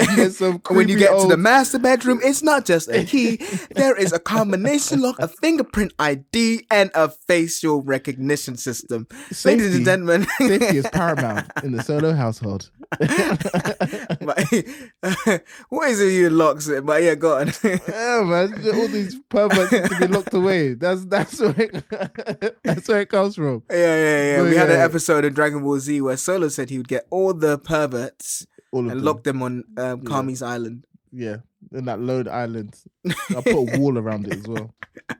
or 0.00 0.30
something? 0.30 0.62
and 0.68 0.76
when 0.76 0.88
you 0.88 0.98
get 0.98 1.18
to 1.20 1.28
the 1.28 1.36
master 1.36 1.78
bedroom, 1.78 2.20
it's 2.22 2.42
not 2.42 2.64
just 2.64 2.88
a 2.90 3.04
key. 3.04 3.36
there 3.70 3.96
is 3.96 4.12
a 4.12 4.18
combination 4.18 5.00
lock, 5.00 5.18
a 5.18 5.28
fingerprint 5.28 5.92
ID, 5.98 6.66
and 6.70 6.90
a 6.94 7.08
facial 7.08 7.82
recognition 7.82 8.56
system. 8.56 9.06
Ladies 9.10 9.38
Safety. 9.38 9.76
and 9.76 9.84
gentlemen, 9.84 10.26
safety 10.38 10.78
is 10.78 10.86
paramount 10.92 11.50
in 11.62 11.72
the 11.72 11.82
solo 11.82 12.12
household. 12.12 12.70
but, 12.98 14.36
what 15.68 15.90
is 15.90 16.00
it 16.00 16.12
you 16.12 16.30
locks 16.30 16.66
it? 16.68 16.84
But 16.84 17.02
yeah, 17.02 17.14
go 17.14 17.38
on. 17.38 17.52
yeah, 17.62 18.22
man, 18.24 18.52
all 18.74 18.88
these 18.88 19.16
perverts 19.28 19.72
need 19.72 19.84
to 19.84 19.98
be 20.00 20.06
locked 20.08 20.34
away. 20.34 20.74
That's 20.74 21.04
that's 21.04 21.40
where 21.40 21.54
it, 21.56 21.84
that's 22.64 22.88
where 22.88 23.00
it 23.00 23.08
comes 23.08 23.36
from. 23.36 23.62
Yeah, 23.70 23.76
yeah, 23.76 24.32
yeah. 24.32 24.42
But 24.42 24.50
We 24.50 24.56
had 24.56 24.70
an 24.70 24.80
episode 24.80 25.24
in 25.24 25.34
Dragon 25.34 25.62
Ball 25.62 25.78
Z 25.78 26.00
where 26.00 26.16
Solo 26.16 26.48
said 26.48 26.70
he 26.70 26.78
would 26.78 26.88
get 26.88 27.06
all 27.10 27.32
the 27.32 27.58
perverts 27.58 28.46
All 28.72 28.80
of 28.86 28.90
and 28.92 29.00
them. 29.00 29.04
lock 29.04 29.22
them 29.24 29.42
on 29.42 29.64
um, 29.76 30.02
Kami's 30.02 30.42
island. 30.42 30.86
Yeah, 31.12 31.38
in 31.72 31.86
that 31.86 32.00
lone 32.00 32.28
island. 32.28 32.76
I 33.30 33.34
put 33.40 33.46
a 33.48 33.78
wall 33.78 33.98
around 33.98 34.26
it 34.28 34.36
as 34.38 34.46
well. 34.48 34.74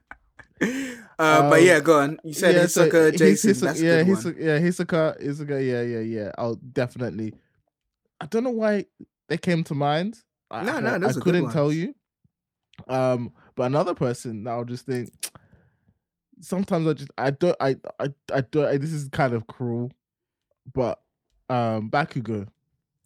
Uh, 1.18 1.48
but 1.50 1.60
Um, 1.60 1.66
yeah, 1.66 1.80
go 1.80 2.00
on. 2.00 2.18
You 2.24 2.32
said 2.34 2.54
yeah, 2.54 2.62
it's 2.64 2.74
so 2.74 2.84
like 2.84 2.94
a 2.94 3.04
he's- 3.10 3.18
Jason. 3.18 3.48
he's- 3.50 3.60
That's 3.60 3.80
a 3.80 3.84
yeah, 3.84 4.02
one. 4.02 4.36
yeah, 4.38 4.58
Hisoka, 4.58 5.22
Hisoka, 5.22 5.66
yeah, 5.66 5.82
yeah, 5.82 6.00
yeah. 6.00 6.32
I'll 6.38 6.54
definitely. 6.54 7.34
I 8.20 8.26
don't 8.26 8.44
know 8.44 8.50
why 8.50 8.86
they 9.28 9.36
came 9.38 9.62
to 9.64 9.74
mind. 9.74 10.18
I, 10.50 10.62
No, 10.64 10.80
no, 10.80 10.94
I 10.94 10.98
those 10.98 11.16
are 11.16 11.20
good 11.20 11.34
couldn't 11.34 11.50
tell 11.52 11.72
you. 11.72 11.94
Um, 12.88 13.32
but 13.54 13.64
another 13.64 13.94
person 13.94 14.44
that 14.44 14.50
I'll 14.50 14.64
just 14.64 14.86
think. 14.86 15.10
Sometimes 16.40 16.86
I 16.86 16.92
just 16.94 17.10
I 17.18 17.30
don't 17.30 17.56
I 17.60 17.76
I 17.98 18.08
I 18.32 18.40
don't. 18.40 18.66
I, 18.66 18.76
this 18.78 18.92
is 18.92 19.08
kind 19.10 19.34
of 19.34 19.46
cruel, 19.46 19.90
but 20.72 21.00
um, 21.50 21.90
Bakugo, 21.90 22.48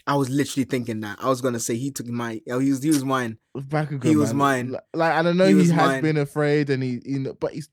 I 0.07 0.16
was 0.16 0.28
literally 0.28 0.64
thinking 0.64 1.00
that. 1.00 1.18
I 1.20 1.28
was 1.28 1.40
gonna 1.40 1.61
say 1.61 1.76
he 1.76 1.90
took 1.90 2.07
my. 2.07 2.40
Oh, 2.50 2.59
he 2.59 2.70
was 2.70 2.82
he 2.82 2.90
was 2.90 3.05
mine. 3.05 3.38
Bakugo, 3.57 4.05
He 4.05 4.16
was 4.16 4.34
man. 4.34 4.38
mine. 4.38 4.70
Like, 4.72 4.82
like 4.94 5.12
I 5.12 5.22
don't 5.22 5.36
know, 5.36 5.46
He 5.46 5.52
he, 5.55 5.59
has 5.70 5.72
mine. 5.72 6.02
been 6.02 6.16
afraid, 6.18 6.68
and 6.70 6.82
he, 6.82 7.00
you 7.05 7.20
know, 7.20 7.34
but 7.34 7.52
he's 7.52 7.68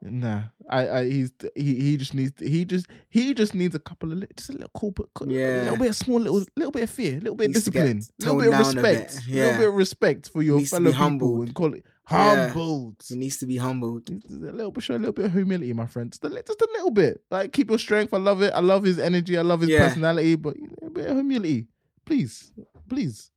nah. 0.00 0.42
I, 0.68 0.88
I, 0.88 1.04
he's 1.10 1.30
he, 1.54 1.74
he 1.80 1.96
just 1.96 2.14
needs, 2.14 2.32
he 2.40 2.64
just, 2.64 2.86
he 3.08 3.34
just 3.34 3.54
needs 3.54 3.74
a 3.74 3.78
couple 3.78 4.12
of, 4.12 4.24
just 4.36 4.48
a 4.48 4.52
little 4.52 4.70
corporate, 4.74 5.08
a 5.20 5.26
Yeah. 5.26 5.62
little 5.64 5.76
bit 5.76 5.88
of 5.90 5.96
small, 5.96 6.18
little, 6.20 6.44
little 6.56 6.72
bit 6.72 6.84
of 6.84 6.90
fear, 6.90 7.12
a 7.16 7.20
little 7.20 7.34
bit 7.34 7.46
of 7.50 7.54
Needs 7.54 7.64
to 7.64 7.70
get 7.70 7.84
discipline, 7.84 8.02
a 8.20 8.24
little 8.24 8.40
bit 8.40 8.48
of 8.48 8.54
a 8.54 8.80
respect, 8.80 9.18
a 9.26 9.30
yeah. 9.30 9.42
little 9.44 9.58
bit 9.58 9.68
of 9.68 9.74
respect 9.74 10.30
for 10.30 10.42
your 10.42 10.60
fellow 10.62 10.86
people, 10.86 10.98
humbled. 10.98 11.46
and 11.46 11.54
call 11.54 11.74
it 12.10 12.14
Yeah. 12.14 12.48
humbled. 12.48 12.96
He 13.08 13.16
needs 13.16 13.36
to 13.38 13.46
be 13.46 13.56
humbled. 13.56 14.06
Just 14.06 14.30
A 14.30 14.52
little 14.52 14.70
bit, 14.72 14.82
show 14.82 14.96
a 14.96 14.98
little 14.98 15.12
bit 15.12 15.26
of 15.26 15.32
humility, 15.32 15.72
my 15.72 15.86
friend. 15.86 16.10
Just 16.10 16.24
a, 16.24 16.28
just 16.30 16.60
a 16.60 16.68
little 16.72 16.90
bit. 16.90 17.22
Like 17.30 17.52
keep 17.52 17.68
your 17.70 17.78
strength. 17.78 18.12
I 18.12 18.18
love 18.18 18.42
it. 18.42 18.52
I 18.54 18.60
love 18.60 18.84
his 18.84 18.98
energy. 18.98 19.38
I 19.38 19.42
love 19.42 19.60
his 19.60 19.70
Yeah. 19.70 19.86
personality. 19.88 20.34
But 20.36 20.56
a 20.82 20.90
bit 20.90 21.06
of 21.06 21.16
humility, 21.16 21.66
please, 22.04 22.52
please. 22.88 23.30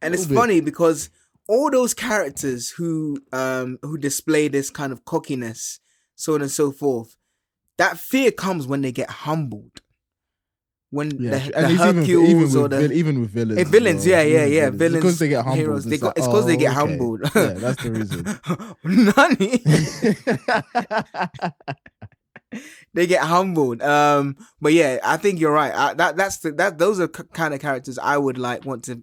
And 0.00 0.14
it's 0.14 0.26
bit. 0.26 0.34
funny 0.36 0.60
because 0.60 1.10
all 1.48 1.70
those 1.70 1.92
characters 1.92 2.70
who 2.70 3.18
um 3.32 3.78
who 3.82 3.98
display 3.98 4.48
this 4.48 4.70
kind 4.70 4.92
of 4.92 5.04
cockiness, 5.04 5.80
so 6.14 6.34
on 6.34 6.42
and 6.42 6.50
so 6.50 6.70
forth, 6.72 7.16
that 7.76 7.98
fear 7.98 8.30
comes 8.30 8.66
when 8.66 8.80
they 8.82 8.92
get 8.92 9.10
humbled. 9.10 9.80
When 10.94 11.10
Yeah, 11.18 11.30
the, 11.38 11.56
and 11.58 11.66
the 11.66 11.72
it's 11.74 11.82
even, 11.82 12.04
even 12.04 12.36
or 12.58 12.62
with, 12.62 12.70
the 12.70 12.78
vil- 12.78 12.92
even 12.92 13.20
with 13.20 13.30
villains. 13.30 13.58
Eh, 13.60 13.64
villains, 13.64 14.02
well. 14.06 14.12
yeah, 14.14 14.22
yeah, 14.22 14.44
yeah, 14.46 14.70
Because 14.70 14.78
villains, 15.00 15.18
they 15.18 15.28
get 15.28 15.42
humbled. 15.44 15.58
heroes, 15.58 15.84
they 15.84 15.98
got- 15.98 16.06
like, 16.08 16.18
it's 16.18 16.26
'cause 16.26 16.46
they 16.46 16.54
oh, 16.54 16.64
get 16.64 16.70
okay. 16.70 16.80
humbled. 16.80 17.20
yeah, 17.34 17.52
that's 17.64 17.82
the 17.82 17.90
reason. 17.90 18.22
Nani? 19.16 19.50
they 22.94 23.06
get 23.06 23.22
humbled. 23.22 23.82
Um, 23.82 24.36
but 24.60 24.72
yeah, 24.72 24.98
I 25.04 25.16
think 25.16 25.40
you're 25.40 25.52
right. 25.52 25.74
I, 25.74 25.94
that 25.94 26.16
that's 26.16 26.38
the 26.38 26.52
that 26.52 26.78
those 26.78 27.00
are 27.00 27.10
c- 27.14 27.24
kind 27.32 27.52
of 27.54 27.60
characters 27.60 27.98
I 27.98 28.16
would 28.16 28.38
like 28.38 28.64
want 28.64 28.84
to 28.84 29.02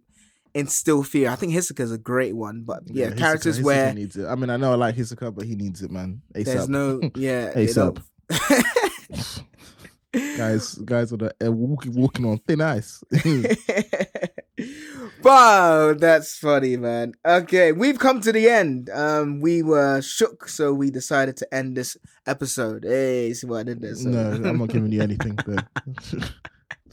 instill 0.53 1.03
fear. 1.03 1.29
I 1.29 1.35
think 1.35 1.53
Hisoka's 1.53 1.91
a 1.91 1.97
great 1.97 2.35
one, 2.35 2.63
but 2.65 2.83
yeah, 2.87 3.07
Hisoka- 3.09 3.17
characters 3.17 3.59
Hisoka 3.59 3.63
where 3.63 3.93
needs 3.93 4.15
it. 4.15 4.25
I 4.27 4.35
mean, 4.35 4.49
I 4.49 4.57
know 4.57 4.71
I 4.71 4.75
like 4.75 4.95
Hisoka, 4.95 5.33
but 5.35 5.45
he 5.45 5.55
needs 5.55 5.81
it, 5.81 5.91
man. 5.91 6.21
ASAP. 6.33 6.45
there's 6.45 6.69
no 6.69 6.99
yeah. 7.15 7.53
ASAP. 7.55 8.01
Guys, 10.13 10.75
guys 10.75 11.13
are 11.13 11.31
uh, 11.43 11.51
walking, 11.51 12.25
on 12.25 12.37
thin 12.39 12.61
ice. 12.61 13.03
wow, 15.23 15.93
that's 15.93 16.37
funny, 16.37 16.77
man. 16.77 17.13
Okay, 17.25 17.71
we've 17.71 17.99
come 17.99 18.21
to 18.21 18.31
the 18.31 18.49
end. 18.49 18.89
Um, 18.89 19.39
we 19.39 19.63
were 19.63 20.01
shook, 20.01 20.47
so 20.47 20.73
we 20.73 20.91
decided 20.91 21.37
to 21.37 21.53
end 21.53 21.77
this 21.77 21.97
episode. 22.25 22.83
Hey, 22.83 23.33
see 23.33 23.47
what 23.47 23.61
I 23.61 23.63
did 23.63 23.81
there? 23.81 23.95
So. 23.95 24.09
no, 24.09 24.49
I'm 24.49 24.57
not 24.57 24.69
giving 24.69 24.91
you 24.91 25.01
anything. 25.01 25.37
There. 25.47 25.67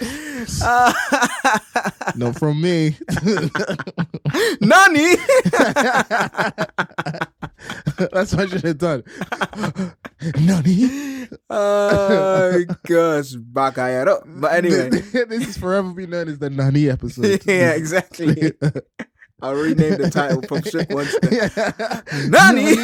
Uh, 0.62 0.92
not 2.14 2.38
from 2.38 2.60
me. 2.60 2.96
Nani? 4.60 5.16
That's 8.12 8.32
what 8.32 8.40
I 8.40 8.46
should 8.46 8.62
have 8.62 8.78
done. 8.78 9.02
Nani? 10.36 11.28
oh 11.50 12.64
gosh, 12.86 13.34
Bakayaro. 13.34 14.22
But 14.40 14.52
anyway, 14.52 14.90
this 14.90 15.48
is 15.48 15.56
forever 15.56 15.92
be 15.92 16.06
known 16.06 16.28
as 16.28 16.38
the 16.38 16.50
Nani 16.50 16.88
episode. 16.88 17.42
yeah, 17.46 17.72
exactly. 17.72 18.52
I'll 19.40 19.54
rename 19.54 19.98
the 19.98 20.10
title 20.10 20.42
from 20.42 20.62
Shook 20.62 20.90
Ones. 20.90 21.14
Nani? 22.28 22.74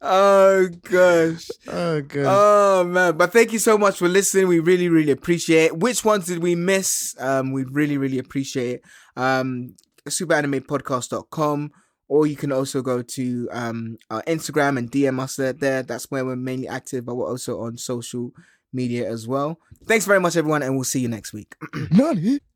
oh 0.00 0.68
gosh. 0.82 1.48
oh 1.66 2.00
god. 2.02 2.26
Oh 2.26 2.84
man, 2.84 3.16
but 3.16 3.32
thank 3.32 3.52
you 3.52 3.58
so 3.58 3.76
much 3.76 3.98
for 3.98 4.08
listening. 4.08 4.46
We 4.46 4.60
really, 4.60 4.88
really 4.88 5.10
appreciate 5.10 5.66
it. 5.66 5.78
Which 5.78 6.04
ones 6.04 6.26
did 6.26 6.40
we 6.40 6.54
miss? 6.54 7.16
Um, 7.18 7.52
we 7.52 7.64
really, 7.64 7.98
really 7.98 8.18
appreciate 8.18 8.76
it. 8.76 8.84
Um, 9.16 9.74
superanimepodcast.com 10.08 11.72
or 12.10 12.26
you 12.26 12.34
can 12.34 12.50
also 12.50 12.82
go 12.82 13.00
to 13.00 13.48
um 13.52 13.96
our 14.10 14.22
Instagram 14.24 14.76
and 14.76 14.90
DM 14.90 15.20
us 15.20 15.36
there. 15.36 15.52
there. 15.52 15.82
That's 15.84 16.10
where 16.10 16.24
we're 16.24 16.36
mainly 16.36 16.66
active, 16.66 17.06
but 17.06 17.14
we're 17.14 17.28
also 17.28 17.60
on 17.60 17.78
social 17.78 18.32
media 18.72 19.08
as 19.08 19.28
well. 19.28 19.58
Thanks 19.86 20.06
very 20.06 20.20
much, 20.20 20.36
everyone, 20.36 20.62
and 20.62 20.74
we'll 20.74 20.84
see 20.84 21.00
you 21.00 21.08
next 21.08 21.32
week. 21.32 21.54
Nani? 21.90 22.40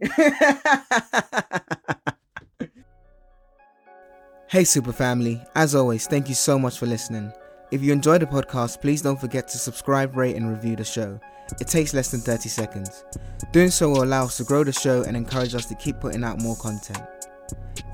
Hey, 4.47 4.63
Super 4.63 4.93
Family. 4.93 5.43
As 5.57 5.75
always, 5.75 6.07
thank 6.07 6.29
you 6.29 6.35
so 6.37 6.61
much 6.61 6.79
for 6.79 6.87
listening. 6.87 7.33
If 7.73 7.83
you 7.83 7.93
enjoyed 7.93 8.23
the 8.23 8.27
podcast, 8.27 8.81
please 8.81 9.03
don't 9.03 9.21
forget 9.21 9.49
to 9.49 9.59
subscribe, 9.59 10.17
rate, 10.17 10.37
and 10.37 10.49
review 10.49 10.77
the 10.77 10.85
show. 10.85 11.19
It 11.61 11.67
takes 11.67 11.93
less 11.93 12.13
than 12.13 12.21
30 12.21 12.49
seconds. 12.49 13.05
Doing 13.51 13.71
so 13.71 13.89
will 13.89 14.05
allow 14.05 14.27
us 14.27 14.37
to 14.37 14.45
grow 14.45 14.63
the 14.63 14.73
show 14.73 15.03
and 15.03 15.17
encourage 15.17 15.57
us 15.57 15.67
to 15.67 15.75
keep 15.75 15.99
putting 15.99 16.23
out 16.23 16.41
more 16.41 16.55
content. 16.55 17.03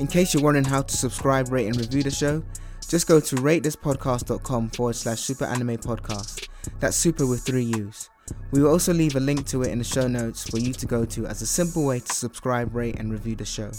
In 0.00 0.06
case 0.06 0.32
you're 0.32 0.42
wondering 0.42 0.64
how 0.64 0.80
to 0.80 0.96
subscribe, 0.96 1.52
rate, 1.52 1.66
and 1.66 1.76
review 1.76 2.02
the 2.02 2.10
show, 2.10 2.42
just 2.88 3.06
go 3.06 3.20
to 3.20 3.36
ratethispodcast.com 3.36 4.70
forward 4.70 4.96
slash 4.96 5.20
super 5.20 5.44
anime 5.44 5.76
podcast. 5.76 6.48
That's 6.78 6.96
super 6.96 7.26
with 7.26 7.42
three 7.42 7.64
U's. 7.64 8.08
We 8.50 8.62
will 8.62 8.70
also 8.70 8.94
leave 8.94 9.14
a 9.14 9.20
link 9.20 9.46
to 9.48 9.62
it 9.62 9.68
in 9.68 9.76
the 9.76 9.84
show 9.84 10.08
notes 10.08 10.48
for 10.48 10.56
you 10.56 10.72
to 10.72 10.86
go 10.86 11.04
to 11.04 11.26
as 11.26 11.42
a 11.42 11.46
simple 11.46 11.84
way 11.84 12.00
to 12.00 12.12
subscribe, 12.14 12.74
rate, 12.74 12.98
and 12.98 13.12
review 13.12 13.36
the 13.36 13.44
show. 13.44 13.72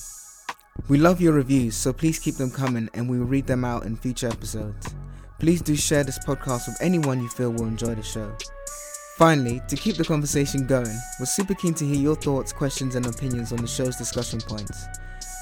We 0.90 1.00
love 1.00 1.22
your 1.22 1.34
reviews, 1.34 1.76
so 1.76 1.92
please 1.92 2.20
keep 2.20 2.36
them 2.36 2.52
coming 2.52 2.88
and 2.94 3.10
we 3.10 3.18
will 3.18 3.26
read 3.26 3.48
them 3.48 3.66
out 3.66 3.86
in 3.86 3.96
future 3.96 4.28
episodes. 4.28 4.94
Please 5.40 5.64
do 5.64 5.76
share 5.76 6.04
this 6.04 6.20
podcast 6.20 6.68
with 6.68 6.78
anyone 6.82 7.20
you 7.20 7.30
feel 7.30 7.50
will 7.50 7.66
enjoy 7.66 7.96
the 7.96 8.04
show. 8.04 8.32
Finally, 9.18 9.60
to 9.68 9.76
keep 9.76 9.96
the 9.96 10.06
conversation 10.06 10.68
going, 10.68 10.96
we're 11.20 11.26
super 11.26 11.56
keen 11.56 11.74
to 11.74 11.86
hear 11.86 11.96
your 11.96 12.16
thoughts, 12.16 12.54
questions, 12.54 12.94
and 12.94 13.08
opinions 13.08 13.52
on 13.52 13.58
the 13.58 13.68
show's 13.68 13.96
discussion 13.96 14.40
points. 14.40 14.86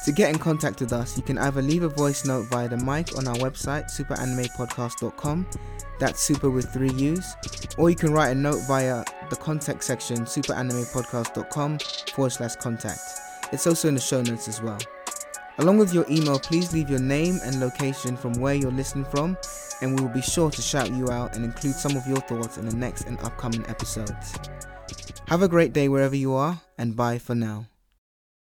To 0.06 0.12
get 0.14 0.34
in 0.34 0.40
contact 0.40 0.80
with 0.80 0.94
us, 0.94 1.18
you 1.18 1.24
can 1.24 1.38
either 1.38 1.62
leave 1.62 1.84
a 1.84 1.90
voice 1.90 2.26
note 2.26 2.48
via 2.48 2.70
the 2.70 2.78
mic 2.78 3.18
on 3.18 3.28
our 3.28 3.36
website, 3.36 3.86
superanimepodcast.com, 3.92 5.46
that's 6.00 6.22
super 6.22 6.50
with 6.50 6.72
three 6.72 6.92
U's, 6.92 7.36
or 7.78 7.90
you 7.90 7.96
can 7.96 8.14
write 8.14 8.30
a 8.30 8.36
note 8.36 8.62
via 8.68 9.04
the 9.30 9.36
contact 9.36 9.84
section, 9.84 10.20
superanimepodcast.com 10.20 11.80
forward 12.14 12.30
slash 12.30 12.56
contact. 12.56 13.02
It's 13.52 13.68
also 13.68 13.90
in 13.90 13.96
the 13.96 14.02
show 14.02 14.22
notes 14.22 14.48
as 14.48 14.62
well. 14.62 14.80
Along 15.58 15.78
with 15.78 15.94
your 15.94 16.06
email, 16.10 16.40
please 16.40 16.72
leave 16.72 16.90
your 16.90 17.02
name 17.02 17.38
and 17.44 17.60
location 17.60 18.16
from 18.16 18.32
where 18.40 18.56
you're 18.56 18.72
listening 18.72 19.04
from, 19.04 19.38
and 19.82 19.98
we 19.98 20.02
will 20.02 20.14
be 20.14 20.22
sure 20.22 20.50
to 20.50 20.62
shout 20.62 20.90
you 20.92 21.10
out 21.10 21.36
and 21.36 21.44
include 21.44 21.76
some 21.76 21.98
of 21.98 22.08
your 22.08 22.22
thoughts 22.22 22.58
in 22.58 22.66
the 22.66 22.76
next 22.76 23.08
and 23.08 23.20
upcoming 23.20 23.66
episodes. 23.68 24.38
Have 25.28 25.42
a 25.42 25.50
great 25.50 25.74
day 25.74 25.90
wherever 25.90 26.16
you 26.16 26.34
are, 26.34 26.62
and 26.78 26.96
bye 26.96 27.18
for 27.18 27.36
now. 27.36 27.66